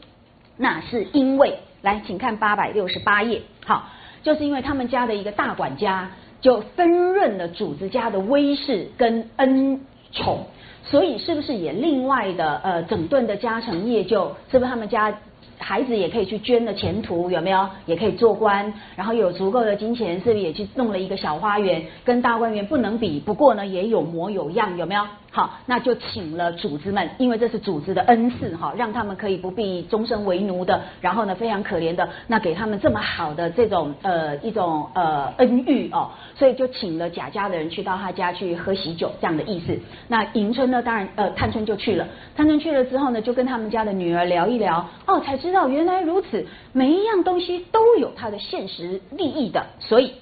[0.58, 3.84] 那是因为，来，请看八百六十八页，好，
[4.24, 6.10] 就是因为他们家的一个大管家。
[6.42, 9.80] 就分润了主子家的威势跟恩
[10.12, 10.44] 宠，
[10.84, 15.14] 所以是不是也另外的呃整顿的家成业就是不是他们家？
[15.62, 17.70] 孩子也可以去捐的前途有没有？
[17.86, 21.84] 也可以做官，然后有足够的金钱，是不是也去弄了一个小花园？
[22.04, 25.04] 跟大观园不能比，不过呢也有模有样，有没有？
[25.34, 30.82] 好，那就请了主子们，因为这是主子的恩赐哈，让他们可以不必终身为奴的。
[31.00, 39.80] 然后呢，非常可怜的，那给他们这么好的这种呃一种呃恩遇哦，所以就请了贾家的人去到他家去喝喜酒这样的意思。
[40.10, 42.06] 那迎春呢，当然呃探春就去了，
[42.36, 45.51] 探春去了之后呢，就跟他们家的女儿聊一聊哦，才知。
[45.52, 50.14] 知道原来如此，每一样东西都有它的现实利益的，所以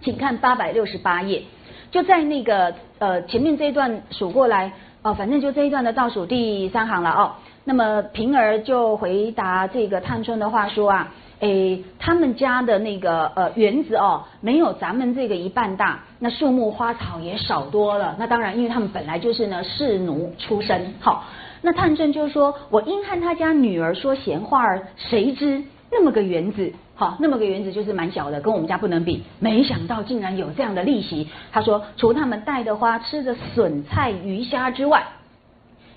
[0.00, 1.40] 请看八百六十八页，
[1.92, 4.72] 就在那个呃前面这一段数过来
[5.02, 7.30] 哦，反正就这一段的倒数第三行了哦。
[7.62, 18.16] 那么平儿就回答这个探春的话说啊，诶，他们家的那个呃园子哦，没有咱们这个一半大，那树木花草也少多了。
[18.18, 21.22] 那当然，因为他们本来就是呢士奴出身，好。
[21.62, 29.22] 那探春就说：“我因和他家女儿说闲话儿，谁知那么个园子，好，那么个园子就是蛮小的，跟我们家不能比。
[29.40, 31.28] 没想到竟然有这样的利息。
[31.50, 35.04] 他说，除他们带的花、吃的笋菜鱼虾之外，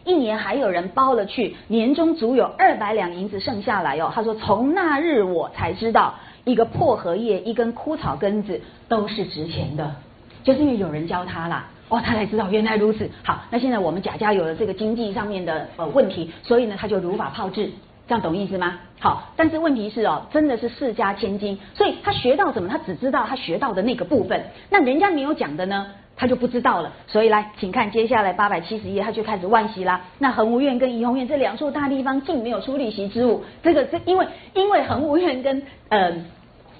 [0.05, 4.11] 一年还有人包了去，年终足有二百两银子剩下来哦。
[4.13, 6.15] 他说，从那日我才知道，
[6.45, 9.95] 一个破荷叶、一根枯草根子都是值钱的，
[10.43, 13.09] 就是因为有人教他啦。”哦，他才知道原来如此。
[13.23, 17.69] 好，那现在我们贾家有了这个经济上面的呃问题，所以呢，他就如法炮制，
[18.07, 18.77] 这样懂意思吗？
[18.99, 22.69] 好，但是问题是哦，真的是世家千金，所以他学到什么？
[22.69, 26.93] 他只知道他学到的那个部分，那人家没有讲的呢，他就不知道了。
[27.07, 30.01] 所以来，请看接下来八百七十页，他就开始惋惜啦。
[30.19, 36.13] 那恒芜院跟怡红院这两处大地方竟没有出利息之物，这个这因为因为恒芜院跟呃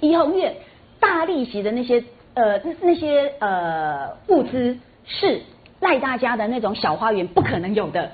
[0.02, 0.53] 怡红院
[0.99, 2.03] 大利息的那些
[2.36, 4.77] 呃那些呃物资。
[5.10, 5.41] 是
[5.81, 8.11] 赖大家的那种小花园不可能有的，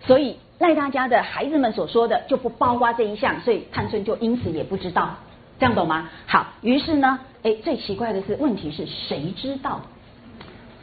[0.00, 5.16] 所以赖大家的孩子们所说的就不包括这一项，所以探春就因此也不知道，
[5.58, 6.08] 这样懂吗？
[6.26, 9.80] 好，于是呢，哎，最奇怪的是，问题是谁知道？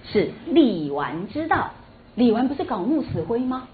[0.04, 1.70] 是李纨知道。
[2.16, 3.68] 李纨不是搞木死灰吗？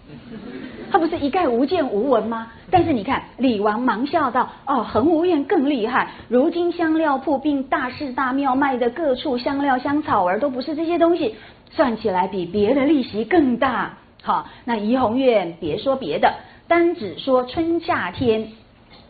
[0.92, 2.52] 他不是一概无见无闻吗？
[2.70, 6.12] 但是你看，李纨忙笑道：“哦，恒无院更厉害。
[6.28, 11.36] 如今香料铺并大寺大庙卖的各处香料香草儿，都不是这些东西，
[11.76, 13.98] 算起来比别的利息更大。
[14.22, 16.34] 好，那怡红院别说别的，
[16.68, 18.48] 单只说春夏天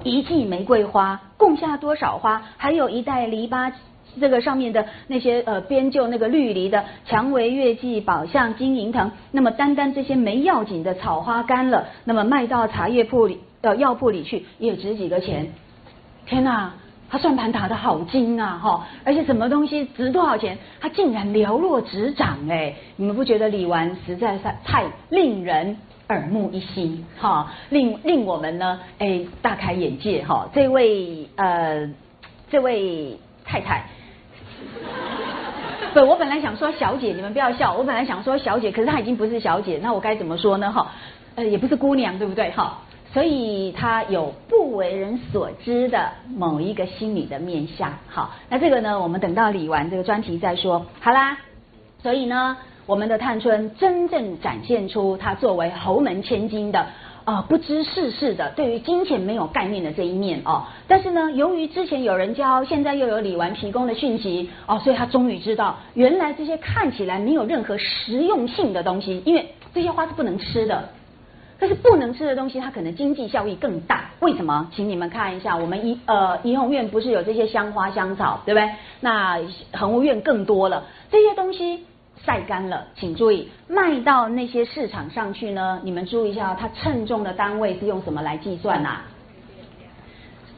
[0.03, 2.41] 一季玫瑰花，共下多少花？
[2.57, 3.71] 还有一袋篱笆。”
[4.21, 15.51] 这个上面的那些呃编就那个绿篱的蔷薇、月季、宝相、金银藤，那么单单这些没要紧的草花干了，那么卖到茶叶铺里呃药铺里去也值几个钱。
[16.27, 16.73] 天哪，
[17.13, 18.87] 他算盘打得好精啊哈！
[19.03, 22.73] 而且什么东西值多少钱，他竟然了若指掌哎！
[22.95, 25.77] 你们不觉得李纨实在是太令人
[26.09, 27.53] 耳目一新哈？
[27.69, 30.49] 令令我们呢哎大开眼界哈！
[30.55, 31.87] 这位呃
[32.49, 33.85] 这位太太。
[35.93, 37.75] 不，我本来想说小姐，你们不要笑。
[37.75, 40.71] 我本来想说小姐，可是她已经不是小姐，那我该怎么说呢？
[40.71, 40.91] 哈，
[41.35, 42.49] 呃，也不是姑娘，对不对？
[42.49, 42.79] 哈，
[43.13, 47.93] 所以他有不为人所知的某一个心理的面相。
[48.07, 50.85] 好，那这个呢，我们等到理完这个专题再说。
[50.99, 51.37] 好啦，
[52.01, 52.57] 所以呢，
[52.87, 56.85] 我们的探春真正展现出她作为侯门千金的。
[57.25, 60.63] 啊，不知世事的，对于金钱没有概念的这一面哦。
[60.89, 70.89] 但是呢，由于之前有人教，现在又有李纨提供的讯息哦，所以他终于知道，原来这些看起来没有任何实用性的东西，因为这些花是不能吃的。
[71.63, 74.09] 但是不能吃的东西，它可能经济效益更大。
[74.19, 74.69] 为什么？
[74.75, 78.69] 请你们看一下，我们怡呃怡红院不是有这些香花香草，对不对？
[78.99, 79.39] 那
[79.71, 81.85] 恒芜院更多了，这些东西。
[82.25, 85.79] 晒干了，请注意，卖到那些市场上去呢？
[85.83, 88.97] 你们注意一下，它称重的单位是用什么来计算呐？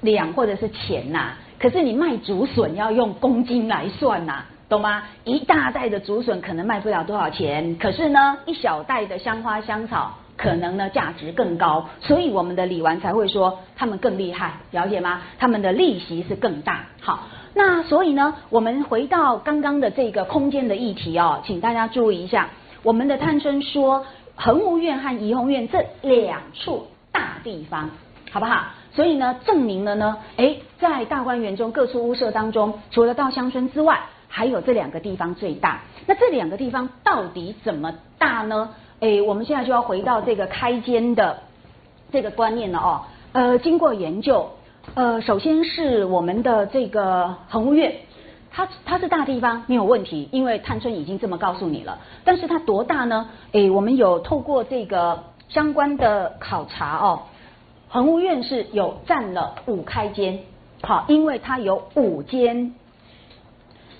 [0.01, 1.33] 两或者是钱呐？
[1.59, 5.03] 可是你卖竹笋要用公斤来算呐，懂吗？
[5.23, 15.21] 一大袋的竹笋可能卖不了多少钱，可是呢，一小袋的香花香草可能呢价值更高，所以我们的李纨才会说他们更厉害，了解吗？
[15.39, 17.27] 他们的利息是更大，好。
[17.53, 22.49] 那所以呢，我们回到刚刚的这个空间的议题哦，请大家注意一下，
[22.83, 24.05] 我们的探春说
[24.35, 27.91] 恒芜院和怡红院这两处大地方，
[28.31, 28.65] 好不好？
[28.91, 35.81] 所以呢，证明了呢，哎，在大观园中各处屋舍当中，除了稻香村之外，还有这两个地方最大。
[36.07, 38.71] 那这两个地方到底怎么大呢？
[38.99, 41.39] 哎，我们现在就要回到这个开间的
[42.11, 43.01] 这个观念了哦。
[43.33, 44.49] 呃，经过研究。
[44.93, 47.95] 呃，首先是我们的这个恒务院，
[48.51, 51.97] 它它是大地方没有问题，因为探春已经这么告诉你了。
[52.23, 53.27] 但是它多大呢？
[53.51, 57.23] 诶，我们有透过这个相关的考察哦，
[57.89, 60.39] 恒务院是有占了五开间，
[60.83, 62.75] 好，因为它有五间，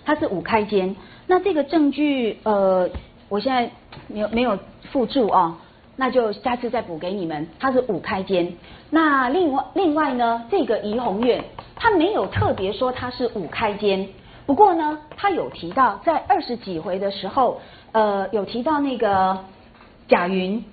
[0.06, 0.96] 它是五开间。
[1.26, 2.88] 那这个证据呃，
[3.28, 3.72] 我现在
[4.08, 4.60] 没有没有
[4.96, 5.58] 附注哦。
[5.98, 8.54] 那就下次再补给你们，它是五开间。
[8.90, 11.44] 那另外另外呢，这个怡红院，
[11.76, 14.08] 它没有特别说它是五开间。
[14.46, 17.60] 不过呢，它有提到在二十几回的时候，
[17.92, 19.38] 呃，有提到那个
[20.08, 20.64] 贾云，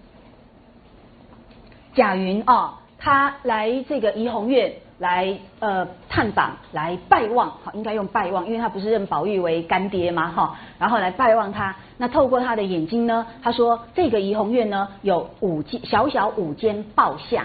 [1.95, 4.73] 贾云哦，他来这个怡红院。
[5.03, 10.29] 来呃探访，来拜望，好，应该用拜望，因为他不是认宝玉为干爹吗？
[10.29, 11.75] 哈，然后来拜望他。
[11.99, 17.45] 那透过他的眼睛呢，他说这个怡红院呢有五间小小五间报下。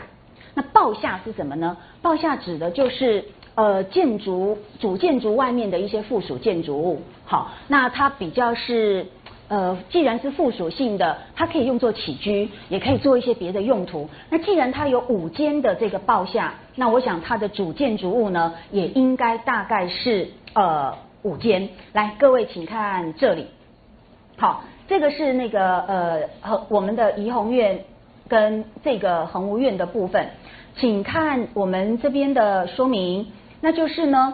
[0.53, 1.75] 那报下是什么呢？
[2.03, 3.25] 报下指的就是
[3.55, 7.01] 呃建筑主建筑外面的一些附属建筑物。
[7.25, 9.07] 好，那它比较是。
[9.49, 14.09] 呃，既然是附属性的，它可以用作起居，也可以做一些别的用途。
[14.29, 21.69] 那既然它有五间的这个报下，那我想它的主建筑物呢，也应该大概是呃五间。
[21.93, 23.47] 来，各位请看这里，
[24.35, 27.85] 好，这个是那个呃和我们的怡红院
[28.27, 30.27] 跟这个恒芜院的部分，
[30.75, 34.33] 请看我们这边的说明，那就是呢，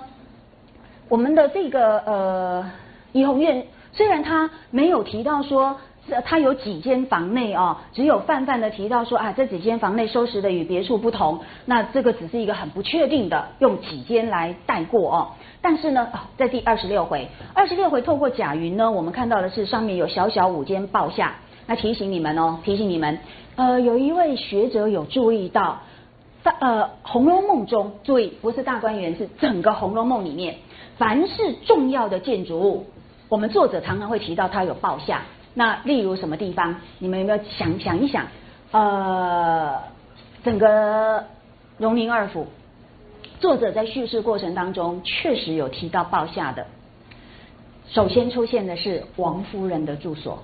[1.08, 2.72] 我们的这个呃
[3.12, 3.64] 怡红院。
[3.94, 5.78] 虽然他没有提到说，
[6.26, 11.40] 他有几间房内哦，只有泛泛的提到说啊，这几间房内收拾的与别处不同。
[11.66, 15.28] 那这个只是一个很不确定的，用几间来带过哦。
[15.62, 21.36] 但是呢，在第二十六回，二十六回透过贾云呢，我们看到的是上面有小小五间报下。
[21.68, 23.20] 那提醒你们哦，提醒你们，
[23.56, 25.80] 呃，有一位学者有注意到，
[26.44, 30.56] 在呃《红楼梦》中，注意不是大观园，是整个《红楼梦》里面，
[30.98, 32.86] 凡是重要的建筑物。
[33.34, 35.24] 我们作者常常会提到他有报下，
[35.56, 36.76] 那例如什么地方？
[37.00, 38.28] 你们有没有想想一想？
[38.72, 39.80] 呃，
[40.44, 41.24] 整个
[41.80, 42.46] 荣宁二府，
[43.40, 46.68] 作者在叙事过程当中确实有提到报下的。
[47.90, 50.44] 首先出现的是王夫人的住所，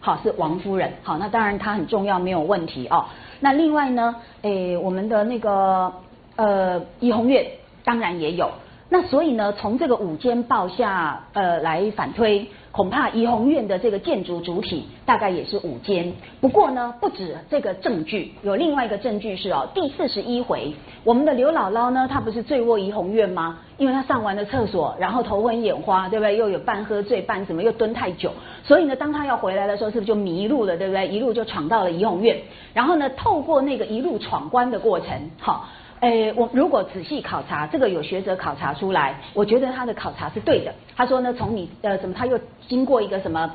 [0.00, 3.06] 好是王夫人，好那当然她很重要没有问题哦。
[3.40, 5.90] 那另外呢，诶我们的那个
[6.36, 7.46] 呃怡红院
[7.82, 8.50] 当然也有。
[8.92, 16.12] 那所以呢，从这个五间报下呃来反推，恐怕怡红院的这个建筑主体大概也是五间。
[16.40, 23.60] 不过呢，不止这个证据，有另外一个证据是哦，第四十一回，我们的刘姥姥呢，她不是醉卧怡红院吗？
[23.78, 26.36] 因为她上完了厕所，然后头昏眼花，对不对？
[26.36, 28.32] 又有半喝醉半什么，又蹲太久，
[28.64, 31.06] 所以呢，当她要回来的时候，是不是就迷路了，对不对？
[31.06, 32.36] 一路就闯到了怡红院，
[32.74, 35.68] 然后呢，透过那个一路闯关的过程，好。
[36.00, 40.72] 诶，我如果仔细考察，这个有学者考察出来，我觉得他的考察是对的。
[40.96, 43.50] 他说呢，从你呃什么，他又经过一个什么，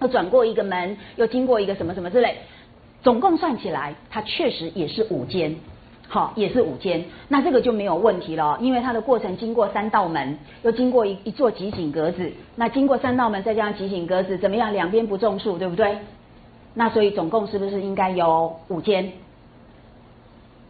[0.00, 2.36] 又转过一个门，又经过一个什么什么之类，
[3.02, 5.56] 总共算起来，它确实也是五间，
[6.08, 7.04] 好，也是五间。
[7.26, 14.72] 那这个就没有问题了，因为它的过程经过三道门，又经过一一座集景格子，那经过三道门再加上集景格子，怎么样？
[14.72, 15.98] 两边不种树，对不对？
[16.74, 19.12] 那所以总共是不是应该有五间？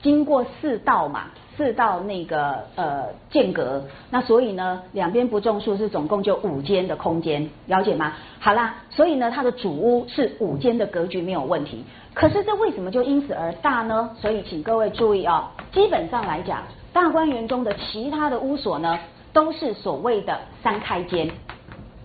[0.03, 8.13] 经过四道嘛，四道那个呃间隔，那所以呢两边不种树是总共就五间的空间，了解吗？
[8.41, 11.85] 好啦，所以呢它的主屋是五间的格局没有问题，
[12.15, 14.11] 可是这为什么就因此而大呢？
[14.21, 18.99] 所以请各位注意啊，基本上来讲，大观园中的其他的屋所呢
[19.33, 21.31] 都是所谓的三开间。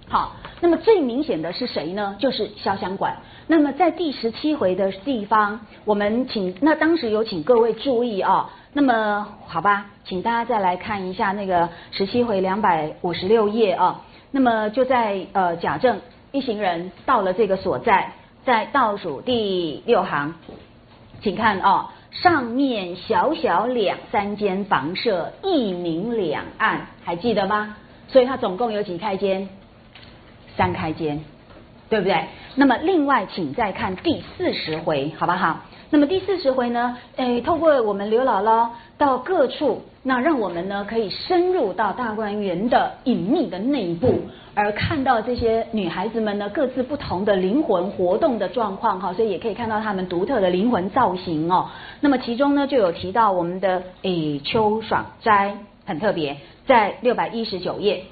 [0.07, 2.15] 好，那么最明显的是谁呢？
[2.19, 3.17] 就是潇湘馆。
[3.49, 8.49] 那么在第十七回的地方，我们请那当时有请各位注意啊。
[8.73, 14.01] 那么好吧，请大家再来看一下那个十七回两百五十六页啊。
[14.31, 15.99] 那么就在呃贾政
[16.31, 18.11] 一行人到了这个所在，
[18.45, 20.35] 在倒数第六行，
[21.21, 27.77] 请看啊，上面小小两三间房舍，一明两暗，还记得吗？
[28.09, 29.47] 所以它总共有几开间？
[30.57, 31.23] 三开间，
[31.89, 32.25] 对不对？
[32.55, 35.61] 那么另外，请再看第四十回，好不好？
[35.89, 36.97] 那么第四十回呢？
[37.15, 44.19] 诶，透过我们刘姥姥到各处，那让我们呢可以深入到大观园的隐秘的内部，
[44.53, 51.69] 而看到这些女孩子们呢各自不同的灵魂活动的状况哈，所以也可以看到她们独特的灵魂造型哦。
[52.01, 55.55] 那么其中呢就有提到我们的诶秋爽斋
[55.85, 56.35] 很特别，
[56.65, 58.03] 在六百一十九页。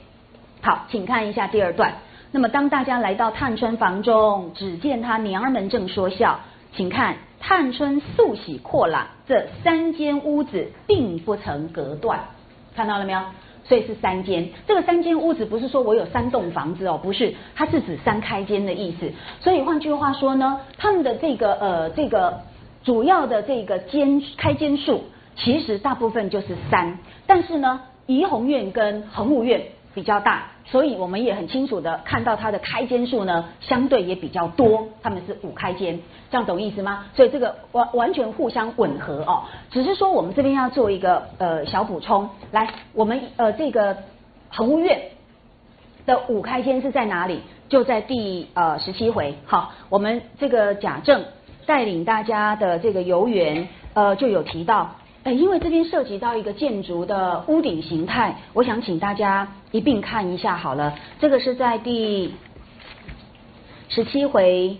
[0.61, 1.95] 好，请看一下第二段。
[2.35, 6.37] 那么，当大家来到探春房中，只见她娘儿们正说笑。
[6.73, 12.19] 请看，探春素喜阔朗，这三间屋子并不曾隔断，
[12.75, 13.21] 看到了没有？
[13.63, 14.49] 所以是三间。
[14.67, 19.09] 这个三间屋子不是说我有三栋房子哦，不是，它是指三开间的意思。
[19.39, 22.41] 所以换句话说呢，他们的这个呃这个
[22.83, 25.05] 主要的这个间开间数，
[25.37, 26.99] 其实大部分就是三。
[27.25, 29.61] 但是呢，怡红院跟恒芜院。
[29.95, 35.97] 比较大，所以我们也很清楚的看到它的开间数呢，相对也比较多，他们是五开间，
[36.29, 37.05] 这样懂意思吗？
[37.15, 43.95] 所以这个完完全互相吻合哦，只是说我们这边要做一个呃小补充，来，我们呃这个
[44.49, 45.01] 恒芜院
[46.05, 47.39] 的五开间是在哪里？
[47.69, 51.23] 就在第呃十七回，好，我们这个贾政
[51.65, 54.91] 带领大家的这个游园，呃就有提到。
[55.25, 60.93] 哎，因为这边涉及到一个建筑的屋顶形态，我想请大家一并看一下好了。
[61.19, 62.31] 这个是在第
[63.89, 64.77] 十七回，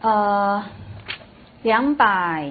[0.00, 0.64] 呃，
[1.62, 2.50] 两百，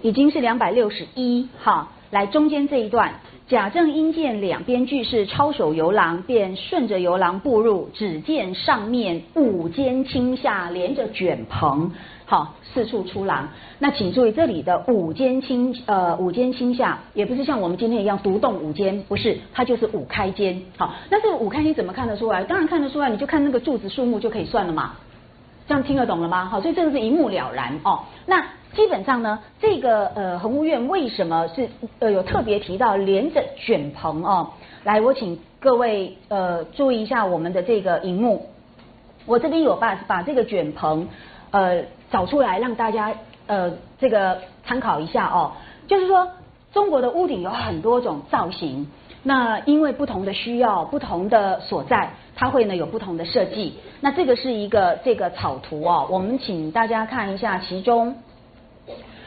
[0.00, 3.14] 已经是两百六十一，哈，来中间这一段，
[3.48, 11.92] 贾政因见两边俱是抄手游廊，便顺着游廊步入，只见上面五间青下连着卷棚。
[12.24, 13.48] 好，四处出廊。
[13.78, 20.60] 那请注意，这里的五间青呃五间青下，也不是像我们今天一样独栋五间，不是，它就是五开间。
[20.76, 22.42] 好，那这个五开间怎么看得出来？
[22.42, 24.94] 当然看得出来，你就看那个柱子数目就可以算了嘛。
[25.68, 26.46] 这样听得懂了吗？
[26.46, 28.00] 好，所以这个是一目了然哦。
[28.26, 28.44] 那
[28.76, 34.50] 基本上呢，这个呃恒务院为什么是呃有特别提到连着卷棚哦？
[34.84, 38.46] 来，我请各位呃注意一下我们的这个荧幕，
[39.24, 41.08] 我这边有把把这个卷棚
[41.50, 41.82] 呃。
[42.08, 43.12] 找出来让大家
[43.48, 45.50] 呃这个参考一下哦，
[45.88, 46.28] 就是说
[46.72, 48.86] 中国的屋顶有很多种造型，
[49.24, 53.74] 那因为不同的需要、不同的所在，它会呢有不同的设计。
[54.00, 58.14] 那这个是一个这个草图哦，我们请大家看一下，其中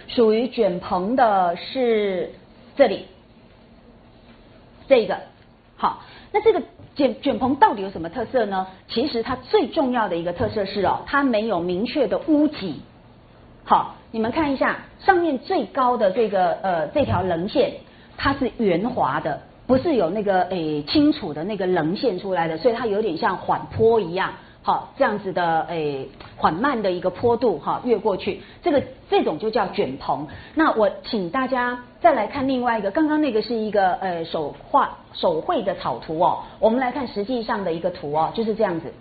[0.09, 2.33] 属于卷棚的是
[2.75, 3.05] 这里
[4.89, 5.17] 这个
[5.77, 6.03] 好，
[6.33, 6.61] 那这个。
[6.95, 8.67] 卷卷棚到底有什么特色呢？
[8.89, 12.81] 其实它最重要的一个特色是哦，它没有明确的屋脊。
[13.63, 17.71] 好，你们看一下上面最高的这个呃这条棱线，
[18.17, 24.33] 它是圆滑的，不是有那个诶清楚的那个棱线出来的，所以它有点像缓坡一样。
[24.69, 30.27] 好，这样子的诶缓慢的一个坡度哈，越过去，这个这种就叫卷棚。
[30.53, 38.93] 那我请大家再来看另外一个，刚刚那个是一个呃手画手绘的草图哦，我们来看实际上的一个图哦，就是这样子，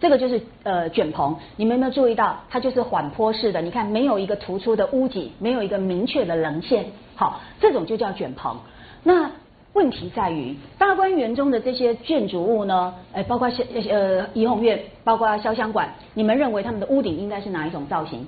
[0.00, 3.62] 这个就是呃卷棚，你们有没有注意到，它就是缓坡式的？
[3.62, 8.56] 你看没有一个突出的屋脊，没有一个明确的棱线，好，这种就叫卷棚。
[9.04, 9.30] 那
[9.74, 13.48] 问题在于大观园中的这些建筑物呢，哎，包括
[13.88, 18.26] 呃怡红院，包括潇湘馆，你们认为他们的屋顶应该是哪一种造型？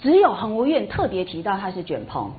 [0.00, 2.30] 只有恒芜院特别提到它是卷棚，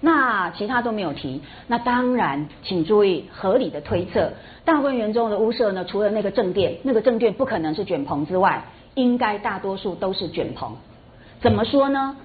[0.00, 1.40] 那其他都没有提。
[1.66, 4.32] 那当然，请注意合理的推测，
[4.64, 8.62] 大观园中的屋舍呢，除了那个正殿，那个正殿不可能是卷棚之外，
[8.94, 10.76] 应该大多数都是卷棚。
[11.40, 12.16] 怎么说呢？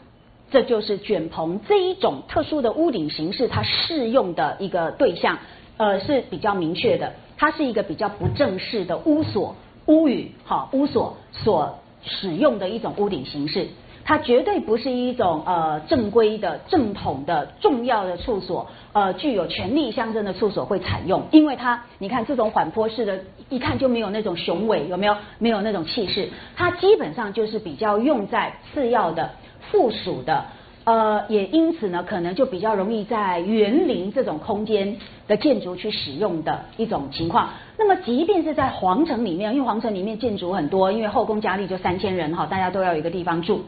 [0.50, 5.38] 这就是卷棚这一种特殊的屋顶形式，它适用的一个对象，
[5.78, 7.14] 呃是比较明确的。
[7.38, 9.56] 它是一个比较不正式的屋所、
[9.86, 13.68] 屋宇，好屋所所使用的一种屋顶形式。
[14.04, 23.20] 它绝对不是一种呃正规的、正统的、重要的处所，呃，具有权力象征的处所会采用，因为它，你看这种缓坡式的，
[23.50, 25.18] 一看就没有那种雄伟，有没有？
[25.40, 29.32] 没有那种气势，它基本上就是比较用在次要的、
[29.72, 30.46] 附属的。
[30.84, 34.96] 呃，也因此呢，可能就比较容易在园林这种空间
[35.28, 37.50] 的建筑去使用的一种情况。
[37.78, 43.66] 那么，即便是在皇城里面，因为皇城里面建筑很多，因为后宫佳丽就三千人哈，大家都要有一个地方住。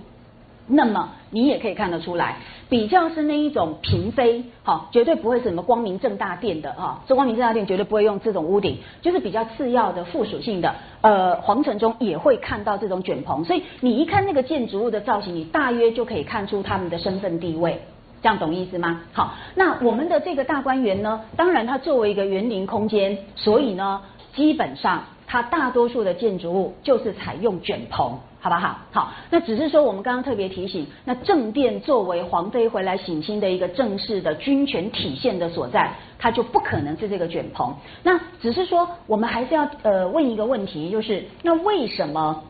[0.71, 2.37] 那么你也可以看得出来，
[2.69, 17.81] 比较是那一种嫔妃，哈，绝对不会是什么光明正大殿的哈，这光明正大殿绝对不会用这种屋顶，就是比较次要的附属性的，呃，皇城中也会看到这种卷棚，所以你一看那个建筑物的造型，你大约就可以看出他们的身份地位，
[18.21, 19.01] 这样懂意思吗？
[19.11, 24.01] 好，那我们的这个大观园呢，当然它作为一个园林空间，所以呢，
[24.35, 28.19] 基本上它大多数的建筑物就是采用卷棚。
[28.41, 28.77] 好不好？
[28.93, 37.75] 好，那只是说我们刚刚特别提醒，那正殿作为皇妃回来省亲的一个正式的军权体现的所在，它就不可能是这个卷棚。
[38.01, 42.41] 那只是说，我们还是要呃问一个问题，就是那为什么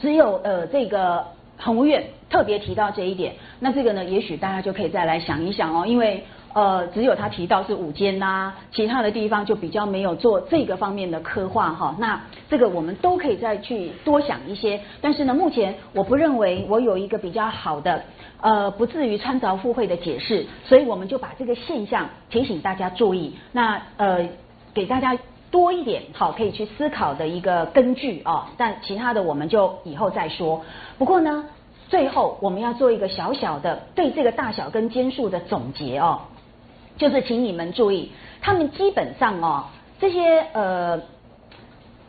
[0.00, 1.26] 只有呃这个
[1.58, 3.34] 恒务院特别提到这一点？
[3.58, 6.24] 那这个呢，也许大家就可以再来想一想哦，因为。
[6.52, 11.94] 呃，只有他提到是五间呐，其他的地方就比较没有做这个方面的刻画哈。
[11.98, 14.80] 那这个我们都可以再去多想一些。
[15.00, 18.02] 但是呢，目前我不认为我有一个比较好的
[18.40, 23.36] 呃，不至于参照附会的解释，所以我们就把这个现象提醒大家注意。
[23.52, 24.28] 那呃，
[24.74, 25.16] 给大家
[25.52, 28.50] 多一点好可以去思考的一个根据啊。
[28.56, 30.60] 但其他的我们就以后再说。
[30.98, 31.44] 不过呢，
[31.88, 36.20] 最后我们要做一个小小的对这个大小跟间数的总结哦。
[37.00, 38.12] 就是请你们注意，
[38.42, 39.64] 他们基本上哦，
[39.98, 41.00] 这些呃，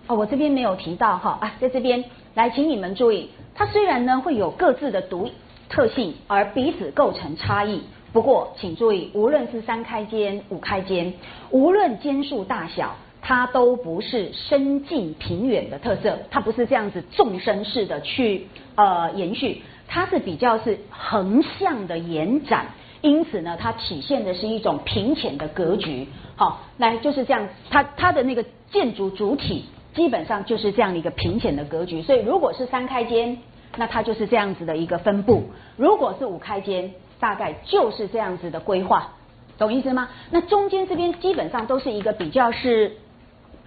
[0.08, 2.04] 哦，我这边没有提到哈啊，在这边
[2.34, 5.30] 来，请你们注意，它虽然呢会有各自的独
[5.70, 7.84] 特性，而彼此构成差异。
[8.12, 11.14] 不过，请注意，无论是三开间、五开间，
[11.52, 18.46] 无论间数大小，它都不是深近平远的特色，它不是这样子纵深式的去
[18.76, 22.66] 呃延续，它是比较是横向的延展。
[23.02, 26.07] 因此呢，它体现的是一种平浅的格局。
[26.36, 32.02] 好，来就是这样，它它的那个建筑主体基本上就是这样的一个平浅的格局。
[32.02, 33.38] 所以如果是三开间，
[33.76, 35.41] 那它就是这样子的一个分布；
[35.78, 39.14] 如果是五开间，大概就是这样子的规划，
[39.57, 40.10] 懂意思吗？
[40.30, 42.98] 那中间这边基本上都是一个比较是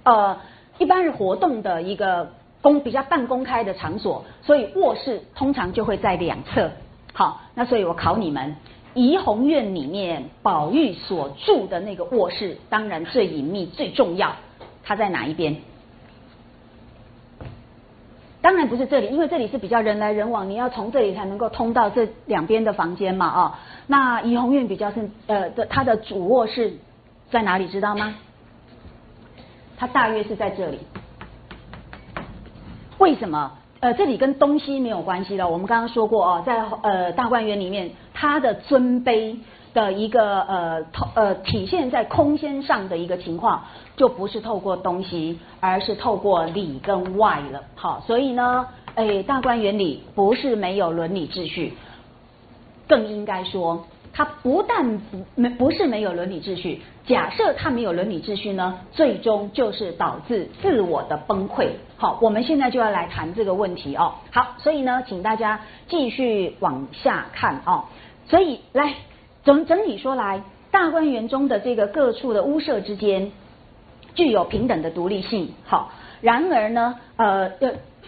[0.04, 0.38] 呃，
[0.78, 2.32] 一般是活动的一个
[2.62, 6.70] 公比较半公开的场所，所以卧室通常就会在两侧。
[7.12, 8.54] 好，那所以我考你们。
[8.94, 14.32] 怡红院里面，宝玉所住的那个卧室，当然最隐秘、最重要。
[14.84, 15.56] 它在哪一边？
[18.40, 23.58] 当然不是这里，因为这里是比较人来人往，你要从这里才能够通到这两边的房间嘛啊。
[23.88, 26.74] 那怡红院比较是呃的，它的主卧室
[27.30, 27.66] 在哪里？
[27.66, 28.14] 知道吗？
[29.76, 30.78] 它大约是在这里。
[32.98, 33.50] 为什么？
[33.80, 35.48] 呃，这里跟东西没有关系了。
[35.48, 37.90] 我们刚刚说过哦，在呃大观园里面。
[38.14, 39.36] 他的尊卑
[39.74, 43.62] 的一个呃透呃体现在空间上的一个情况，
[43.96, 47.60] 就不是透过东西，而是透过里跟外了。
[47.74, 51.74] 好，所以呢，哎，大观园里不是没有伦理秩序，
[52.86, 56.80] 更应该说，它不但不没不是没有伦理秩序。
[57.06, 61.68] 假设他没有伦理秩序呢，最终就是导致自我的崩溃。
[61.98, 64.14] 好，我们现在就要来谈这个问题哦。
[64.32, 67.84] 好，所以呢，请大家继续往下看哦。
[68.26, 68.94] 所以，来
[69.44, 73.32] 整整体说来，大观园中的这个各处的屋舍之间
[74.14, 75.52] 具有平等的独立性。
[75.66, 77.52] 好，然而呢，呃，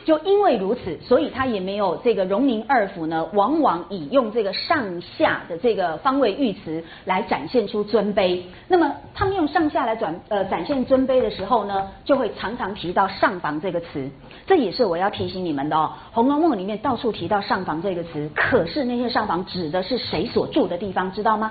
[0.07, 8.41] 就因为如此，所以他也没有这个荣宁二府呢，往往以用这个上下的这个方位御词来展现出尊卑。
[8.69, 14.09] 那么，他们用上下来转呃展现尊卑的时候呢，就会常常提到上房这个词。
[14.47, 21.51] 这也是我要提醒你们的哦，《红楼梦》里面到处提到上房这个词，可是那些上房指的是谁所住的地方，知道吗？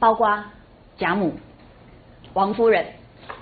[0.00, 0.42] 包括
[0.96, 1.32] 贾母、
[2.32, 2.84] 王夫人，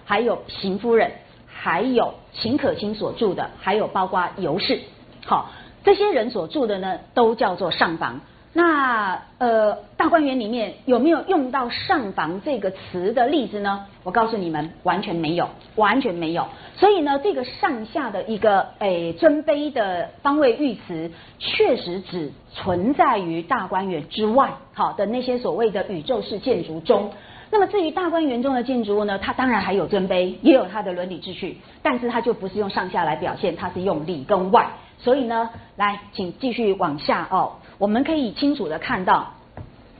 [0.04, 1.10] 还有邢夫人，
[1.46, 4.80] 还有秦可卿所住的，还有包括尤氏，
[5.24, 5.50] 好，
[5.84, 8.20] 这些人所住的呢，都叫做上房。
[8.52, 13.84] 那呃，大观园里面有没有用到上房这个词的例子呢？
[14.02, 16.46] 我告诉你们，完全没有，完全没有。
[16.74, 27.12] 所以呢，这个上下的一个诶尊卑的方位御词，确实只存在于大观园之外，好的那些所谓的宇宙式建筑中。
[27.56, 34.68] 那么至于大观园中的建筑物呢，它当然还有尊卑，也有它的伦理秩序，但是它就不是用上下来表现，它是用里跟外。
[34.98, 39.32] 所以呢，来，请继续往下哦，我们可以清楚的看到。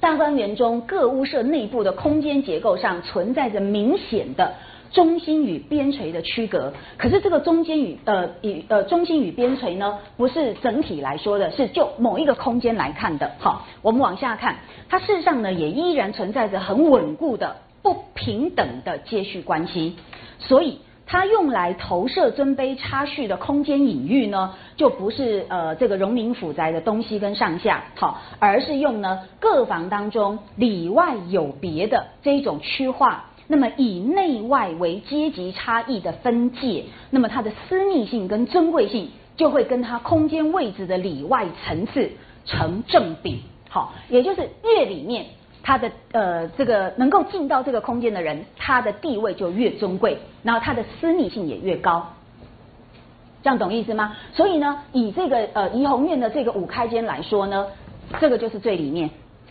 [0.01, 4.53] 大观园中各屋舍内部的空间结构上存在着明显的
[4.93, 13.31] 中心与边陲的区隔，可是这个中间与呃与呃中心与边陲呢，不是整体来说的，是就某一个空间来看的。
[13.39, 14.57] 好，我们往下看，
[14.89, 19.97] 它事实上呢也依然存在着很稳固的不平等的接续关系，
[20.39, 20.79] 所以。
[21.09, 42.11] 它用来投射尊卑差序的空间隐喻呢，就不是呃这个荣民府宅的东西跟上下，好，而是用呢各房当中里外有别的这一种区划，那么以内外为阶级差异的分界，那么它的私密性跟尊贵性就会跟它空间位置的里外层次
[42.45, 45.27] 成正比，好，也就是越里面。
[45.63, 52.07] 他的呃，这个能够进到这个空间的人，他的地位就越尊贵，然后他的私密性也越高，
[53.43, 54.17] 这样懂意思吗？
[54.33, 57.67] 所以呢，以这个呃怡红院的这个五开间来说呢，
[58.21, 59.11] 这个就是最里面，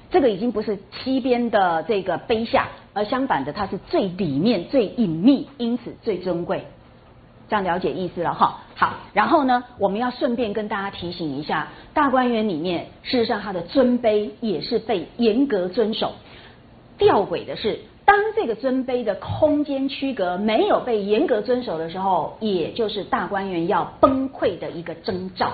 [0.10, 6.66] 这个已经不是西边的这个碑下，而相反的，它是最里面、最隐秘，因此最尊贵。
[7.48, 8.62] 这样了解意思了哈。
[8.74, 16.14] 好，然后呢，我们要顺便跟大家提醒一下，大观园里面事实上它的尊卑也是被严格遵守。
[16.98, 25.52] 吊诡的是，当这个尊卑的空间区隔没有被严格遵守的时候，也就是大观园要崩溃的一个征兆。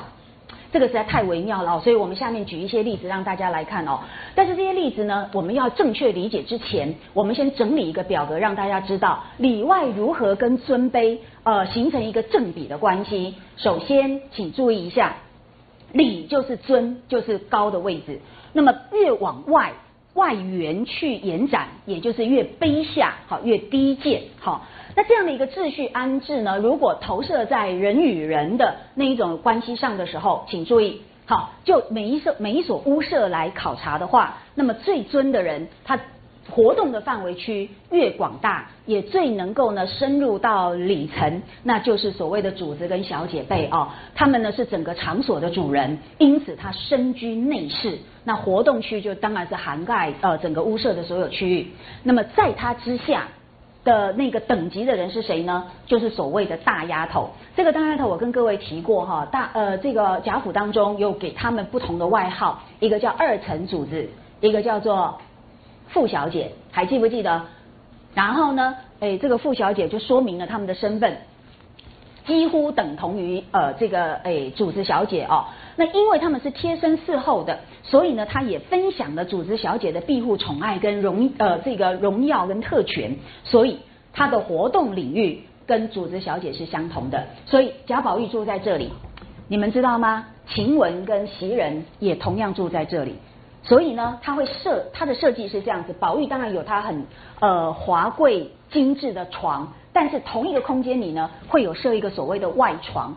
[0.72, 4.00] 这个实在太微妙了，所以我们下面举一些例子让大家来看哦。
[4.34, 13.36] 但是这些例子呢，我们要正确理解之前，我们先整理一个表格，让大家知道里外如何跟尊卑呃形成一个正比的关系。
[13.58, 15.16] 首先，请注意一下，
[15.92, 18.20] 里就是尊，就是高的位置，
[18.54, 19.74] 那么越往外。
[20.14, 24.66] 外缘去延展，也就是越卑下，好越低贱，好。
[24.96, 36.00] 那这样的一个秩序安置呢，如果投射在人与人的那一种关系上的时候，请注意，好，就每一所每一所屋舍来考察的话，那么最尊的人，他。
[36.50, 51.68] 活动的范围区越广大，也最能够呢深入到里层，那就是所谓的主子跟小姐辈哦，他们呢是整个场所的主人，因此他身居内室，那活动区就当然是涵盖呃整个屋舍的所有区域。
[52.04, 53.28] 那么在他之下
[53.84, 55.66] 的那个等级的人是谁呢？
[55.86, 57.30] 就是所谓的大丫头。
[57.56, 64.10] 这个大丫头我跟各位提过哈，大呃这个贾府当中有给他们不同的外号，一个叫二层主子，
[64.40, 65.18] 一个叫做。
[65.94, 67.42] 傅小姐还记不记得？
[68.14, 71.18] 然后呢，哎，这个傅小姐就说明了他们的身份
[72.26, 75.46] 几乎等同于呃这个诶主子小姐哦。
[75.76, 83.80] 那因为他们是贴身侍候的，所以呢，她也分享了主子小姐的庇护宠爱跟荣呃这个荣耀跟特权，所以
[84.14, 87.26] 她的活动领域跟主子小姐是相同的。
[87.46, 88.92] 所以贾宝玉住在这里，
[89.48, 90.26] 你们知道吗？
[90.48, 93.16] 晴雯跟袭人也同样住在这里。
[93.64, 95.94] 所以呢，他会设他的设计是这样子。
[95.94, 97.06] 宝玉当然有他很
[97.40, 103.16] 呃华贵精致的床，但是同一个空间里呢，会有设一个所谓的外床。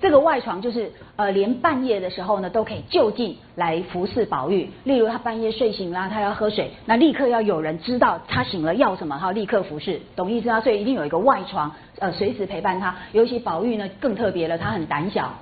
[0.00, 4.68] 这个外床就是呃，连半夜的时候呢，都可以就近来服侍宝玉。
[4.82, 10.60] 例如他半夜睡醒啦，他要喝水，那立刻要有人知道他醒了要什么，哈立刻服侍，懂意思啊？
[10.60, 12.94] 所以一定有一个外床，呃，随时陪伴他。
[13.12, 15.32] 尤其宝玉呢，更特别了，他很胆小。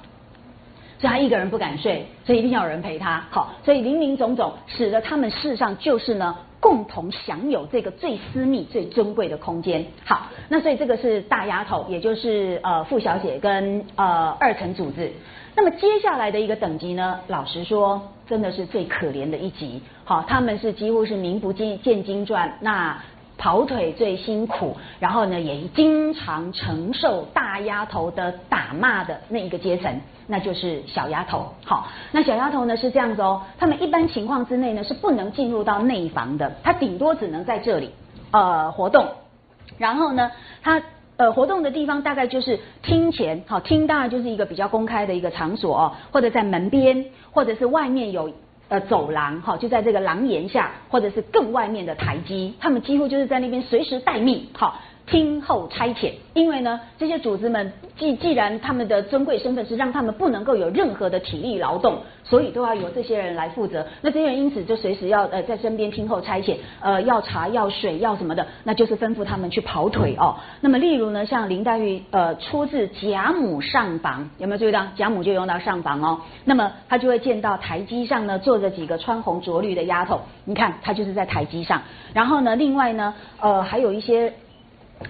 [1.02, 3.24] 所以他一个人不敢睡，所以一定要有人陪他。
[3.28, 9.84] 好，所以林林总总，使得他们事实上就是呢，共同享有这个最私密、最尊贵的空间。
[10.04, 15.10] 好，那所以这个是大丫头，也就是呃傅小姐跟呃二层主子。
[15.56, 19.82] 那么接下来的一个等级呢，老实说，真的是最可怜的一级。
[20.04, 22.96] 好，他们是几乎是名不见见经传，那
[23.42, 30.00] 跑腿最辛苦，然后呢也经常承受大丫头的打骂的那一个阶层。
[30.28, 37.90] 那就是小丫头，好，那小丫头呢是这样子哦，他们一般情况之内呢是不能进入到内房的，他顶多只能在这里
[38.30, 39.04] 呃活动，
[39.76, 40.30] 然后呢，
[40.62, 40.80] 他
[41.16, 48.32] 呃活动的地方大概就是厅前，好，厅当然就是一个比较公开的一个场所哦，或者在门边，或者是外面有
[48.72, 54.80] 呃走廊，哈，就在这个廊檐下，或者是更外面的台基，他们几乎就是在那边随时待命，好。
[55.12, 63.86] 听候差遣，因为呢，这些主子们既既然他们的尊贵身份是让他们不能够有任何的体力劳动，所以都要由这些人来负责。
[64.00, 70.34] 那这些人因此就随时要呃在身边听候差遣，呃要茶要水要什么的，那就是吩咐他们去跑腿哦。
[70.62, 76.22] 那么例如呢，像林黛玉呃出自贾母上房，有没有注意到贾母就用到上房哦？
[76.46, 81.82] 那么他就会见到台基上呢坐着几个穿红着绿的丫头，你看他就是在台基上。
[82.14, 83.12] 然后呢，另外呢，
[83.42, 84.32] 呃还有一些。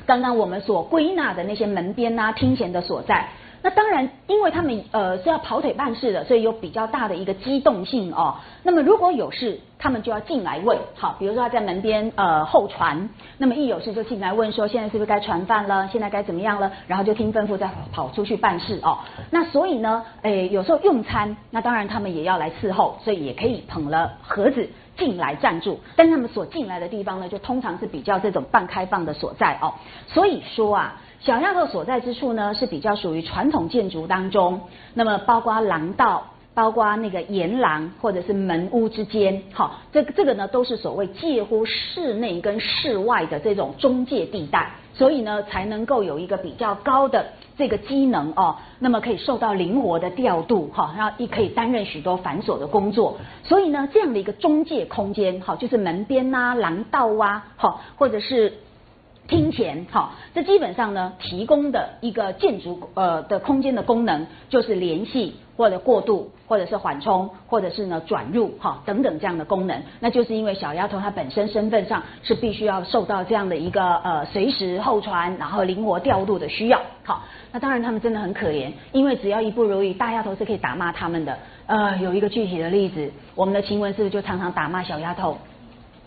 [0.07, 3.29] 刚刚我们所归纳的那些门边呐、厅前的所在，
[3.63, 8.37] 那当然，因为他们呃是要跑腿办事的，所以有比较大的一个机动性哦。
[8.63, 13.09] 那么如果有事，他们就要进来问，好，比如说他在门边呃候传，
[13.39, 18.99] 那么一有事就进来问说现在是不是该传饭了，现在该怎么样了，然后就听吩咐再跑出去办事哦。
[19.31, 29.75] 那所以呢，诶有时候用餐，那当然他们也要来伺候，所以也可以捧了盒子进来暂住，但他们所进来的地方呢，就通常是比较这种半开放的所在哦。
[30.07, 31.01] 所以说啊。
[31.25, 34.61] 小丫头所在之处呢，是比较属于传统建筑当中，
[34.93, 47.25] 那么包括廊道，包括那个檐廊或者是门屋之间，好，这这个呢都是所谓介乎室内跟室外的这种中介地带，所以呢才能够有一个比较高的
[47.57, 58.53] 这个机能哦，那么可以受到灵活的调度，哈，然后也可以担任许多繁琐的工作，所以呢这样的一个中介空间，哈，就是门边呐、廊道啊，哈，或者是。
[59.29, 69.83] 厅前，好，这基本上呢，提供的一个建筑呃的空间的功能，就是联系或者过渡，或者是缓冲，或者是呢转入，哈等等这样的功能。
[70.01, 76.81] 那就是因为小丫头她本身身份上是必须要受到这样的一个呃随时候传，然后灵活调度的需要。
[77.05, 77.23] 好，
[77.53, 81.37] 那当然他们真的很可怜，因为只要一不如意，大丫头是可以打骂他们的。
[81.67, 85.39] 呃，有一个具体的例子，我们的晴雯是不是就常常打骂小丫头？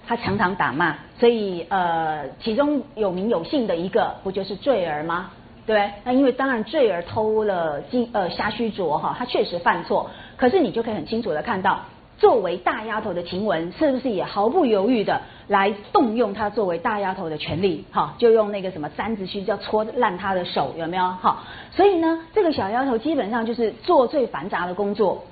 [0.08, 5.32] 她常常打骂，所以呃，其中有名有姓的一个不就是坠儿吗？
[5.66, 11.80] 对，那因为当然坠儿偷了金呃虾须镯哈，他确实犯错，可是你就可以很清楚的看到，
[12.20, 17.84] 作为大丫头的晴雯是不是也毫不犹豫的来动用她作为大丫头的权利？
[17.92, 21.04] 哈，就用那个什么三子须要戳烂她的手，有没有？
[21.10, 25.24] 哈，所以呢，这个小丫头基本上就是做最繁杂的工作，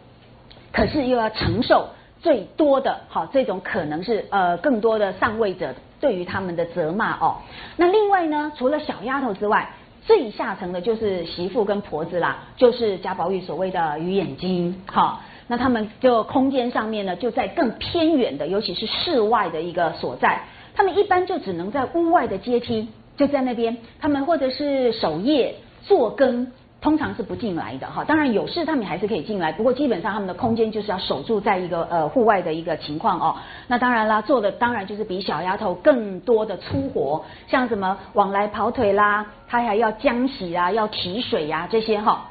[0.71, 1.87] 可是又要承受。
[2.21, 7.35] 最多的哈，这种可能是呃更多的上位者对于他们的责骂哦。
[7.75, 9.69] 那另外呢，除了小丫头之外，
[10.05, 14.81] 最下层的就是媳妇跟婆子啦，就是贾宝玉所谓的鱼眼睛。
[14.85, 20.41] 好，那他们就空间上面呢，就在更偏远的，尤其是室外的一个所在，
[20.75, 26.51] 他们一般就只能在屋外的阶梯，就在那边，他们或者是守夜做羹。
[26.83, 33.37] 通常是不进来的哈，当然有事他们还是可以进来，不过基本上他们的空间就是要守住在一个呃户外的一个情况哦。
[33.69, 42.25] 那当然啦，做的当然就是比小丫头更多的粗活，像什么往来跑腿啦，他还要浆洗啊，要提水呀这些哈，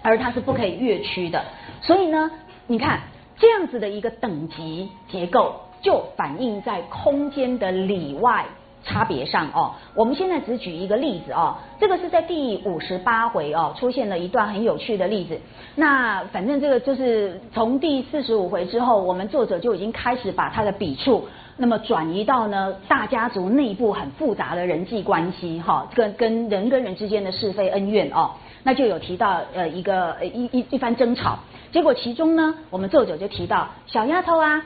[0.00, 1.42] 而他是不可以越区的。
[1.80, 2.30] 所以呢，
[2.68, 3.00] 你看
[3.36, 8.44] 这样子的一个等级结构，就反映在空间的里外。
[8.84, 15.38] 差别上哦，我们现在只举一个例子哦，这个是在第五十八回哦出现了一段很有趣的例子。
[15.74, 28.30] 那反正这个就是从第四十五回之后，我们作者就已经开始把他的笔触那么转移到呢大家族内部很复杂的人际关系哈，跟跟人跟人之间的是非恩怨哦，
[28.62, 31.38] 那就有提到呃一个一一一番争吵，
[31.72, 34.64] 结果其中呢，我们作者就提到小丫头啊。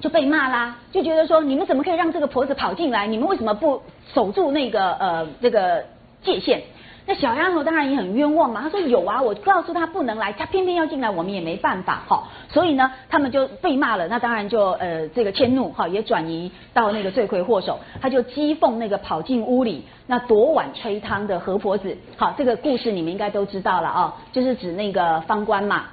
[0.00, 3.06] 就被骂啦，就觉得说你们怎么可以让这个婆子跑进来？
[3.06, 3.82] 你们为什么不
[4.14, 5.84] 守住那个呃这个
[6.22, 6.62] 界限？
[7.06, 8.60] 那小丫头当然也很冤枉嘛。
[8.62, 12.24] 她说有啊，我告诉她不能来，她偏偏要进来，我们也没办法哈。
[12.48, 14.06] 所以呢，他们就被骂了。
[14.08, 21.96] 那当然就呃这个迁怒哈，也转移到那个罪魁祸首，他就讥讽那个跑进屋里那夺碗吹汤的何婆子。
[22.16, 25.86] 好，这个故事你们应该都知道了啊，就是指那个方官嘛。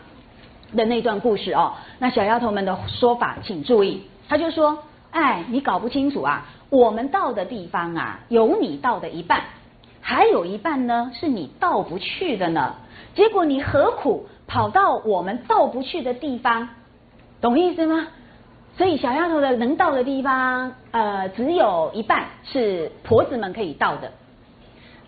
[0.76, 4.78] 的那段故事哦，那小丫头们的说法，请注意，他就说
[5.12, 9.42] ：“哎，你搞不清楚啊，我们到的地方啊，有你到的一半，
[10.02, 12.76] 还有一半呢是你到不去的呢。
[13.16, 16.68] 结果你何苦跑到我们到不去的地方？
[17.40, 18.08] 懂意思吗？
[18.78, 24.12] 所以小丫头的能到的地方，呃，只有一半是婆子们可以到的。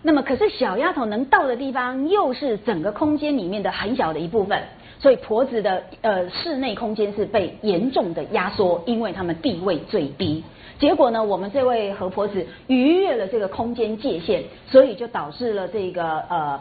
[0.02, 4.62] 那么，可是小丫头能到的地方，又是整个空间里面的很小的一部分。”
[5.00, 10.44] 所以婆子的呃室内空间是被严重的压缩，因为他们地位最低。
[10.78, 16.60] 结果呢，我们这位何婆子逾越了这个空间界限，所以就导致了这个呃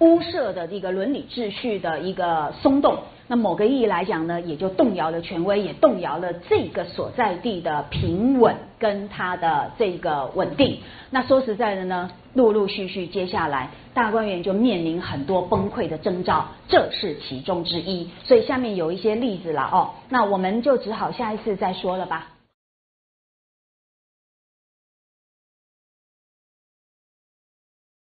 [0.00, 2.98] 屋舍的这个伦理秩序的一个松动。
[3.28, 10.78] 那某个意义来讲呢，也就动摇了权威，也动摇了这个所在地的平稳跟它的这个稳定。
[11.10, 18.08] 那说实在的呢，陆陆续续接下来大观园就面临很多崩溃的征兆，这是其中之一。
[18.22, 22.28] 所以下面有一些例子了哦，那我们就只好下一次再说了吧。